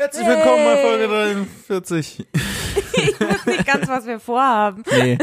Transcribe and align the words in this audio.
Herzlich 0.00 0.26
willkommen 0.26 0.64
bei 0.64 0.76
Folge 0.78 1.08
43. 1.08 2.26
Ich 2.32 3.20
weiß 3.20 3.44
nicht 3.44 3.66
ganz, 3.66 3.86
was 3.86 4.06
wir 4.06 4.18
vorhaben. 4.18 4.82
Nee, 4.90 5.18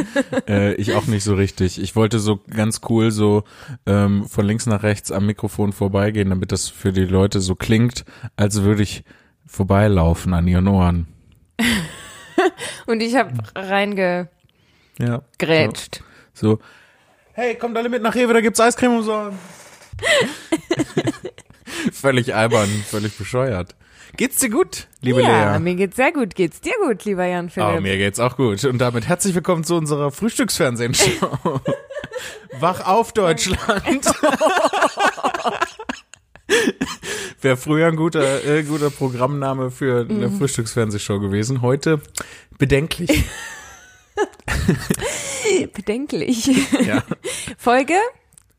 äh, 0.48 0.76
ich 0.76 0.94
auch 0.94 1.08
nicht 1.08 1.24
so 1.24 1.34
richtig. 1.34 1.82
Ich 1.82 1.96
wollte 1.96 2.19
so 2.19 2.40
ganz 2.48 2.82
cool 2.87 3.09
so 3.09 3.43
ähm, 3.87 4.27
von 4.27 4.45
links 4.45 4.67
nach 4.67 4.83
rechts 4.83 5.11
am 5.11 5.25
Mikrofon 5.25 5.74
vorbeigehen, 5.74 6.29
damit 6.29 6.51
das 6.51 6.69
für 6.69 6.93
die 6.93 7.05
Leute 7.05 7.40
so 7.40 7.55
klingt, 7.55 8.05
als 8.36 8.61
würde 8.61 8.84
ich 8.84 9.04
vorbeilaufen 9.48 10.36
an 10.36 10.48
ihren 10.48 10.68
Ohren. 10.68 11.07
Und 12.86 13.02
ich 13.02 13.16
habe 13.16 13.34
reingegrätscht. 13.55 14.30
Ja. 15.00 15.23
So. 16.34 16.52
so. 16.52 16.59
Hey, 17.34 17.55
kommt 17.55 17.75
alle 17.78 17.89
mit 17.89 18.04
nach 18.04 18.14
Rewe, 18.14 18.32
da 18.32 18.41
gibt's 18.41 18.59
Eiscreme 18.59 18.98
umsonst. 18.98 19.39
völlig 21.91 22.36
albern, 22.36 22.70
völlig 22.88 23.18
bescheuert. 23.18 23.75
Geht's 24.18 24.38
dir 24.38 24.50
gut, 24.50 24.88
liebe 25.02 25.22
ja, 25.22 25.54
Lea? 25.54 25.60
mir 25.60 25.76
geht's 25.76 25.96
sehr 25.96 26.12
gut. 26.12 26.34
Geht's 26.34 26.60
dir 26.60 26.74
gut, 26.84 27.06
lieber 27.06 27.24
Jan 27.25 27.52
Philipp? 27.52 27.75
Oh, 27.78 27.82
mir 27.82 27.98
geht's 27.98 28.20
auch 28.20 28.36
gut. 28.36 28.66
Und 28.66 28.80
damit 28.80 29.08
herzlich 29.08 29.36
willkommen 29.36 29.64
zu 29.64 29.75
unserer 29.75 30.10
Frühstücksfernsehshow. 30.10 31.62
Wach 32.59 32.88
auf, 32.88 33.13
Deutschland. 33.13 33.59
Wäre 37.41 37.58
früher 37.58 37.89
ein 37.89 37.95
guter, 37.95 38.44
äh, 38.44 38.63
guter 38.63 38.89
Programmname 38.89 39.70
für 39.70 40.08
eine 40.09 40.30
mhm. 40.30 40.39
Frühstücksfernsehshow 40.39 41.20
gewesen. 41.20 41.61
Heute 41.61 42.02
bedenklich. 42.58 43.23
bedenklich. 45.75 46.47
Ja. 46.88 47.03
Folge? 47.59 47.94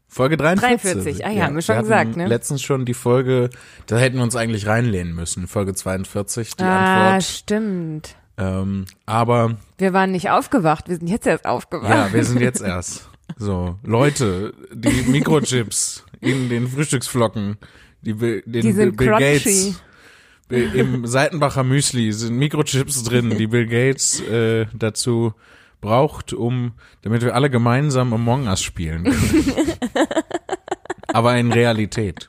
Folge 0.09 0.39
43. 0.39 0.93
43, 0.93 1.27
ah 1.27 1.29
ja, 1.29 1.35
ja 1.35 1.45
haben 1.45 1.55
wir 1.55 1.63
schon 1.63 1.77
wir 1.77 1.83
gesagt, 1.83 2.17
ne? 2.17 2.27
Letztens 2.27 2.63
schon 2.63 2.87
die 2.87 2.95
Folge, 2.95 3.51
da 3.87 3.99
hätten 3.99 4.17
wir 4.17 4.23
uns 4.23 4.37
eigentlich 4.37 4.67
reinlehnen 4.67 5.15
müssen, 5.15 5.47
Folge 5.47 5.75
42, 5.75 6.57
die 6.57 6.65
ah, 6.65 7.07
Antwort. 7.07 7.25
stimmt. 7.25 8.17
Ähm, 8.39 8.87
aber. 9.05 9.57
Wir 9.77 9.93
waren 9.93 10.13
nicht 10.13 10.31
aufgewacht, 10.31 10.89
wir 10.89 10.97
sind 10.97 11.09
jetzt 11.09 11.27
erst 11.27 11.45
aufgewacht. 11.45 11.91
Ja, 11.91 12.13
wir 12.13 12.25
sind 12.25 12.41
jetzt 12.41 12.63
erst. 12.63 13.09
So, 13.37 13.77
Leute, 13.83 14.55
die 14.73 15.03
Mikrochips 15.11 16.05
in 16.21 16.49
den 16.49 16.67
Frühstücksflocken, 16.67 17.59
die, 18.01 18.15
den 18.15 18.43
die 18.47 18.73
sind 18.73 18.97
Bill 18.97 19.09
crunchy. 19.09 19.75
Gates, 20.49 20.75
im 20.75 21.07
Seitenbacher 21.07 21.63
Müsli 21.63 22.11
sind 22.13 22.39
Mikrochips 22.39 23.03
drin, 23.05 23.37
die 23.37 23.47
Bill 23.47 23.67
Gates 23.67 24.21
äh, 24.23 24.67
dazu 24.73 25.35
braucht, 25.81 26.33
um, 26.33 26.73
damit 27.03 27.23
wir 27.23 27.35
alle 27.35 27.51
gemeinsam 27.51 28.13
Among 28.13 28.47
Us 28.47 28.63
spielen 28.63 29.05
können. 29.05 29.73
Aber 31.13 31.37
in 31.37 31.53
Realität. 31.53 32.29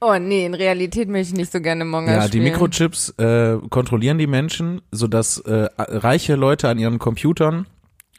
Oh 0.00 0.16
nee, 0.18 0.46
in 0.46 0.54
Realität 0.54 1.08
möchte 1.08 1.32
ich 1.32 1.38
nicht 1.38 1.52
so 1.52 1.60
gerne 1.60 1.82
Among 1.82 2.06
Us 2.06 2.14
ja, 2.14 2.22
spielen. 2.22 2.44
die 2.44 2.50
Mikrochips 2.50 3.10
äh, 3.18 3.58
kontrollieren 3.70 4.18
die 4.18 4.26
Menschen, 4.26 4.82
sodass 4.92 5.38
äh, 5.38 5.68
reiche 5.76 6.36
Leute 6.36 6.68
an 6.68 6.78
ihren 6.78 6.98
Computern 6.98 7.66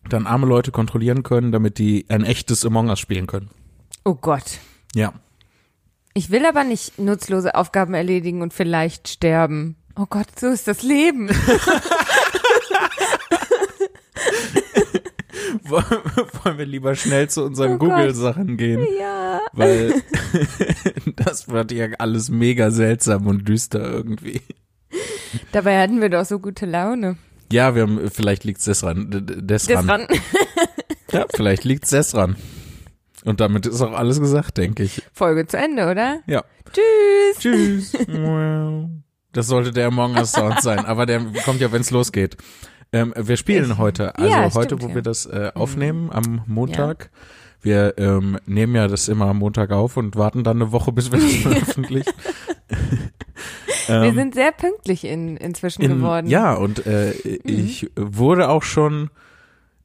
dann 0.09 0.27
arme 0.27 0.47
Leute 0.47 0.71
kontrollieren 0.71 1.23
können, 1.23 1.51
damit 1.51 1.77
die 1.77 2.05
ein 2.09 2.23
echtes 2.23 2.65
Among 2.65 2.89
Us 2.89 2.99
spielen 2.99 3.27
können. 3.27 3.49
Oh 4.03 4.15
Gott. 4.15 4.59
Ja. 4.95 5.13
Ich 6.13 6.31
will 6.31 6.45
aber 6.45 6.63
nicht 6.63 6.97
nutzlose 6.99 7.55
Aufgaben 7.55 7.93
erledigen 7.93 8.41
und 8.41 8.53
vielleicht 8.53 9.07
sterben. 9.07 9.75
Oh 9.95 10.05
Gott, 10.09 10.27
so 10.39 10.47
ist 10.47 10.67
das 10.67 10.81
Leben. 10.81 11.29
wollen 16.43 16.57
wir 16.57 16.65
lieber 16.65 16.95
schnell 16.95 17.29
zu 17.29 17.43
unseren 17.43 17.73
oh 17.73 17.77
Google-Sachen 17.77 18.57
gehen. 18.57 18.85
Ja. 18.99 19.41
Weil 19.53 20.01
das 21.15 21.47
wird 21.47 21.71
ja 21.71 21.87
alles 21.97 22.29
mega 22.29 22.71
seltsam 22.71 23.27
und 23.27 23.47
düster 23.47 23.81
irgendwie. 23.81 24.41
Dabei 25.51 25.81
hatten 25.81 26.01
wir 26.01 26.09
doch 26.09 26.25
so 26.25 26.39
gute 26.39 26.65
Laune. 26.65 27.17
Ja, 27.51 27.75
wir 27.75 27.83
haben, 27.83 28.09
vielleicht 28.11 28.43
liegt's 28.43 28.65
des 28.65 28.83
ran. 28.83 29.09
Des 29.11 29.69
ran. 29.69 30.07
ja, 31.11 31.25
vielleicht 31.33 31.63
liegt's 31.63 31.89
des 31.89 32.15
ran. 32.15 32.35
Und 33.25 33.39
damit 33.39 33.65
ist 33.65 33.81
auch 33.81 33.93
alles 33.93 34.19
gesagt, 34.19 34.57
denke 34.57 34.83
ich. 34.83 35.01
Folge 35.13 35.45
zu 35.47 35.57
Ende, 35.57 35.89
oder? 35.89 36.19
Ja. 36.25 36.43
Tschüss. 36.71 37.91
Tschüss. 37.91 37.97
Das 39.31 39.47
sollte 39.47 39.71
der 39.71 39.87
Among 39.87 40.15
Us 40.15 40.31
Sound 40.31 40.61
sein, 40.61 40.85
aber 40.85 41.05
der 41.05 41.21
kommt 41.45 41.59
ja, 41.59 41.71
wenn's 41.71 41.91
losgeht. 41.91 42.37
Ähm, 42.91 43.13
wir 43.15 43.37
spielen 43.37 43.77
heute, 43.77 44.15
also 44.15 44.29
ja, 44.29 44.53
heute, 44.53 44.65
stimmt, 44.65 44.83
wo 44.83 44.87
ja. 44.89 44.95
wir 44.95 45.01
das 45.01 45.25
äh, 45.25 45.51
aufnehmen, 45.53 46.09
am 46.11 46.41
Montag. 46.47 47.11
Ja. 47.11 47.19
Wir 47.61 47.93
ähm, 47.97 48.39
nehmen 48.45 48.75
ja 48.75 48.87
das 48.87 49.07
immer 49.09 49.25
am 49.25 49.37
Montag 49.37 49.71
auf 49.71 49.97
und 49.97 50.15
warten 50.15 50.43
dann 50.43 50.61
eine 50.61 50.71
Woche, 50.71 50.91
bis 50.91 51.11
wir 51.11 51.19
das 51.19 51.33
veröffentlichen. 51.35 52.13
wir 53.87 54.03
ähm, 54.03 54.15
sind 54.15 54.33
sehr 54.33 54.51
pünktlich 54.51 55.03
in, 55.05 55.37
inzwischen 55.37 55.83
in, 55.83 55.97
geworden. 55.97 56.27
Ja, 56.27 56.53
und 56.53 56.85
äh, 56.85 57.13
mhm. 57.23 57.39
ich 57.43 57.91
wurde 57.95 58.49
auch 58.49 58.63
schon 58.63 59.09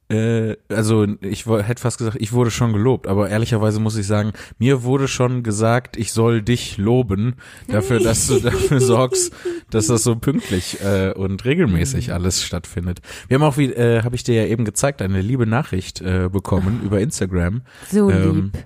äh, 0.07 0.55
also 0.69 1.07
ich 1.21 1.45
hätte 1.47 1.81
fast 1.81 1.97
gesagt, 1.97 2.17
ich 2.19 2.31
wurde 2.31 2.51
schon 2.51 2.73
gelobt, 2.73 3.07
aber 3.07 3.29
ehrlicherweise 3.29 3.79
muss 3.79 3.97
ich 3.97 4.05
sagen, 4.05 4.33
mir 4.59 4.83
wurde 4.83 5.07
schon 5.07 5.41
gesagt, 5.41 5.97
ich 5.97 6.11
soll 6.11 6.43
dich 6.43 6.77
loben 6.77 7.35
dafür, 7.67 7.99
dass 7.99 8.27
du 8.27 8.39
dafür 8.39 8.79
sorgst, 8.79 9.33
dass 9.71 9.87
das 9.87 10.03
so 10.03 10.15
pünktlich 10.15 10.79
äh, 10.81 11.11
und 11.11 11.43
regelmäßig 11.45 12.13
alles 12.13 12.43
stattfindet. 12.43 13.01
Wir 13.27 13.35
haben 13.35 13.43
auch, 13.43 13.57
wie 13.57 13.73
äh, 13.73 14.03
habe 14.03 14.15
ich 14.15 14.23
dir 14.23 14.35
ja 14.35 14.47
eben 14.47 14.63
gezeigt, 14.63 15.01
eine 15.01 15.21
liebe 15.21 15.47
Nachricht 15.47 16.01
äh, 16.01 16.29
bekommen 16.31 16.81
über 16.83 16.99
Instagram. 16.99 17.63
So 17.91 18.11
ähm, 18.11 18.51
lieb. 18.53 18.65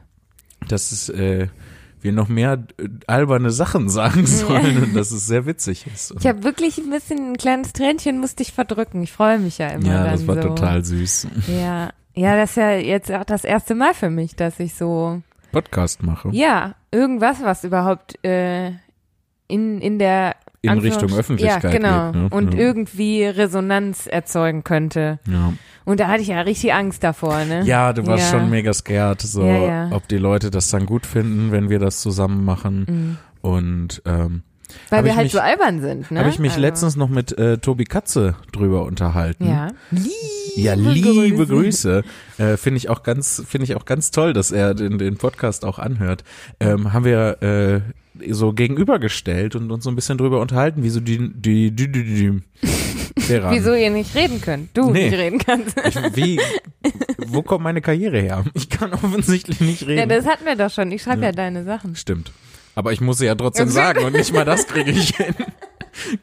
Das 0.68 0.92
ist 0.92 1.10
äh, 1.10 1.48
wir 2.02 2.12
noch 2.12 2.28
mehr 2.28 2.64
äh, 2.78 2.88
alberne 3.08 3.52
Sachen 3.52 3.90
sagen 3.90 4.26
sollen 4.26 4.84
und 4.84 4.96
dass 4.96 5.12
es 5.12 5.28
sehr 5.28 5.46
witzig 5.46 5.86
ist. 5.94 6.14
Ich 6.20 6.28
habe 6.28 6.44
wirklich 6.44 6.78
ein 6.78 6.90
bisschen 6.90 7.32
ein 7.32 7.38
kleines 7.38 7.74
Tränchen 7.74 8.20
musste 8.20 8.44
ich 8.44 8.54
verdrücken. 8.54 9.04
Ich 9.04 9.12
freue 9.12 9.40
mich 9.40 9.58
ja 9.58 9.68
immer. 9.68 9.88
Ja, 9.88 10.04
das 10.12 10.28
war 10.28 10.36
so. 10.42 10.50
total 10.50 10.84
süß. 10.84 11.28
Ja, 11.48 11.92
ja, 12.16 12.36
das 12.36 12.52
ist 12.52 12.56
ja 12.58 12.72
jetzt 12.72 13.12
auch 13.12 13.24
das 13.24 13.44
erste 13.44 13.76
Mal 13.76 13.94
für 13.94 14.09
mich, 14.09 14.36
dass 14.36 14.59
ich 14.59 14.74
so 14.74 15.22
Podcast 15.52 16.04
mache. 16.04 16.30
Ja, 16.32 16.76
irgendwas, 16.92 17.42
was 17.42 17.64
überhaupt 17.64 18.24
äh, 18.24 18.70
in 19.48 19.82
in 19.82 20.00
der 20.00 20.36
in 20.62 20.78
Richtung 20.80 21.14
Öffentlichkeit 21.14 21.64
ja, 21.64 21.70
genau. 21.70 22.12
geht. 22.12 22.22
Ne? 22.22 22.28
Und 22.30 22.53
ja. 22.53 22.59
irgendwie 22.59 23.24
Resonanz 23.24 24.08
erzeugen 24.08 24.64
könnte. 24.64 25.20
Ja. 25.28 25.53
Und 25.86 26.00
da 26.00 26.08
hatte 26.08 26.22
ich 26.22 26.28
ja 26.28 26.42
richtig 26.42 26.74
Angst 26.74 27.03
davor, 27.03 27.46
ne? 27.46 27.64
Ja, 27.64 27.94
du 27.94 28.06
warst 28.06 28.31
ja. 28.31 28.40
schon 28.40 28.50
mega 28.50 28.74
scared, 28.74 29.22
so 29.22 29.44
ob 29.92 30.08
die 30.08 30.18
Leute 30.18 30.52
das 30.52 30.70
dann 30.70 30.86
gut 30.86 31.06
finden, 31.06 31.52
wenn 31.52 31.70
wir 31.70 31.80
das 31.80 32.02
zusammen 32.02 32.46
machen. 32.46 32.86
Mhm. 32.88 33.18
Und 33.42 34.02
ähm, 34.06 34.44
weil 34.90 35.03
wir 35.03 35.16
halt 35.16 35.25
mich, 35.25 35.31
so 35.31 35.40
albern 35.40 35.81
sind, 35.81 36.12
ne? 36.12 36.20
Habe 36.20 36.30
ich 36.30 36.40
mich 36.40 36.52
also. 36.52 36.62
letztens 36.62 36.96
noch 36.96 37.09
mit 37.09 37.38
äh, 37.38 37.58
Tobi 37.58 37.86
Katze 37.86 38.36
drüber 38.52 38.84
unterhalten. 38.84 39.47
Ja. 39.47 39.70
Liebe 39.90 40.14
ja, 40.56 40.74
liebe 40.74 41.47
Grüße. 41.47 42.03
Grüße. 42.38 42.53
Äh, 42.53 42.58
finde 42.58 42.78
ich 42.78 42.90
auch 42.90 43.03
ganz, 43.03 43.44
finde 43.47 43.66
ich 43.66 43.76
auch 43.76 43.86
ganz 43.86 44.12
toll, 44.12 44.34
dass 44.34 44.52
er 44.52 44.74
den, 44.74 44.97
den 44.97 45.18
Podcast 45.18 45.66
auch 45.66 45.80
anhört. 45.80 46.24
Ähm, 46.59 46.94
haben 46.94 47.06
wir 47.06 47.41
äh, 47.41 47.81
so 48.30 48.53
gegenübergestellt 48.53 49.56
und 49.56 49.72
uns 49.72 49.84
so 49.84 49.90
ein 49.90 49.96
bisschen 49.96 50.18
drüber 50.18 50.40
unterhalten, 50.41 50.84
wie 50.84 50.90
so 50.90 51.00
die, 51.00 51.31
die, 51.34 51.72
die, 51.72 51.91
die, 51.91 52.03
die 52.03 52.41
Wieso 53.50 53.74
ihr 53.74 53.91
nicht 53.91 54.16
reden 54.16 54.41
könnt? 54.41 54.75
Du 54.75 54.90
nee. 54.90 55.09
nicht 55.09 55.18
reden 55.18 55.38
kannst. 55.38 55.75
Ich, 55.85 55.96
wie, 56.16 56.40
wo 57.28 57.44
kommt 57.44 57.63
meine 57.63 57.81
Karriere 57.81 58.19
her? 58.19 58.44
Ich 58.53 58.69
kann 58.69 58.94
offensichtlich 58.94 59.62
nicht 59.62 59.85
reden. 59.85 60.00
Ja, 60.00 60.06
das 60.06 60.25
hatten 60.25 60.46
wir 60.46 60.56
doch 60.56 60.72
schon. 60.72 60.91
Ich 60.91 61.03
schreibe 61.03 61.22
ja. 61.22 61.28
ja 61.28 61.31
deine 61.31 61.63
Sachen. 61.63 61.96
Stimmt. 61.96 62.31
Aber 62.75 62.91
ich 62.91 63.02
muss 63.02 63.18
sie 63.18 63.25
ja 63.25 63.35
trotzdem 63.35 63.69
sagen 63.69 64.06
und 64.06 64.13
nicht 64.13 64.34
mal 64.34 64.46
das 64.46 64.68
kriege 64.68 64.91
ich 64.91 65.16
hin. 65.16 65.35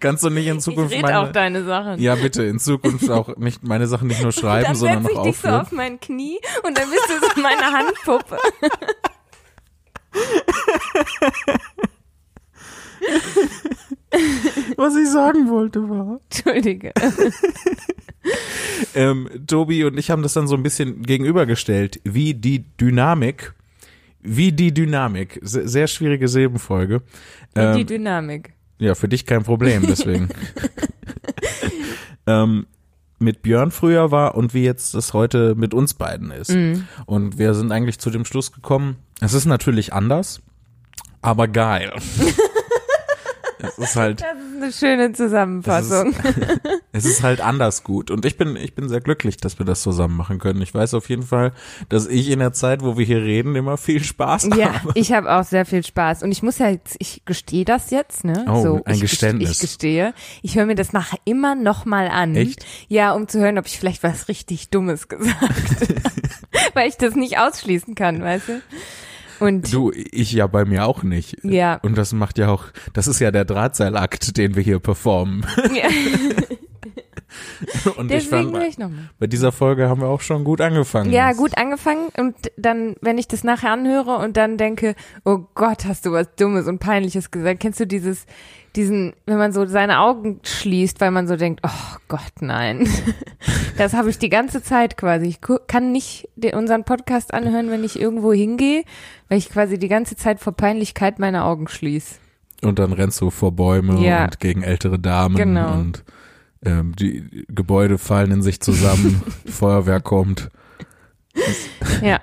Kannst 0.00 0.24
du 0.24 0.30
nicht 0.30 0.46
in 0.46 0.60
Zukunft 0.60 0.94
ich 0.94 1.02
meine 1.02 1.20
auch 1.20 1.32
deine 1.32 1.64
Sachen. 1.64 2.00
Ja, 2.00 2.14
bitte 2.14 2.44
in 2.44 2.58
Zukunft 2.58 3.10
auch 3.10 3.36
nicht 3.36 3.62
meine 3.62 3.86
Sachen 3.86 4.08
nicht 4.08 4.22
nur 4.22 4.32
schreiben, 4.32 4.74
sondern 4.74 5.02
noch 5.02 5.10
aufführen. 5.10 5.24
Dann 5.24 5.24
setze 5.24 5.28
ich 5.28 5.34
dich 5.34 5.50
so 5.50 5.56
auf 5.58 5.72
mein 5.72 6.00
Knie 6.00 6.38
und 6.66 6.78
dann 6.78 6.88
bist 6.88 7.04
du 7.08 7.26
so 7.26 7.42
meine 7.42 7.72
Handpuppe. 7.72 8.38
Was 14.76 14.96
ich 14.96 15.08
sagen 15.10 15.48
wollte 15.48 15.88
war. 15.88 16.20
Entschuldige. 16.30 16.92
ähm, 18.94 19.28
Tobi 19.46 19.84
und 19.84 19.98
ich 19.98 20.10
haben 20.10 20.22
das 20.22 20.34
dann 20.34 20.48
so 20.48 20.56
ein 20.56 20.62
bisschen 20.62 21.02
gegenübergestellt, 21.02 22.00
wie 22.04 22.34
die 22.34 22.64
Dynamik, 22.76 23.54
wie 24.22 24.52
die 24.52 24.72
Dynamik, 24.72 25.38
sehr, 25.42 25.68
sehr 25.68 25.86
schwierige 25.86 26.28
Silbenfolge. 26.28 27.02
Wie 27.54 27.60
ähm, 27.60 27.76
die 27.76 27.84
Dynamik. 27.84 28.54
Ja, 28.78 28.94
für 28.94 29.08
dich 29.08 29.24
kein 29.24 29.42
Problem, 29.42 29.86
deswegen. 29.86 30.28
ähm, 32.26 32.66
mit 33.18 33.42
Björn 33.42 33.70
früher 33.70 34.10
war 34.10 34.34
und 34.34 34.54
wie 34.54 34.64
jetzt 34.64 34.94
das 34.94 35.12
heute 35.12 35.54
mit 35.54 35.74
uns 35.74 35.94
beiden 35.94 36.30
ist. 36.30 36.50
Mhm. 36.50 36.86
Und 37.06 37.38
wir 37.38 37.54
sind 37.54 37.72
eigentlich 37.72 37.98
zu 37.98 38.10
dem 38.10 38.24
Schluss 38.24 38.52
gekommen, 38.52 38.96
es 39.20 39.32
ist 39.32 39.46
natürlich 39.46 39.92
anders, 39.92 40.40
aber 41.22 41.48
geil. 41.48 41.92
es 43.66 43.78
ist 43.78 43.96
halt. 43.96 44.20
Das 44.22 44.28
ist 44.30 44.62
eine 44.62 44.72
schöne 44.96 45.12
Zusammenfassung. 45.12 46.14
Es 46.22 46.34
ist, 46.36 46.60
Es 46.92 47.04
ist 47.04 47.22
halt 47.22 47.40
anders 47.40 47.84
gut. 47.84 48.10
Und 48.10 48.24
ich 48.24 48.38
bin, 48.38 48.56
ich 48.56 48.74
bin 48.74 48.88
sehr 48.88 49.00
glücklich, 49.00 49.36
dass 49.36 49.58
wir 49.58 49.66
das 49.66 49.82
zusammen 49.82 50.16
machen 50.16 50.38
können. 50.38 50.62
Ich 50.62 50.72
weiß 50.72 50.94
auf 50.94 51.08
jeden 51.10 51.24
Fall, 51.24 51.52
dass 51.88 52.06
ich 52.06 52.30
in 52.30 52.38
der 52.38 52.52
Zeit, 52.52 52.82
wo 52.82 52.96
wir 52.96 53.04
hier 53.04 53.22
reden, 53.22 53.54
immer 53.54 53.76
viel 53.76 54.02
Spaß 54.02 54.48
Ja, 54.56 54.72
habe. 54.82 54.92
ich 54.94 55.12
habe 55.12 55.30
auch 55.34 55.44
sehr 55.44 55.66
viel 55.66 55.84
Spaß. 55.84 56.22
Und 56.22 56.32
ich 56.32 56.42
muss 56.42 56.58
ja 56.58 56.68
jetzt, 56.70 56.96
ich 56.98 57.22
gestehe 57.26 57.64
das 57.66 57.90
jetzt, 57.90 58.24
ne? 58.24 58.46
Oh, 58.48 58.62
so, 58.62 58.80
ein 58.84 58.94
ich, 58.94 59.00
Geständnis. 59.02 59.50
Ich 59.50 59.58
gestehe. 59.60 60.14
Ich 60.42 60.56
höre 60.56 60.66
mir 60.66 60.74
das 60.74 60.92
nachher 60.92 61.18
immer 61.24 61.54
noch 61.54 61.84
mal 61.84 62.08
an. 62.08 62.34
Echt? 62.34 62.64
Ja, 62.88 63.12
um 63.12 63.28
zu 63.28 63.40
hören, 63.40 63.58
ob 63.58 63.66
ich 63.66 63.78
vielleicht 63.78 64.02
was 64.02 64.28
richtig 64.28 64.70
Dummes 64.70 65.08
gesagt 65.08 65.36
habe. 65.40 65.54
Weil 66.74 66.88
ich 66.88 66.96
das 66.96 67.14
nicht 67.14 67.38
ausschließen 67.38 67.94
kann, 67.94 68.22
weißt 68.22 68.48
du? 68.48 68.62
Und 69.40 69.72
Du, 69.72 69.92
ich 69.94 70.32
ja 70.32 70.46
bei 70.46 70.64
mir 70.64 70.86
auch 70.86 71.02
nicht. 71.02 71.38
Ja. 71.44 71.76
Und 71.82 71.96
das 71.98 72.12
macht 72.12 72.38
ja 72.38 72.48
auch, 72.48 72.64
das 72.92 73.06
ist 73.06 73.20
ja 73.20 73.30
der 73.30 73.44
Drahtseilakt, 73.44 74.36
den 74.36 74.56
wir 74.56 74.62
hier 74.62 74.78
performen. 74.78 75.44
ja, 75.74 75.88
Und 77.96 78.10
ich 78.10 78.24
deswegen 78.24 78.50
fand, 78.50 78.54
will 78.54 78.62
ich 78.68 78.78
nochmal. 78.78 79.10
bei 79.18 79.26
dieser 79.26 79.52
Folge 79.52 79.88
haben 79.88 80.00
wir 80.00 80.08
auch 80.08 80.20
schon 80.20 80.44
gut 80.44 80.60
angefangen. 80.60 81.12
Ja, 81.12 81.32
gut 81.32 81.56
angefangen 81.58 82.08
und 82.16 82.34
dann, 82.56 82.94
wenn 83.00 83.18
ich 83.18 83.28
das 83.28 83.44
nachher 83.44 83.72
anhöre 83.72 84.16
und 84.18 84.36
dann 84.36 84.56
denke, 84.56 84.94
oh 85.24 85.40
Gott, 85.54 85.84
hast 85.84 86.06
du 86.06 86.12
was 86.12 86.34
Dummes 86.36 86.66
und 86.66 86.78
Peinliches 86.78 87.30
gesagt. 87.30 87.60
Kennst 87.60 87.80
du 87.80 87.86
dieses, 87.86 88.26
diesen, 88.76 89.14
wenn 89.26 89.38
man 89.38 89.52
so 89.52 89.64
seine 89.66 90.00
Augen 90.00 90.40
schließt, 90.42 91.00
weil 91.00 91.10
man 91.10 91.26
so 91.26 91.36
denkt, 91.36 91.60
oh 91.66 91.96
Gott, 92.08 92.32
nein. 92.40 92.88
Das 93.78 93.92
habe 93.92 94.08
ich 94.08 94.18
die 94.18 94.30
ganze 94.30 94.62
Zeit 94.62 94.96
quasi. 94.96 95.26
Ich 95.26 95.40
kann 95.66 95.92
nicht 95.92 96.30
den, 96.34 96.54
unseren 96.54 96.84
Podcast 96.84 97.34
anhören, 97.34 97.70
wenn 97.70 97.84
ich 97.84 98.00
irgendwo 98.00 98.32
hingehe, 98.32 98.84
weil 99.28 99.36
ich 99.36 99.50
quasi 99.50 99.78
die 99.78 99.88
ganze 99.88 100.16
Zeit 100.16 100.40
vor 100.40 100.54
Peinlichkeit 100.54 101.18
meine 101.18 101.44
Augen 101.44 101.68
schließe. 101.68 102.14
Und 102.62 102.78
dann 102.78 102.94
rennst 102.94 103.20
du 103.20 103.28
vor 103.30 103.52
Bäume 103.52 104.00
Ja. 104.00 104.24
und 104.24 104.40
gegen 104.40 104.62
ältere 104.62 104.98
Damen 104.98 105.36
Genau. 105.36 105.74
und 105.74 106.04
ähm, 106.64 106.94
die 106.98 107.44
Gebäude 107.48 107.98
fallen 107.98 108.30
in 108.30 108.42
sich 108.42 108.60
zusammen, 108.60 109.22
Feuerwehr 109.46 110.00
kommt. 110.00 110.48
Ja, 112.02 112.20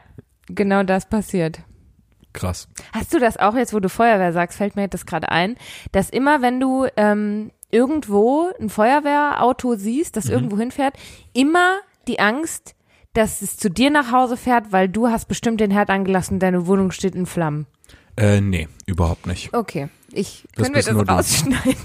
genau 0.48 0.82
das 0.82 1.08
passiert. 1.08 1.60
Krass. 2.34 2.68
Hast 2.92 3.14
du 3.14 3.20
das 3.20 3.38
auch 3.38 3.56
jetzt, 3.56 3.74
wo 3.74 3.80
du 3.80 3.90
Feuerwehr 3.90 4.34
sagst, 4.34 4.58
fällt 4.58 4.76
mir 4.76 4.88
das 4.88 5.06
gerade 5.06 5.30
ein, 5.30 5.56
dass 5.92 6.10
immer, 6.10 6.42
wenn 6.42 6.60
du 6.60 6.88
ähm, 6.98 7.52
irgendwo 7.72 8.52
ein 8.60 8.70
Feuerwehrauto 8.70 9.76
siehst, 9.76 10.18
das 10.18 10.30
irgendwo 10.30 10.58
hinfährt, 10.58 10.96
immer 11.34 11.78
die 12.08 12.20
Angst, 12.20 12.76
dass 13.14 13.42
es 13.42 13.58
zu 13.58 13.70
dir 13.70 13.90
nach 13.90 14.12
Hause 14.12 14.38
fährt, 14.38 14.72
weil 14.72 14.90
du 14.90 15.08
hast 15.10 15.28
bestimmt 15.28 15.60
den 15.62 15.72
Herd 15.72 15.90
angelassen, 15.90 16.40
deine 16.40 16.68
Wohnung 16.68 16.92
steht 16.92 17.16
in 17.16 17.26
Flammen. 17.26 17.68
Äh, 18.16 18.42
nee, 18.42 18.68
überhaupt 18.86 19.26
nicht. 19.28 19.54
Okay, 19.54 19.90
ich 20.12 20.48
Das 20.56 20.72
können 20.72 20.76
wir 20.76 20.84
das 20.84 21.06
du. 21.06 21.12
rausschneiden. 21.12 21.82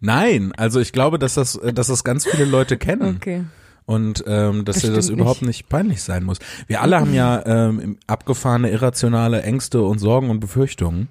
Nein, 0.00 0.52
also 0.56 0.80
ich 0.80 0.92
glaube, 0.92 1.18
dass 1.18 1.34
das, 1.34 1.56
äh, 1.56 1.72
dass 1.72 1.86
das 1.88 2.04
ganz 2.04 2.26
viele 2.26 2.44
Leute 2.44 2.76
kennen. 2.76 3.16
Okay. 3.16 3.44
Und 3.84 4.24
ähm, 4.26 4.64
dass 4.64 4.78
dir 4.78 4.92
das 4.92 5.08
überhaupt 5.08 5.42
nicht. 5.42 5.68
peinlich 5.68 6.02
sein 6.02 6.24
muss. 6.24 6.38
Wir 6.66 6.82
alle 6.82 7.00
haben 7.00 7.14
ja 7.14 7.44
ähm, 7.44 7.98
abgefahrene, 8.06 8.70
irrationale 8.70 9.42
Ängste 9.42 9.82
und 9.82 9.98
Sorgen 9.98 10.30
und 10.30 10.40
Befürchtungen. 10.40 11.08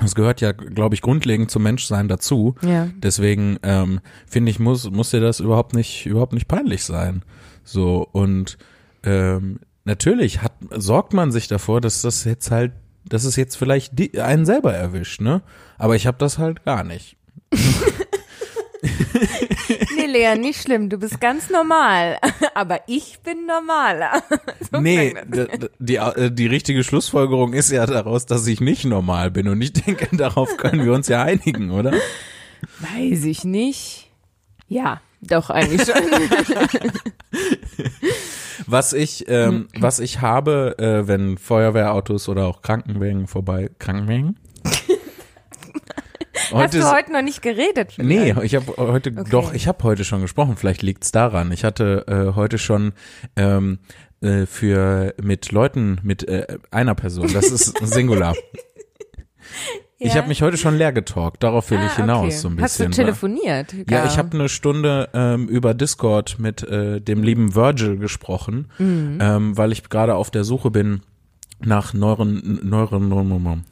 Das 0.00 0.14
gehört 0.14 0.40
ja, 0.40 0.52
glaube 0.52 0.94
ich, 0.94 1.02
grundlegend 1.02 1.50
zum 1.50 1.64
Menschsein 1.64 2.08
dazu. 2.08 2.54
Ja. 2.62 2.88
Deswegen 2.96 3.58
ähm, 3.62 4.00
finde 4.26 4.50
ich, 4.50 4.58
muss, 4.58 4.90
muss 4.90 5.10
dir 5.10 5.20
das 5.20 5.40
überhaupt 5.40 5.74
nicht, 5.74 6.06
überhaupt 6.06 6.32
nicht 6.32 6.48
peinlich 6.48 6.84
sein. 6.84 7.22
So, 7.64 8.08
und 8.12 8.58
ähm, 9.02 9.60
natürlich 9.84 10.42
hat, 10.42 10.52
sorgt 10.70 11.14
man 11.14 11.32
sich 11.32 11.48
davor, 11.48 11.80
dass 11.80 12.02
das 12.02 12.24
jetzt 12.24 12.50
halt, 12.50 12.72
dass 13.06 13.24
es 13.24 13.36
jetzt 13.36 13.56
vielleicht 13.56 13.98
die, 13.98 14.20
einen 14.20 14.46
selber 14.46 14.72
erwischt, 14.72 15.20
ne? 15.20 15.42
Aber 15.78 15.96
ich 15.96 16.06
habe 16.06 16.18
das 16.18 16.38
halt 16.38 16.64
gar 16.64 16.84
nicht. 16.84 17.16
Nee, 19.96 20.06
Lea, 20.06 20.38
nicht 20.38 20.62
schlimm, 20.62 20.88
du 20.88 20.98
bist 20.98 21.20
ganz 21.20 21.50
normal. 21.50 22.18
Aber 22.54 22.80
ich 22.86 23.18
bin 23.20 23.46
normaler. 23.46 24.22
So 24.70 24.80
Nee, 24.80 25.14
die, 25.78 25.96
äh, 25.96 26.30
die 26.30 26.46
richtige 26.46 26.84
Schlussfolgerung 26.84 27.54
ist 27.54 27.70
ja 27.70 27.86
daraus, 27.86 28.26
dass 28.26 28.46
ich 28.46 28.60
nicht 28.60 28.84
normal 28.84 29.30
bin. 29.30 29.48
Und 29.48 29.62
ich 29.62 29.72
denke, 29.72 30.14
darauf 30.14 30.56
können 30.56 30.84
wir 30.84 30.92
uns 30.92 31.08
ja 31.08 31.22
einigen, 31.22 31.70
oder? 31.70 31.92
Weiß 32.80 33.24
ich 33.24 33.44
nicht. 33.44 34.10
Ja, 34.68 35.00
doch 35.22 35.48
eigentlich 35.48 35.82
schon. 35.86 35.94
Was 38.66 38.92
ich, 38.92 39.24
ähm, 39.28 39.68
was 39.78 39.98
ich 40.00 40.20
habe, 40.20 40.76
äh, 40.78 41.08
wenn 41.08 41.38
Feuerwehrautos 41.38 42.28
oder 42.28 42.46
auch 42.46 42.60
Krankenwagen 42.60 43.26
vorbei, 43.26 43.70
Krankenwagen? 46.48 46.62
Hast 46.62 46.74
du 46.74 46.96
heute 46.96 47.12
noch 47.12 47.22
nicht 47.22 47.42
geredet? 47.42 47.94
Nee, 47.98 48.34
ich 48.42 48.54
habe 48.54 48.66
heute 48.76 49.10
Okay. 49.16 49.30
doch, 49.30 49.52
ich 49.54 49.66
habe 49.68 49.82
heute 49.84 50.04
schon 50.04 50.20
gesprochen. 50.22 50.56
Vielleicht 50.56 50.82
liegt's 50.82 51.12
daran. 51.12 51.52
Ich 51.52 51.64
hatte 51.64 52.04
äh, 52.06 52.34
heute 52.36 52.58
schon 52.58 52.92
ähm, 53.36 53.78
äh, 54.20 54.46
für 54.46 55.14
mit 55.22 55.52
Leuten 55.52 55.98
mit 56.02 56.26
äh, 56.28 56.58
einer 56.70 56.94
Person. 56.94 57.32
Das 57.32 57.50
ist 57.50 57.76
Singular. 57.86 58.34
Ich 60.00 60.12
Ja? 60.12 60.18
habe 60.20 60.28
mich 60.28 60.42
heute 60.42 60.56
schon 60.56 60.76
leer 60.78 60.92
getalkt. 60.92 61.42
Darauf 61.42 61.70
will 61.72 61.78
Ah, 61.78 61.86
ich 61.86 61.94
hinaus 61.96 62.26
okay. 62.26 62.30
so 62.36 62.48
ein 62.48 62.60
Hast 62.60 62.78
bisschen. 62.78 62.92
du 62.92 62.96
telefoniert? 62.96 63.74
ja, 63.90 64.04
ich 64.06 64.16
habe 64.16 64.32
eine 64.38 64.48
Stunde 64.48 65.08
ähm, 65.12 65.48
über 65.48 65.74
Discord 65.74 66.38
mit 66.38 66.62
äh, 66.62 67.00
dem 67.00 67.24
lieben 67.24 67.56
Virgil 67.56 67.96
gesprochen, 67.96 68.68
Mhm. 68.78 69.18
ähm, 69.20 69.56
weil 69.56 69.72
ich 69.72 69.88
gerade 69.88 70.14
auf 70.14 70.30
der 70.30 70.44
Suche 70.44 70.70
bin 70.70 71.00
nach 71.64 71.94
neueren 71.94 72.60
neueren. 72.62 73.08
neueren 73.08 73.64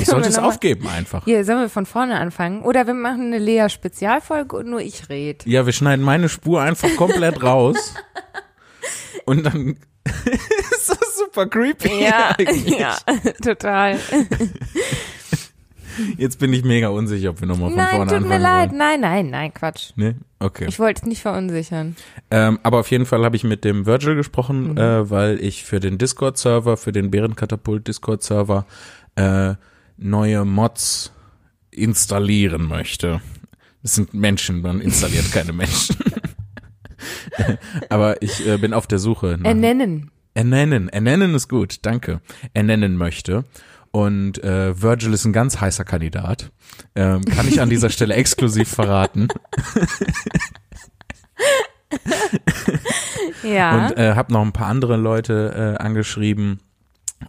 ich 0.00 0.06
sollte 0.08 0.28
es 0.28 0.38
aufgeben 0.38 0.88
einfach. 0.88 1.24
Hier, 1.24 1.44
sollen 1.44 1.60
wir 1.60 1.68
von 1.68 1.86
vorne 1.86 2.18
anfangen? 2.18 2.62
Oder 2.62 2.86
wir 2.86 2.94
machen 2.94 3.26
eine 3.26 3.38
Lea-Spezialfolge 3.38 4.56
und 4.56 4.68
nur 4.68 4.80
ich 4.80 5.08
rede. 5.08 5.48
Ja, 5.48 5.66
wir 5.66 5.72
schneiden 5.72 6.04
meine 6.04 6.28
Spur 6.28 6.60
einfach 6.62 6.94
komplett 6.96 7.42
raus. 7.42 7.94
Und 9.26 9.44
dann 9.44 9.76
ist 10.72 10.88
das 10.88 11.18
super 11.18 11.46
creepy. 11.46 12.02
Ja, 12.04 12.34
eigentlich. 12.38 12.78
ja, 12.78 12.96
total. 13.42 13.98
Jetzt 16.16 16.38
bin 16.38 16.52
ich 16.52 16.64
mega 16.64 16.88
unsicher, 16.88 17.30
ob 17.30 17.40
wir 17.40 17.48
nochmal 17.48 17.68
von 17.70 17.76
Nein, 17.76 17.88
vorne 17.90 18.06
tut 18.06 18.16
anfangen 18.18 18.28
mir 18.28 18.38
leid. 18.38 18.68
wollen. 18.70 18.78
Nein, 18.78 19.00
nein, 19.00 19.30
nein, 19.30 19.52
Quatsch. 19.52 19.90
Nee? 19.96 20.14
Okay. 20.38 20.64
Ich 20.68 20.78
wollte 20.78 21.02
es 21.02 21.06
nicht 21.06 21.20
verunsichern. 21.20 21.96
Ähm, 22.30 22.58
aber 22.62 22.78
auf 22.78 22.90
jeden 22.90 23.04
Fall 23.06 23.22
habe 23.24 23.36
ich 23.36 23.44
mit 23.44 23.64
dem 23.64 23.84
Virgil 23.86 24.14
gesprochen, 24.14 24.70
Mhm. 24.72 24.78
äh, 24.78 25.10
weil 25.10 25.42
ich 25.44 25.64
für 25.64 25.80
den 25.80 25.98
Discord-Server, 25.98 26.76
für 26.76 26.92
den 26.92 27.10
Bärenkatapult 27.10 27.86
Discord-Server 27.88 28.64
äh, 29.16 29.54
neue 30.00 30.44
Mods 30.44 31.12
installieren 31.70 32.66
möchte. 32.66 33.20
Das 33.82 33.94
sind 33.94 34.12
Menschen, 34.14 34.62
man 34.62 34.80
installiert 34.80 35.30
keine 35.32 35.52
Menschen. 35.52 35.96
aber 37.88 38.20
ich 38.22 38.46
äh, 38.46 38.58
bin 38.58 38.74
auf 38.74 38.86
der 38.86 38.98
Suche 38.98 39.36
nach 39.38 39.46
Ernennen. 39.46 40.10
Ernennen. 40.34 40.88
Ernennen 40.88 41.34
ist 41.34 41.48
gut, 41.48 41.78
danke. 41.82 42.20
Ernennen 42.54 42.96
möchte. 42.96 43.44
Und 43.92 44.42
äh, 44.44 44.80
Virgil 44.80 45.12
ist 45.12 45.24
ein 45.24 45.32
ganz 45.32 45.60
heißer 45.60 45.84
Kandidat. 45.84 46.52
Ähm, 46.94 47.24
kann 47.24 47.48
ich 47.48 47.60
an 47.60 47.70
dieser 47.70 47.90
Stelle 47.90 48.14
exklusiv 48.14 48.68
verraten. 48.68 49.28
Ja. 53.42 53.86
Und 53.86 53.96
äh, 53.96 54.14
habe 54.14 54.32
noch 54.32 54.42
ein 54.42 54.52
paar 54.52 54.68
andere 54.68 54.96
Leute 54.96 55.76
äh, 55.78 55.82
angeschrieben. 55.82 56.60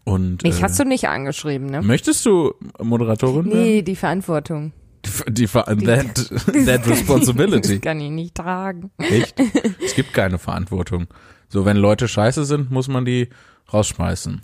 Und 0.03 0.43
Mich 0.43 0.60
äh, 0.60 0.63
hast 0.63 0.79
du 0.79 0.86
nicht 0.86 1.07
angeschrieben, 1.07 1.67
ne? 1.67 1.81
möchtest 1.81 2.25
du 2.25 2.53
Moderatorin 2.81 3.45
werden? 3.48 3.62
Nee, 3.63 3.81
die 3.81 3.95
Verantwortung. 3.95 4.71
Die, 5.05 5.33
die, 5.33 5.48
Ver- 5.48 5.63
that, 5.65 6.29
that 6.65 6.88
responsibility. 6.88 7.74
Das 7.75 7.81
kann 7.81 8.00
ich 8.00 8.10
nicht 8.12 8.36
tragen. 8.36 8.91
Echt? 8.98 9.39
Es 9.83 9.95
gibt 9.95 10.13
keine 10.13 10.38
Verantwortung. 10.38 11.07
So, 11.50 11.65
wenn 11.65 11.77
Leute 11.77 12.07
scheiße 12.07 12.45
sind, 12.45 12.71
muss 12.71 12.88
man 12.88 13.03
die 13.05 13.29
rausschmeißen. 13.74 14.41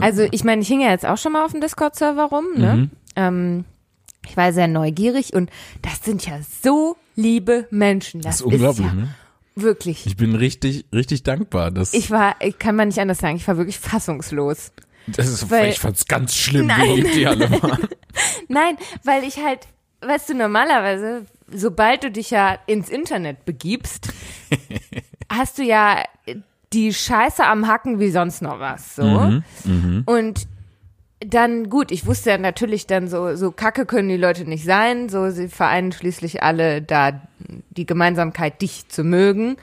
Also 0.00 0.26
ich 0.30 0.44
meine, 0.44 0.62
ich 0.62 0.68
hing 0.68 0.80
ja 0.80 0.90
jetzt 0.90 1.06
auch 1.06 1.18
schon 1.18 1.32
mal 1.32 1.44
auf 1.44 1.52
dem 1.52 1.60
Discord-Server 1.60 2.24
rum, 2.24 2.44
ne? 2.56 2.76
Mhm. 2.76 2.90
Ähm, 3.16 3.64
ich 4.28 4.36
war 4.36 4.52
sehr 4.52 4.66
neugierig 4.68 5.32
und 5.34 5.50
das 5.82 6.04
sind 6.04 6.26
ja 6.26 6.38
so 6.62 6.96
liebe 7.14 7.66
Menschen. 7.70 8.20
Das, 8.20 8.38
Das 8.38 8.40
ist 8.46 8.52
unglaublich, 8.52 8.86
ja 8.86 8.92
ne? 8.94 9.14
Wirklich. 9.56 10.06
Ich 10.06 10.16
bin 10.16 10.34
richtig, 10.34 10.84
richtig 10.94 11.22
dankbar. 11.22 11.70
Dass, 11.70 11.94
Ich 11.94 12.10
war, 12.10 12.36
ich 12.40 12.58
kann 12.58 12.76
man 12.76 12.88
nicht 12.88 12.98
anders 13.00 13.18
sagen, 13.18 13.36
ich 13.36 13.48
war 13.48 13.56
wirklich 13.56 13.78
fassungslos. 13.78 14.70
das 15.06 15.28
ist, 15.28 15.50
weil- 15.50 15.70
ich 15.70 15.78
fand's 15.80 16.04
ganz 16.06 16.34
schlimm, 16.36 16.66
Nein. 16.66 16.80
wie 16.96 17.00
lieb 17.00 17.12
die 17.12 17.26
alle 17.26 17.50
waren. 17.62 17.88
Nein, 18.48 18.76
weil 19.04 19.24
ich 19.24 19.38
halt, 19.42 19.60
weißt 20.02 20.28
du, 20.30 20.34
normalerweise, 20.34 21.24
sobald 21.50 22.04
du 22.04 22.10
dich 22.10 22.30
ja 22.30 22.58
ins 22.66 22.88
Internet 22.90 23.44
begibst, 23.44 24.08
hast 25.32 25.58
du 25.58 25.62
ja 25.62 26.02
die 26.72 26.92
Scheiße 26.92 27.44
am 27.44 27.66
Hacken 27.66 27.98
wie 28.00 28.10
sonst 28.10 28.42
noch 28.42 28.58
was, 28.60 28.96
so. 28.96 29.04
Mhm, 29.64 30.02
Und 30.06 30.46
dann, 31.20 31.70
gut, 31.70 31.90
ich 31.90 32.06
wusste 32.06 32.30
ja 32.30 32.38
natürlich 32.38 32.86
dann 32.86 33.08
so, 33.08 33.36
so 33.36 33.50
kacke 33.50 33.86
können 33.86 34.08
die 34.08 34.16
Leute 34.16 34.44
nicht 34.44 34.64
sein, 34.64 35.08
so, 35.08 35.30
sie 35.30 35.48
vereinen 35.48 35.92
schließlich 35.92 36.42
alle 36.42 36.82
da 36.82 37.22
die 37.70 37.86
Gemeinsamkeit, 37.86 38.60
dich 38.60 38.88
zu 38.88 39.02
mögen. 39.04 39.56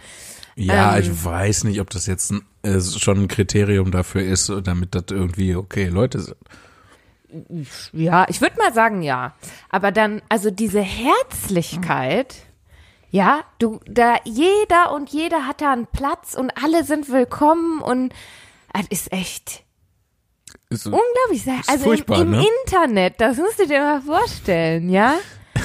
Ja, 0.55 0.95
Ähm. 0.97 1.01
ich 1.03 1.25
weiß 1.25 1.63
nicht, 1.65 1.79
ob 1.79 1.89
das 1.89 2.05
jetzt 2.07 2.31
ein, 2.31 2.41
äh, 2.63 2.79
schon 2.81 3.23
ein 3.23 3.27
Kriterium 3.27 3.91
dafür 3.91 4.23
ist, 4.23 4.51
damit 4.63 4.95
das 4.95 5.05
irgendwie 5.11 5.55
okay 5.55 5.87
Leute 5.87 6.19
sind. 6.19 6.37
Ja, 7.93 8.25
ich 8.29 8.41
würde 8.41 8.57
mal 8.57 8.73
sagen, 8.73 9.01
ja. 9.01 9.33
Aber 9.69 9.91
dann, 9.91 10.21
also 10.29 10.51
diese 10.51 10.81
Herzlichkeit, 10.81 12.35
Ja, 13.09 13.43
du, 13.59 13.79
da 13.85 14.15
jeder 14.23 14.91
und 14.91 15.09
jeder 15.11 15.45
hat 15.45 15.61
da 15.61 15.71
einen 15.71 15.85
Platz 15.85 16.33
und 16.33 16.51
alle 16.63 16.83
sind 16.83 17.09
willkommen 17.09 17.79
und 17.79 18.11
das 18.73 18.87
ist 18.89 19.11
echt 19.13 19.63
Ist 20.73 20.85
unglaublich. 20.87 21.45
Ist 21.45 21.69
Also 21.69 21.91
im, 21.91 22.03
im 22.21 22.31
ne? 22.31 22.45
Internet, 22.65 23.15
das 23.21 23.37
musst 23.37 23.59
du 23.59 23.67
dir 23.67 23.79
mal 23.79 24.01
vorstellen, 24.01 24.89
ja? 24.89 25.15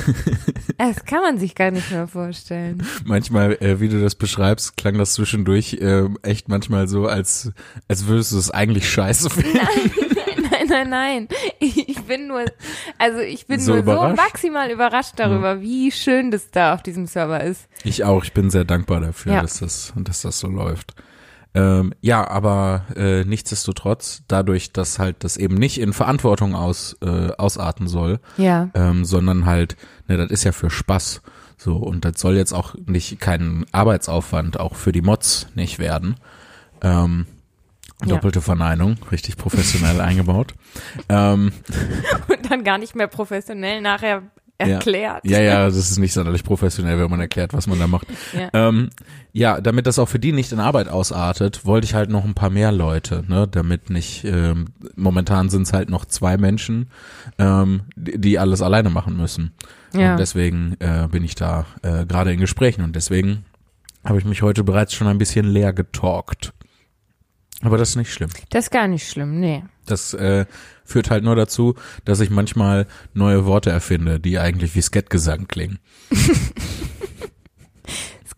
Das 0.80 1.04
kann 1.04 1.22
man 1.22 1.38
sich 1.38 1.56
gar 1.56 1.72
nicht 1.72 1.90
mehr 1.90 2.06
vorstellen. 2.06 2.86
Manchmal, 3.04 3.54
äh, 3.60 3.80
wie 3.80 3.88
du 3.88 4.00
das 4.00 4.14
beschreibst, 4.14 4.76
klang 4.76 4.96
das 4.96 5.14
zwischendurch 5.14 5.72
äh, 5.80 6.04
echt 6.22 6.48
manchmal 6.48 6.86
so, 6.86 7.06
als, 7.08 7.50
als 7.88 8.06
würdest 8.06 8.30
du 8.30 8.38
es 8.38 8.52
eigentlich 8.52 8.88
scheiße 8.88 9.28
finden. 9.28 9.58
Nein, 9.58 10.66
nein, 10.68 10.88
nein. 10.90 11.28
Ich, 11.58 11.88
ich 11.88 12.00
bin 12.02 12.28
nur, 12.28 12.44
also 12.98 13.18
ich 13.18 13.46
bin 13.48 13.58
So 13.58 13.72
nur 13.72 13.80
überrascht? 13.82 14.16
so 14.16 14.22
maximal 14.22 14.70
überrascht 14.70 15.14
darüber, 15.16 15.60
wie 15.60 15.90
schön 15.90 16.30
das 16.30 16.48
da 16.52 16.74
auf 16.74 16.82
diesem 16.84 17.06
Server 17.06 17.42
ist. 17.42 17.66
Ich 17.82 18.04
auch, 18.04 18.22
ich 18.22 18.32
bin 18.32 18.48
sehr 18.50 18.64
dankbar 18.64 19.00
dafür, 19.00 19.32
Ja. 19.34 19.42
dass, 19.42 19.58
das, 19.58 19.92
dass 19.96 20.22
das 20.22 20.38
so 20.38 20.46
läuft. 20.46 20.94
Ähm, 21.54 21.92
ja, 22.00 22.28
aber 22.28 22.84
äh, 22.94 23.24
nichtsdestotrotz, 23.24 24.22
dadurch, 24.28 24.72
dass 24.72 24.98
halt 24.98 25.24
das 25.24 25.36
eben 25.36 25.54
nicht 25.54 25.80
in 25.80 25.92
Verantwortung 25.92 26.54
aus, 26.54 26.96
äh, 27.02 27.30
ausarten 27.38 27.88
soll, 27.88 28.20
Ja. 28.36 28.68
ähm, 28.74 29.04
sondern 29.04 29.46
halt, 29.46 29.76
ne, 30.08 30.16
das 30.18 30.30
ist 30.30 30.44
ja 30.44 30.52
für 30.52 30.70
Spaß. 30.70 31.22
So, 31.56 31.76
und 31.76 32.04
das 32.04 32.20
soll 32.20 32.36
jetzt 32.36 32.52
auch 32.52 32.74
nicht 32.86 33.18
kein 33.18 33.64
Arbeitsaufwand 33.72 34.60
auch 34.60 34.76
für 34.76 34.92
die 34.92 35.02
Mods 35.02 35.48
nicht 35.54 35.78
werden. 35.78 36.16
Ähm, 36.82 37.26
Ja. 38.04 38.10
doppelte 38.14 38.40
Verneinung, 38.40 38.96
richtig 39.10 39.36
professionell 39.36 40.00
eingebaut. 40.02 40.54
Ähm, 41.08 41.50
Und 42.28 42.48
dann 42.50 42.62
gar 42.62 42.78
nicht 42.78 42.94
mehr 42.94 43.08
professionell 43.08 43.80
nachher 43.80 44.22
erklärt. 44.58 45.24
Ja, 45.24 45.40
ja, 45.40 45.64
das 45.64 45.76
ist 45.76 45.98
nicht 45.98 46.12
sonderlich 46.12 46.44
professionell, 46.44 46.98
wenn 46.98 47.10
man 47.10 47.20
erklärt, 47.20 47.54
was 47.54 47.66
man 47.66 47.78
da 47.78 47.86
macht. 47.86 48.08
Ja. 48.36 48.50
Ähm, 48.52 48.90
ja, 49.32 49.60
damit 49.60 49.86
das 49.86 49.98
auch 49.98 50.08
für 50.08 50.18
die 50.18 50.32
nicht 50.32 50.50
in 50.52 50.58
Arbeit 50.58 50.88
ausartet, 50.88 51.64
wollte 51.64 51.84
ich 51.84 51.94
halt 51.94 52.10
noch 52.10 52.24
ein 52.24 52.34
paar 52.34 52.50
mehr 52.50 52.72
Leute, 52.72 53.24
ne, 53.28 53.46
damit 53.46 53.88
nicht, 53.88 54.24
ähm, 54.24 54.66
momentan 54.96 55.48
sind 55.48 55.62
es 55.62 55.72
halt 55.72 55.90
noch 55.90 56.04
zwei 56.04 56.36
Menschen, 56.36 56.90
ähm, 57.38 57.82
die, 57.94 58.18
die 58.18 58.38
alles 58.38 58.60
alleine 58.60 58.90
machen 58.90 59.16
müssen. 59.16 59.52
Ja. 59.92 60.12
Und 60.12 60.20
deswegen 60.20 60.76
äh, 60.80 61.06
bin 61.08 61.24
ich 61.24 61.34
da 61.34 61.66
äh, 61.82 62.04
gerade 62.04 62.32
in 62.32 62.40
Gesprächen 62.40 62.82
und 62.82 62.96
deswegen 62.96 63.44
habe 64.04 64.18
ich 64.18 64.24
mich 64.24 64.42
heute 64.42 64.64
bereits 64.64 64.92
schon 64.94 65.06
ein 65.06 65.18
bisschen 65.18 65.46
leer 65.46 65.72
getalkt. 65.72 66.52
Aber 67.62 67.76
das 67.76 67.90
ist 67.90 67.96
nicht 67.96 68.12
schlimm. 68.12 68.30
Das 68.50 68.66
ist 68.66 68.70
gar 68.70 68.86
nicht 68.86 69.08
schlimm, 69.08 69.40
nee. 69.40 69.64
Das 69.90 70.14
äh, 70.14 70.46
führt 70.84 71.10
halt 71.10 71.24
nur 71.24 71.36
dazu, 71.36 71.74
dass 72.04 72.20
ich 72.20 72.30
manchmal 72.30 72.86
neue 73.14 73.44
Worte 73.46 73.70
erfinde, 73.70 74.20
die 74.20 74.38
eigentlich 74.38 74.74
wie 74.74 74.82
Skettgesang 74.82 75.48
klingen. 75.48 75.78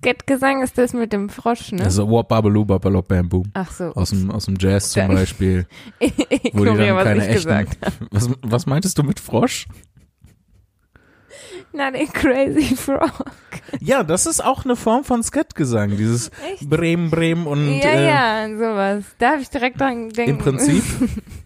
Skettgesang 0.03 0.63
ist 0.63 0.79
das 0.79 0.95
mit 0.95 1.13
dem 1.13 1.29
Frosch, 1.29 1.73
ne? 1.73 1.85
Also 1.85 2.09
Wop 2.09 2.29
Babaloo 2.29 2.65
Babalop 2.65 3.09
Bam 3.09 3.29
Boom. 3.29 3.51
Ach 3.53 3.71
so. 3.71 3.93
Aus 3.93 4.11
dem, 4.11 4.31
aus 4.31 4.47
dem 4.47 4.57
Jazz 4.59 4.91
zum 4.91 5.09
Beispiel. 5.09 5.67
Wo 6.53 6.65
die 6.65 6.77
dann 6.77 6.97
was 6.97 7.05
keine 7.05 7.29
ich 7.29 7.47
echten. 7.47 7.67
Was, 8.11 8.31
was 8.43 8.67
meintest 8.67 8.97
du 8.97 9.03
mit 9.03 9.21
Frosch? 9.21 9.67
Na, 11.73 11.91
den 11.91 12.13
Crazy 12.13 12.75
Frog. 12.77 13.25
Ja, 13.81 14.03
das 14.03 14.27
ist 14.27 14.45
auch 14.45 14.65
eine 14.65 14.77
Form 14.77 15.05
von 15.05 15.23
Skettgesang. 15.23 15.97
Dieses 15.97 16.31
Echt? 16.53 16.69
Bremen, 16.69 17.11
Bremen 17.11 17.47
und 17.47 17.79
ja, 17.79 17.91
äh, 17.91 18.07
ja, 18.07 18.49
sowas. 18.59 19.05
Da 19.19 19.33
habe 19.33 19.43
ich 19.43 19.51
direkt 19.51 19.81
dran 19.81 20.09
gedacht. 20.09 20.29
im 20.29 20.39
Prinzip. 20.39 20.83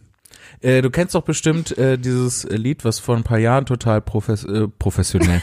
äh, 0.60 0.80
du 0.80 0.90
kennst 0.90 1.14
doch 1.14 1.22
bestimmt 1.22 1.76
äh, 1.76 1.98
dieses 1.98 2.44
Lied, 2.44 2.84
was 2.84 2.98
vor 2.98 3.16
ein 3.16 3.22
paar 3.22 3.38
Jahren 3.38 3.66
total 3.66 4.00
profes 4.00 4.44
äh, 4.44 4.68
professionell. 4.78 5.42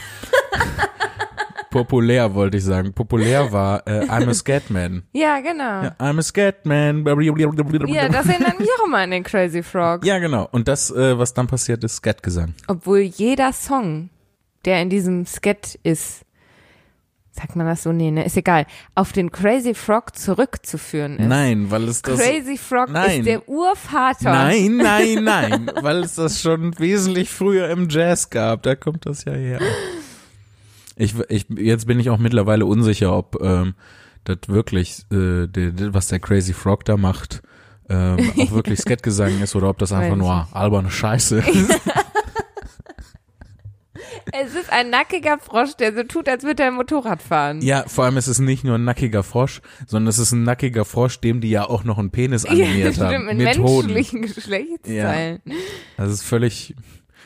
populär 1.70 2.34
wollte 2.34 2.58
ich 2.58 2.64
sagen. 2.64 2.92
Populär 2.92 3.50
war 3.50 3.86
äh, 3.86 4.04
I'm 4.06 4.28
a 4.28 4.34
Scatman. 4.34 5.04
Ja, 5.12 5.40
genau. 5.40 5.84
Ja, 5.84 5.96
I'm 5.98 6.18
a 6.18 6.22
Scatman. 6.22 7.04
Ja, 7.88 8.08
das 8.08 8.26
erinnert 8.26 8.58
mich 8.60 8.68
auch 8.78 8.86
immer 8.86 8.98
an 8.98 9.10
den 9.12 9.22
Crazy 9.22 9.62
Frog. 9.62 10.04
Ja, 10.04 10.18
genau. 10.18 10.48
Und 10.52 10.68
das, 10.68 10.90
äh, 10.90 11.16
was 11.18 11.32
dann 11.34 11.46
passiert, 11.46 11.82
ist 11.84 11.96
Skatgesang. 11.96 12.54
Obwohl 12.66 12.98
jeder 12.98 13.52
Song, 13.52 14.10
der 14.64 14.82
in 14.82 14.90
diesem 14.90 15.26
Sket 15.26 15.78
ist, 15.82 16.24
sagt 17.30 17.56
man 17.56 17.66
das 17.66 17.82
so? 17.82 17.92
Nee, 17.92 18.10
ne, 18.10 18.24
ist 18.24 18.36
egal, 18.36 18.66
auf 18.94 19.12
den 19.12 19.32
Crazy 19.32 19.74
Frog 19.74 20.16
zurückzuführen 20.16 21.18
ist. 21.18 21.28
Nein, 21.28 21.70
weil 21.70 21.84
es 21.84 22.02
das. 22.02 22.20
Crazy 22.20 22.58
Frog 22.58 22.90
Nein. 22.90 23.20
ist 23.20 23.26
der 23.26 23.48
Urvater. 23.48 24.32
Nein, 24.32 24.76
nein, 24.76 25.24
nein, 25.24 25.70
weil 25.80 26.00
es 26.00 26.14
das 26.14 26.40
schon 26.40 26.78
wesentlich 26.78 27.30
früher 27.30 27.68
im 27.70 27.88
Jazz 27.88 28.30
gab. 28.30 28.62
Da 28.62 28.74
kommt 28.74 29.06
das 29.06 29.24
ja 29.24 29.32
her. 29.32 29.60
Ich, 30.96 31.14
ich, 31.28 31.46
jetzt 31.56 31.86
bin 31.86 31.98
ich 31.98 32.10
auch 32.10 32.18
mittlerweile 32.18 32.66
unsicher, 32.66 33.16
ob 33.16 33.42
ähm, 33.42 33.74
das 34.24 34.38
wirklich, 34.46 35.04
äh, 35.10 35.46
de, 35.46 35.72
was 35.92 36.08
der 36.08 36.20
Crazy 36.20 36.52
Frog 36.52 36.84
da 36.84 36.96
macht, 36.96 37.42
ähm, 37.88 38.18
auch 38.38 38.50
wirklich 38.52 38.78
Skatgesang 38.80 39.40
ist 39.40 39.56
oder 39.56 39.68
ob 39.68 39.78
das 39.78 39.92
einfach 39.92 40.16
nur 40.16 40.46
alberne 40.52 40.90
Scheiße 40.90 41.38
ist. 41.38 41.80
Es 44.32 44.54
ist 44.54 44.72
ein 44.72 44.88
nackiger 44.90 45.38
Frosch, 45.38 45.74
der 45.76 45.94
so 45.94 46.02
tut, 46.04 46.28
als 46.28 46.42
würde 46.44 46.62
er 46.62 46.68
ein 46.70 46.74
Motorrad 46.74 47.22
fahren. 47.22 47.60
Ja, 47.60 47.84
vor 47.86 48.04
allem 48.04 48.16
ist 48.16 48.28
es 48.28 48.38
nicht 48.38 48.64
nur 48.64 48.76
ein 48.76 48.84
nackiger 48.84 49.22
Frosch, 49.22 49.60
sondern 49.86 50.08
es 50.08 50.18
ist 50.18 50.32
ein 50.32 50.42
nackiger 50.44 50.84
Frosch, 50.84 51.20
dem 51.20 51.40
die 51.42 51.50
ja 51.50 51.64
auch 51.68 51.84
noch 51.84 51.98
einen 51.98 52.10
Penis 52.10 52.44
animiert 52.46 52.94
stimmt, 52.94 53.10
haben. 53.12 53.36
Mit 53.36 53.58
Hoden. 53.58 53.88
menschlichen 53.92 54.22
Geschlechtsteilen. 54.22 55.42
Das 55.98 56.10
ist 56.10 56.22
völlig, 56.22 56.74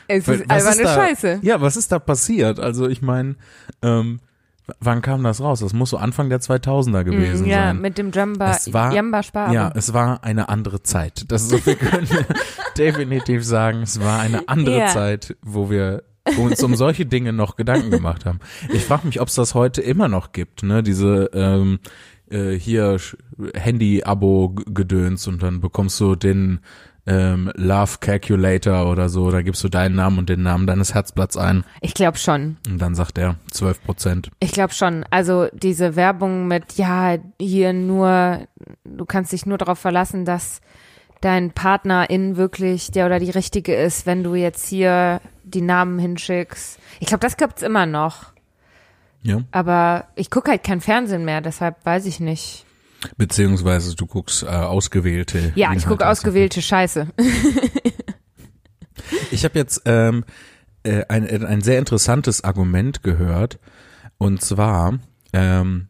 Es 0.07 0.27
ist 0.27 0.49
alberne 0.51 0.83
da, 0.83 0.95
Scheiße. 0.95 1.39
Ja, 1.43 1.61
was 1.61 1.77
ist 1.77 1.91
da 1.91 1.99
passiert? 1.99 2.59
Also 2.59 2.87
ich 2.89 3.01
meine, 3.01 3.35
ähm, 3.81 4.19
wann 4.81 5.01
kam 5.01 5.23
das 5.23 5.39
raus? 5.39 5.61
Das 5.61 5.71
muss 5.71 5.91
so 5.91 5.97
Anfang 5.97 6.29
der 6.29 6.41
2000er 6.41 7.05
gewesen 7.05 7.45
Mm, 7.45 7.49
ja, 7.49 7.67
sein. 7.67 7.79
mit 7.81 7.97
dem 7.97 8.11
Jamba, 8.11 8.51
Es 8.51 8.73
war- 8.73 8.93
Jamba 8.93 9.23
Spar. 9.23 9.53
Ja, 9.53 9.71
es 9.75 9.93
war 9.93 10.25
eine 10.25 10.49
andere 10.49 10.83
Zeit. 10.83 11.23
Das 11.31 11.47
so 11.47 11.57
viel 11.57 11.75
können 11.75 12.09
wir 12.09 12.25
definitiv 12.77 13.45
sagen. 13.45 13.81
Es 13.83 14.01
war 14.01 14.19
eine 14.19 14.49
andere 14.49 14.79
Ja. 14.79 14.87
Zeit, 14.87 15.37
wo 15.41 15.69
wir 15.69 16.03
uns 16.37 16.63
um 16.63 16.75
solche 16.75 17.05
Dinge 17.05 17.33
noch 17.33 17.55
Gedanken 17.55 17.91
gemacht 17.91 18.25
haben. 18.25 18.39
Ich 18.73 18.83
frage 18.83 19.07
mich, 19.07 19.21
ob 19.21 19.27
es 19.27 19.35
das 19.35 19.53
heute 19.53 19.81
immer 19.81 20.07
noch 20.07 20.31
gibt, 20.31 20.63
ne? 20.63 20.83
Diese 20.83 21.29
ähm, 21.33 21.79
äh, 22.29 22.53
hier 22.53 22.97
Handy-Abo-Gedöns 23.55 25.27
und 25.27 25.43
dann 25.43 25.61
bekommst 25.61 25.99
du 25.99 26.15
den 26.15 26.59
ähm, 27.05 27.51
Love 27.55 27.97
Calculator 28.01 28.89
oder 28.91 29.07
so, 29.07 29.31
da 29.31 29.41
gibst 29.41 29.63
du 29.63 29.69
deinen 29.69 29.95
Namen 29.95 30.19
und 30.19 30.29
den 30.29 30.43
Namen 30.43 30.67
deines 30.67 30.93
Herzblatts 30.93 31.37
ein 31.37 31.63
Ich 31.79 31.93
glaube 31.93 32.17
schon. 32.17 32.57
und 32.69 32.79
dann 32.81 32.95
sagt 32.95 33.17
er 33.17 33.37
12 33.51 33.83
Prozent. 33.83 34.29
Ich 34.41 34.51
glaube 34.51 34.73
schon. 34.73 35.05
Also 35.09 35.47
diese 35.53 35.95
Werbung 35.95 36.47
mit, 36.47 36.73
ja, 36.73 37.17
hier 37.39 37.71
nur, 37.71 38.41
du 38.83 39.05
kannst 39.05 39.31
dich 39.31 39.45
nur 39.45 39.57
darauf 39.57 39.79
verlassen, 39.79 40.25
dass 40.25 40.59
dein 41.21 41.51
Partnerin 41.51 42.37
wirklich 42.37 42.91
der 42.91 43.05
oder 43.05 43.19
die 43.19 43.29
richtige 43.29 43.75
ist, 43.75 44.05
wenn 44.05 44.23
du 44.23 44.35
jetzt 44.35 44.67
hier 44.67 45.21
die 45.43 45.61
Namen 45.61 45.99
hinschickst. 45.99 46.79
Ich 46.99 47.07
glaube, 47.07 47.21
das 47.21 47.37
gibt's 47.37 47.61
immer 47.61 47.85
noch. 47.85 48.33
Ja. 49.23 49.41
Aber 49.51 50.07
ich 50.15 50.29
gucke 50.29 50.51
halt 50.51 50.63
kein 50.63 50.81
Fernsehen 50.81 51.25
mehr, 51.25 51.41
deshalb 51.41 51.85
weiß 51.85 52.05
ich 52.05 52.19
nicht. 52.19 52.65
Beziehungsweise 53.17 53.95
du 53.95 54.05
guckst 54.05 54.43
äh, 54.43 54.47
ausgewählte. 54.47 55.51
Ja, 55.55 55.73
ich 55.73 55.85
gucke 55.85 56.07
ausgewählte 56.07 56.61
Scheiße. 56.61 57.07
Ich 59.31 59.43
habe 59.43 59.57
jetzt 59.57 59.81
ähm, 59.85 60.25
äh, 60.83 61.03
ein, 61.09 61.45
ein 61.45 61.61
sehr 61.61 61.79
interessantes 61.79 62.43
Argument 62.43 63.03
gehört. 63.03 63.59
Und 64.17 64.41
zwar, 64.41 64.99
ähm, 65.33 65.87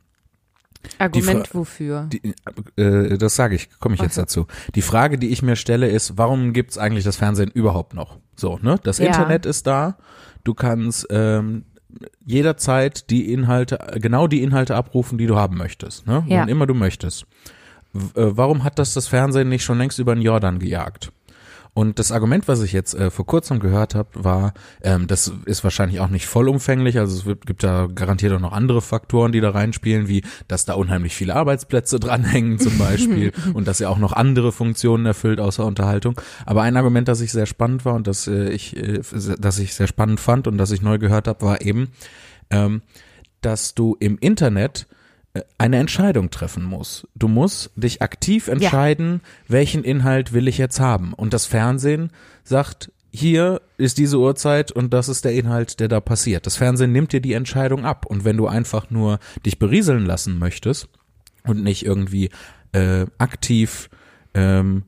Argument 1.00 1.54
wofür? 1.54 2.08
die, 2.12 2.34
äh, 2.82 3.18
das 3.18 3.36
sage 3.36 3.56
ich, 3.56 3.70
komme 3.80 3.96
ich 3.96 4.02
jetzt 4.02 4.18
Ach 4.18 4.24
dazu. 4.24 4.48
Die 4.76 4.82
Frage, 4.82 5.18
die 5.18 5.30
ich 5.30 5.42
mir 5.42 5.56
stelle, 5.56 5.88
ist, 5.88 6.18
warum 6.18 6.54
gibt's 6.54 6.78
eigentlich 6.78 7.04
das 7.04 7.18
Fernsehen 7.18 7.52
überhaupt 7.52 7.94
noch? 7.94 8.18
So, 8.36 8.60
ne? 8.62 8.80
Das 8.84 9.00
Ja. 9.00 9.08
Internet 9.08 9.46
ist 9.46 9.68
da. 9.68 9.98
Du 10.44 10.54
kannst 10.54 11.08
ähm, 11.10 11.66
jederzeit 12.26 13.10
die 13.10 13.32
Inhalte, 13.32 13.80
genau 13.96 14.28
die 14.28 14.44
Inhalte 14.44 14.76
abrufen, 14.76 15.18
die 15.18 15.28
du 15.28 15.36
haben 15.36 15.58
möchtest, 15.58 16.08
ne? 16.08 16.24
Ja. 16.28 16.42
Wann 16.42 16.50
immer 16.50 16.68
du 16.68 16.74
möchtest. 16.74 17.26
W 17.94 18.20
äh, 18.22 18.38
warum 18.38 18.64
hat 18.64 18.80
das 18.80 18.94
das 18.94 19.08
Fernsehen 19.08 19.50
nicht 19.50 19.64
schon 19.64 19.78
längst 19.78 20.00
über 20.00 20.14
den 20.14 20.22
Jordan 20.22 20.60
gejagt? 20.60 21.12
Und 21.78 22.00
das 22.00 22.12
Argument, 22.12 22.48
was 22.48 22.64
ich 22.64 22.74
jetzt 22.74 22.96
äh, 22.96 23.12
vor 23.12 23.28
kurzem 23.28 23.60
gehört 23.60 23.94
habe, 23.94 24.10
war, 24.16 24.56
ähm, 24.82 25.06
das 25.06 25.32
ist 25.46 25.64
wahrscheinlich 25.64 26.00
auch 26.00 26.08
nicht 26.08 26.26
vollumfänglich, 26.26 26.98
also 26.98 27.16
es 27.16 27.26
wird, 27.28 27.46
gibt 27.46 27.64
da 27.64 27.86
garantiert 27.86 28.34
auch 28.34 28.40
noch 28.40 28.52
andere 28.52 28.82
Faktoren, 28.82 29.32
die 29.32 29.42
da 29.42 29.52
reinspielen, 29.52 30.08
wie 30.08 30.24
dass 30.48 30.66
da 30.66 30.74
unheimlich 30.74 31.14
viele 31.14 31.36
Arbeitsplätze 31.36 32.00
dranhängen 32.00 32.58
zum 32.58 32.80
Beispiel 32.80 33.32
und 33.54 33.68
dass 33.68 33.80
er 33.80 33.92
auch 33.92 34.00
noch 34.00 34.14
andere 34.14 34.52
Funktionen 34.52 35.06
erfüllt 35.06 35.40
außer 35.40 35.64
Unterhaltung. 35.68 36.20
Aber 36.48 36.64
ein 36.64 36.78
Argument, 36.78 37.08
das 37.08 37.22
ich 37.22 37.32
sehr 37.32 37.46
spannend 37.46 37.86
war 37.86 37.94
und 37.94 38.08
das 38.08 38.26
äh, 38.26 38.50
ich, 38.50 38.76
äh, 38.76 39.02
das 39.38 39.60
ich 39.60 39.76
sehr 39.76 39.86
spannend 39.86 40.20
fand 40.20 40.48
und 40.48 40.58
das 40.58 40.72
ich 40.72 40.82
neu 40.82 40.98
gehört 40.98 41.28
habe, 41.28 41.46
war 41.46 41.62
eben, 41.62 41.90
ähm, 42.50 42.82
dass 43.42 43.76
du 43.76 43.96
im 44.00 44.18
Internet 44.18 44.88
eine 45.58 45.78
Entscheidung 45.78 46.30
treffen 46.30 46.64
musst. 46.64 47.08
Du 47.16 47.28
musst 47.28 47.72
dich 47.76 48.02
aktiv 48.02 48.48
entscheiden, 48.48 49.22
welchen 49.48 49.84
Inhalt 49.84 50.34
will 50.34 50.48
ich 50.48 50.58
jetzt 50.58 50.80
haben. 50.80 51.14
Und 51.14 51.34
das 51.34 51.46
Fernsehen 51.46 52.12
sagt, 52.44 52.92
hier 53.12 53.62
ist 53.78 53.98
diese 53.98 54.20
Uhrzeit 54.20 54.72
und 54.72 54.94
das 54.94 55.10
ist 55.10 55.26
der 55.26 55.34
Inhalt, 55.34 55.80
der 55.80 55.88
da 55.88 56.00
passiert. 56.00 56.46
Das 56.46 56.58
Fernsehen 56.58 56.92
nimmt 56.92 57.14
dir 57.14 57.22
die 57.22 57.34
Entscheidung 57.34 57.86
ab. 57.86 58.06
Und 58.06 58.26
wenn 58.26 58.38
du 58.38 58.48
einfach 58.48 58.90
nur 58.90 59.20
dich 59.46 59.60
berieseln 59.60 60.06
lassen 60.06 60.38
möchtest 60.38 60.90
und 61.44 61.64
nicht 61.64 61.86
irgendwie 61.86 62.30
äh, 62.74 63.06
aktiv 63.18 63.90
ähm, 64.34 64.84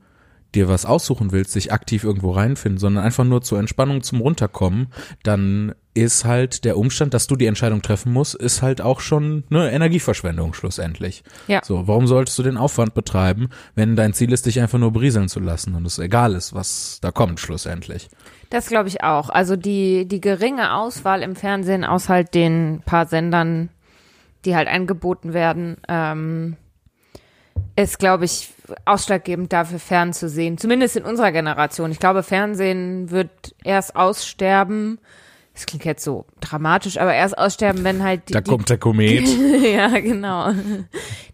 dir 0.56 0.68
was 0.68 0.86
aussuchen 0.86 1.32
willst, 1.32 1.52
sich 1.52 1.72
aktiv 1.72 2.04
irgendwo 2.04 2.32
reinfinden, 2.32 2.80
sondern 2.80 3.04
einfach 3.04 3.24
nur 3.24 3.42
zur 3.42 3.60
Entspannung, 3.60 4.02
zum 4.02 4.22
Runterkommen, 4.22 4.88
dann 5.24 5.74
ist 6.00 6.26
halt 6.26 6.66
der 6.66 6.78
Umstand, 6.78 7.14
dass 7.14 7.28
du 7.28 7.36
die 7.36 7.46
Entscheidung 7.46 7.82
treffen 7.82 8.12
musst, 8.12 8.36
ist 8.36 8.62
halt 8.62 8.82
auch 8.82 9.00
schon 9.00 9.44
eine 9.50 9.72
Energieverschwendung 9.72 10.54
schlussendlich. 10.54 11.24
Ja. 11.48 11.62
So, 11.64 11.88
warum 11.88 12.08
solltest 12.08 12.38
du 12.40 12.44
den 12.44 12.58
Aufwand 12.58 12.94
betreiben, 12.94 13.50
wenn 13.76 13.96
dein 13.96 14.14
Ziel 14.14 14.32
ist, 14.34 14.46
dich 14.46 14.60
einfach 14.60 14.80
nur 14.80 14.92
berieseln 14.92 15.30
zu 15.30 15.40
lassen 15.40 15.76
und 15.76 15.86
es 15.86 16.00
egal 16.00 16.34
ist, 16.36 16.54
was 16.54 17.00
da 17.02 17.12
kommt 17.12 17.40
schlussendlich? 17.40 18.10
Das 18.50 18.68
glaube 18.68 18.90
ich 18.90 19.04
auch. 19.04 19.30
Also 19.30 19.56
die, 19.56 20.08
die 20.08 20.22
geringe 20.22 20.74
Auswahl 20.74 21.22
im 21.22 21.36
Fernsehen 21.36 21.86
aus 21.86 22.10
halt 22.10 22.34
den 22.34 22.82
paar 22.86 23.06
Sendern, 23.06 23.70
die 24.46 24.56
halt 24.56 24.68
angeboten 24.68 25.34
werden, 25.34 25.78
ähm, 25.88 26.58
ist, 27.76 28.00
glaube 28.00 28.26
ich, 28.26 28.52
ausschlaggebend 28.86 29.54
dafür, 29.54 29.80
fernzusehen. 29.80 30.58
Zumindest 30.58 30.96
in 30.96 31.04
unserer 31.04 31.32
Generation. 31.32 31.92
Ich 31.92 32.00
glaube, 32.00 32.24
Fernsehen 32.24 33.12
wird 33.12 33.56
erst 33.64 33.96
aussterben. 33.96 35.00
Das 35.60 35.66
klingt 35.66 35.84
jetzt 35.84 36.06
so 36.06 36.26
dramatisch, 36.40 36.98
aber 36.98 37.14
erst 37.14 37.38
aussterben, 37.38 37.84
wenn 37.84 38.02
halt 38.02 38.30
die, 38.30 38.34
Da 38.34 38.40
kommt 38.40 38.70
der 38.70 38.78
Komet. 38.78 39.28
die 39.28 39.68
ja 39.74 39.90
genau 40.00 40.54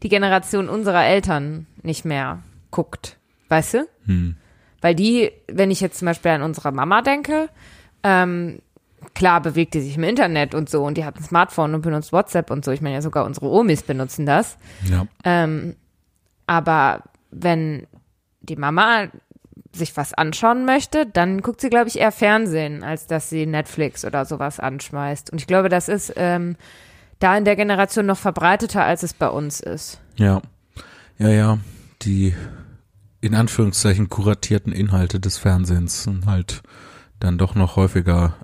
die 0.02 0.10
Generation 0.10 0.68
unserer 0.68 1.06
Eltern 1.06 1.68
nicht 1.84 2.06
mehr 2.06 2.42
guckt, 2.72 3.18
weißt 3.50 3.76
du? 3.76 3.88
Hm. 4.06 4.36
Weil 4.82 4.96
die, 4.96 5.30
wenn 5.48 5.70
ich 5.70 5.80
jetzt 5.80 6.00
zum 6.00 6.08
Beispiel 6.08 6.32
an 6.32 6.42
unsere 6.42 6.72
Mama 6.72 7.04
denke, 7.04 7.50
ähm, 8.02 8.64
klar 9.14 9.42
bewegt 9.42 9.76
die 9.76 9.82
sich 9.82 9.96
im 9.96 10.04
Internet 10.04 10.56
und 10.56 10.72
so 10.72 10.84
und 10.84 10.98
die 10.98 11.06
hat 11.06 11.18
ein 11.18 11.24
Smartphone 11.24 11.76
und 11.76 11.82
benutzt 11.82 12.12
WhatsApp 12.12 12.50
und 12.50 12.66
so. 12.66 12.72
Ich 12.72 12.82
meine 12.82 12.96
ja 12.96 13.04
sogar 13.04 13.26
unsere 13.26 13.46
Omis 13.46 13.84
benutzen 13.84 14.26
das. 14.26 14.58
Ja. 14.90 15.06
Ähm, 15.24 15.76
aber 16.48 17.04
wenn 17.30 17.86
die 18.42 18.56
Mama 18.56 19.06
sich 19.74 19.96
was 19.98 20.14
anschauen 20.14 20.66
möchte, 20.66 21.06
dann 21.06 21.42
guckt 21.42 21.62
sie, 21.62 21.70
glaube 21.70 21.88
ich, 21.88 22.00
eher 22.00 22.12
Fernsehen, 22.12 22.84
als 22.84 23.08
dass 23.08 23.30
sie 23.30 23.46
Netflix 23.46 24.06
oder 24.06 24.26
sowas 24.26 24.60
anschmeißt. 24.60 25.32
Und 25.32 25.40
ich 25.40 25.48
glaube, 25.48 25.70
das 25.70 25.90
ist 25.90 26.14
ähm, 26.16 26.56
da 27.20 27.38
in 27.38 27.46
der 27.46 27.56
Generation 27.56 28.06
noch 28.06 28.18
verbreiteter, 28.18 28.84
als 28.84 29.04
es 29.04 29.14
bei 29.14 29.30
uns 29.30 29.60
ist. 29.60 30.00
Ja. 30.16 30.42
Ja, 31.18 31.30
ja. 31.30 31.58
Die 32.02 32.36
in 33.22 33.36
Anführungszeichen 33.36 34.10
kuratierten 34.10 34.72
Inhalte 34.72 35.20
des 35.20 35.38
Fernsehens 35.38 36.04
sind 36.04 36.26
halt 36.26 36.62
dann 37.20 37.38
doch 37.38 37.56
noch 37.56 37.76
häufiger 37.76 38.36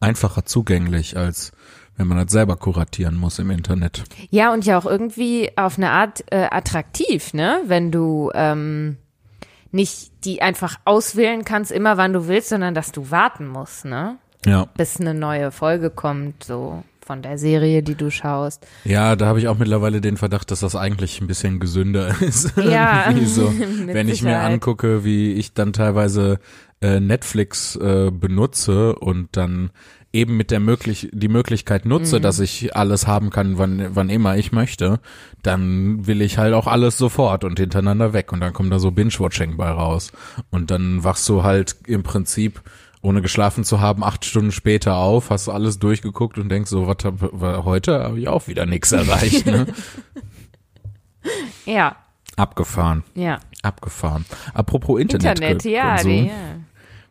einfacher 0.00 0.44
zugänglich, 0.44 1.16
als 1.16 1.52
wenn 1.96 2.06
man 2.06 2.18
das 2.18 2.30
selber 2.30 2.56
kuratieren 2.56 3.16
muss 3.16 3.38
im 3.38 3.50
Internet. 3.50 4.04
Ja, 4.30 4.52
und 4.52 4.64
ja 4.64 4.78
auch 4.78 4.86
irgendwie 4.86 5.50
auf 5.56 5.78
eine 5.78 5.90
Art 5.90 6.24
äh, 6.30 6.46
attraktiv, 6.50 7.34
ne? 7.34 7.60
Wenn 7.66 7.90
du 7.90 8.30
ähm, 8.34 8.98
nicht 9.70 10.24
die 10.24 10.42
einfach 10.42 10.76
auswählen 10.84 11.44
kannst, 11.44 11.70
immer 11.70 11.96
wann 11.96 12.12
du 12.12 12.28
willst, 12.28 12.48
sondern 12.48 12.74
dass 12.74 12.92
du 12.92 13.10
warten 13.10 13.46
musst, 13.46 13.84
ne? 13.84 14.18
Ja. 14.46 14.66
Bis 14.76 15.00
eine 15.00 15.14
neue 15.14 15.50
Folge 15.50 15.90
kommt, 15.90 16.44
so 16.44 16.82
von 17.08 17.22
der 17.22 17.38
Serie, 17.38 17.82
die 17.82 17.94
du 17.94 18.10
schaust. 18.10 18.66
Ja, 18.84 19.16
da 19.16 19.26
habe 19.26 19.38
ich 19.38 19.48
auch 19.48 19.56
mittlerweile 19.56 20.02
den 20.02 20.18
Verdacht, 20.18 20.50
dass 20.50 20.60
das 20.60 20.76
eigentlich 20.76 21.22
ein 21.22 21.26
bisschen 21.26 21.58
gesünder 21.58 22.14
ist. 22.20 22.52
Ja, 22.56 23.12
so. 23.24 23.50
Wenn 23.86 24.08
ich 24.10 24.22
mir 24.22 24.40
angucke, 24.40 25.04
wie 25.04 25.32
ich 25.32 25.54
dann 25.54 25.72
teilweise 25.72 26.38
äh, 26.82 27.00
Netflix 27.00 27.76
äh, 27.76 28.10
benutze 28.12 28.94
und 28.94 29.36
dann 29.36 29.70
eben 30.18 30.36
mit 30.36 30.50
der 30.50 30.60
möglich 30.60 31.08
die 31.12 31.28
Möglichkeit 31.28 31.84
nutze, 31.86 32.18
Mhm. 32.18 32.22
dass 32.22 32.38
ich 32.40 32.74
alles 32.76 33.06
haben 33.06 33.30
kann, 33.30 33.58
wann 33.58 33.94
wann 33.94 34.10
immer 34.10 34.36
ich 34.36 34.52
möchte, 34.52 35.00
dann 35.42 36.06
will 36.06 36.20
ich 36.22 36.38
halt 36.38 36.54
auch 36.54 36.66
alles 36.66 36.98
sofort 36.98 37.44
und 37.44 37.58
hintereinander 37.58 38.12
weg 38.12 38.32
und 38.32 38.40
dann 38.40 38.52
kommt 38.52 38.72
da 38.72 38.78
so 38.78 38.90
Binge-Watching 38.90 39.56
bei 39.56 39.70
raus 39.70 40.12
und 40.50 40.70
dann 40.70 41.04
wachst 41.04 41.28
du 41.28 41.42
halt 41.42 41.76
im 41.86 42.02
Prinzip 42.02 42.60
ohne 43.00 43.22
geschlafen 43.22 43.62
zu 43.62 43.80
haben, 43.80 44.02
acht 44.02 44.24
Stunden 44.24 44.50
später 44.50 44.96
auf, 44.96 45.30
hast 45.30 45.46
du 45.46 45.52
alles 45.52 45.78
durchgeguckt 45.78 46.36
und 46.36 46.48
denkst 46.48 46.68
so, 46.70 46.88
was 46.88 46.96
hab, 47.04 47.20
heute 47.64 48.02
habe 48.02 48.18
ich 48.18 48.26
auch 48.28 48.48
wieder 48.48 48.66
nichts 48.66 48.90
erreicht. 48.92 49.46
Ne? 49.46 49.66
Ja, 51.66 51.96
Abgefahren, 52.36 53.02
ja. 53.14 53.40
abgefahren. 53.62 54.24
Apropos 54.54 55.00
Internet, 55.00 55.40
Internet, 55.40 55.64
ja, 55.64 56.02
die, 56.02 56.26
ja. 56.28 56.32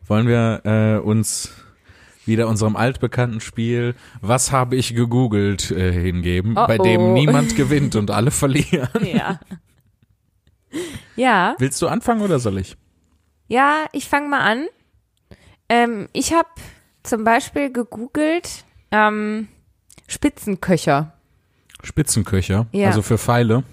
wollen 0.06 0.26
wir 0.26 0.62
äh, 0.64 0.98
uns 0.98 1.52
wieder 2.28 2.46
unserem 2.48 2.76
altbekannten 2.76 3.40
Spiel 3.40 3.94
Was 4.20 4.52
habe 4.52 4.76
ich 4.76 4.94
gegoogelt 4.94 5.70
äh, 5.72 5.92
hingeben, 5.92 6.52
Oh, 6.56 6.66
bei 6.66 6.78
dem 6.78 7.00
oh. 7.00 7.12
niemand 7.14 7.56
gewinnt 7.56 7.96
und 7.96 8.10
alle 8.12 8.30
verlieren. 8.30 8.88
Ja. 9.04 9.40
Ja, 11.16 11.54
Willst 11.58 11.80
du 11.82 11.88
anfangen 11.88 12.20
oder 12.22 12.38
soll 12.38 12.58
ich? 12.58 12.76
ja, 13.48 13.86
ich 13.92 14.06
fange 14.08 14.28
mal 14.28 14.40
an. 14.40 14.66
Ähm, 15.70 16.08
ich 16.12 16.32
habe 16.34 16.48
zum 17.02 17.24
Beispiel 17.24 17.72
gegoogelt 17.72 18.64
ähm, 18.90 19.48
Spitzenköcher. 20.06 21.14
Spitzenköcher, 21.82 22.66
Ja. 22.72 22.88
also 22.88 23.00
für 23.02 23.16
Pfeile. 23.18 23.64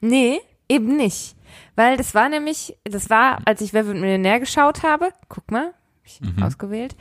Nee, 0.00 0.40
eben 0.68 0.96
nicht. 0.96 1.34
Weil 1.76 1.96
das 1.96 2.14
war 2.14 2.28
nämlich, 2.28 2.76
das 2.84 3.08
war, 3.08 3.38
als 3.46 3.60
ich 3.62 3.72
Wer 3.72 3.86
wird 3.86 3.96
Millionär 3.96 4.38
geschaut 4.40 4.82
habe, 4.82 5.10
guck 5.28 5.50
mal, 5.50 5.72
ich 6.04 6.20
Mhm. 6.20 6.42
ausgewählt, 6.42 6.94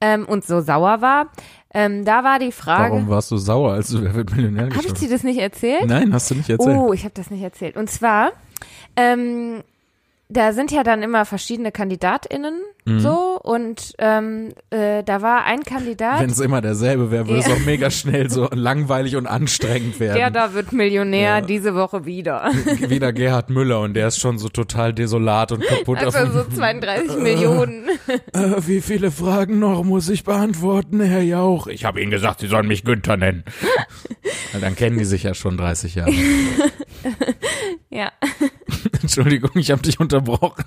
ähm, 0.00 0.26
und 0.26 0.44
so 0.44 0.60
sauer 0.60 1.00
war, 1.00 1.26
ähm, 1.72 2.04
da 2.04 2.24
war 2.24 2.38
die 2.38 2.52
Frage, 2.52 2.94
Warum 2.94 3.08
warst 3.08 3.30
du 3.30 3.36
sauer, 3.36 3.72
als 3.72 3.88
du 3.88 4.02
Wer 4.02 4.14
wird 4.14 4.34
Millionär 4.34 4.64
habe 4.64 4.76
ich 4.76 4.82
geschaut 4.82 5.00
dir 5.00 5.10
das 5.10 5.22
nicht 5.24 5.38
erzählt? 5.38 5.86
Nein, 5.86 6.12
hast 6.12 6.30
du 6.30 6.34
nicht 6.34 6.48
erzählt. 6.48 6.76
Oh, 6.76 6.92
ich 6.92 7.04
habe 7.04 7.14
das 7.14 7.30
nicht 7.30 7.42
erzählt. 7.42 7.76
Und 7.76 7.90
zwar, 7.90 8.32
ähm, 8.96 9.62
da 10.28 10.52
sind 10.52 10.72
ja 10.72 10.82
dann 10.82 11.02
immer 11.02 11.24
verschiedene 11.24 11.72
KandidatInnen 11.72 12.54
Mhm. 12.88 13.00
so 13.00 13.40
und 13.42 13.94
ähm, 13.98 14.50
äh, 14.70 15.02
da 15.02 15.20
war 15.20 15.42
ein 15.44 15.64
Kandidat, 15.64 16.20
Wenn 16.20 16.30
es 16.30 16.38
immer 16.38 16.60
derselbe 16.60 17.10
wäre, 17.10 17.26
würde 17.26 17.40
es 17.40 17.50
auch 17.50 17.58
mega 17.66 17.90
schnell 17.90 18.30
so 18.30 18.48
langweilig 18.52 19.16
und 19.16 19.26
anstrengend 19.26 19.98
der 19.98 20.14
werden. 20.14 20.32
da 20.34 20.54
wird 20.54 20.72
Millionär 20.72 21.38
Ja. 21.38 21.40
diese 21.40 21.74
Woche 21.74 22.04
wieder. 22.06 22.48
Wieder 22.88 23.12
Gerhard 23.12 23.50
Müller 23.50 23.80
und 23.80 23.94
der 23.94 24.06
ist 24.06 24.20
schon 24.20 24.38
so 24.38 24.48
total 24.48 24.94
desolat 24.94 25.50
und 25.50 25.64
kaputt. 25.66 25.98
Also 25.98 26.16
auf 26.18 26.32
so 26.32 26.44
32 26.56 27.18
Millionen. 27.18 27.88
äh, 28.32 28.52
wie 28.68 28.80
viele 28.80 29.10
Fragen 29.10 29.58
noch 29.58 29.82
muss 29.82 30.08
ich 30.08 30.22
beantworten, 30.22 31.00
Herr 31.00 31.22
Jauch? 31.22 31.66
Ich 31.66 31.84
habe 31.84 32.00
Ihnen 32.00 32.12
gesagt, 32.12 32.38
Sie 32.38 32.46
sollen 32.46 32.68
mich 32.68 32.84
Günther 32.84 33.16
nennen. 33.16 33.42
Dann 34.60 34.76
kennen 34.76 34.96
die 34.96 35.04
sich 35.04 35.24
ja 35.24 35.34
schon 35.34 35.56
30 35.56 35.96
Jahre. 35.96 36.12
ja. 37.90 38.12
Entschuldigung, 39.02 39.50
ich 39.54 39.70
habe 39.70 39.82
dich 39.82 40.00
unterbrochen. 40.00 40.64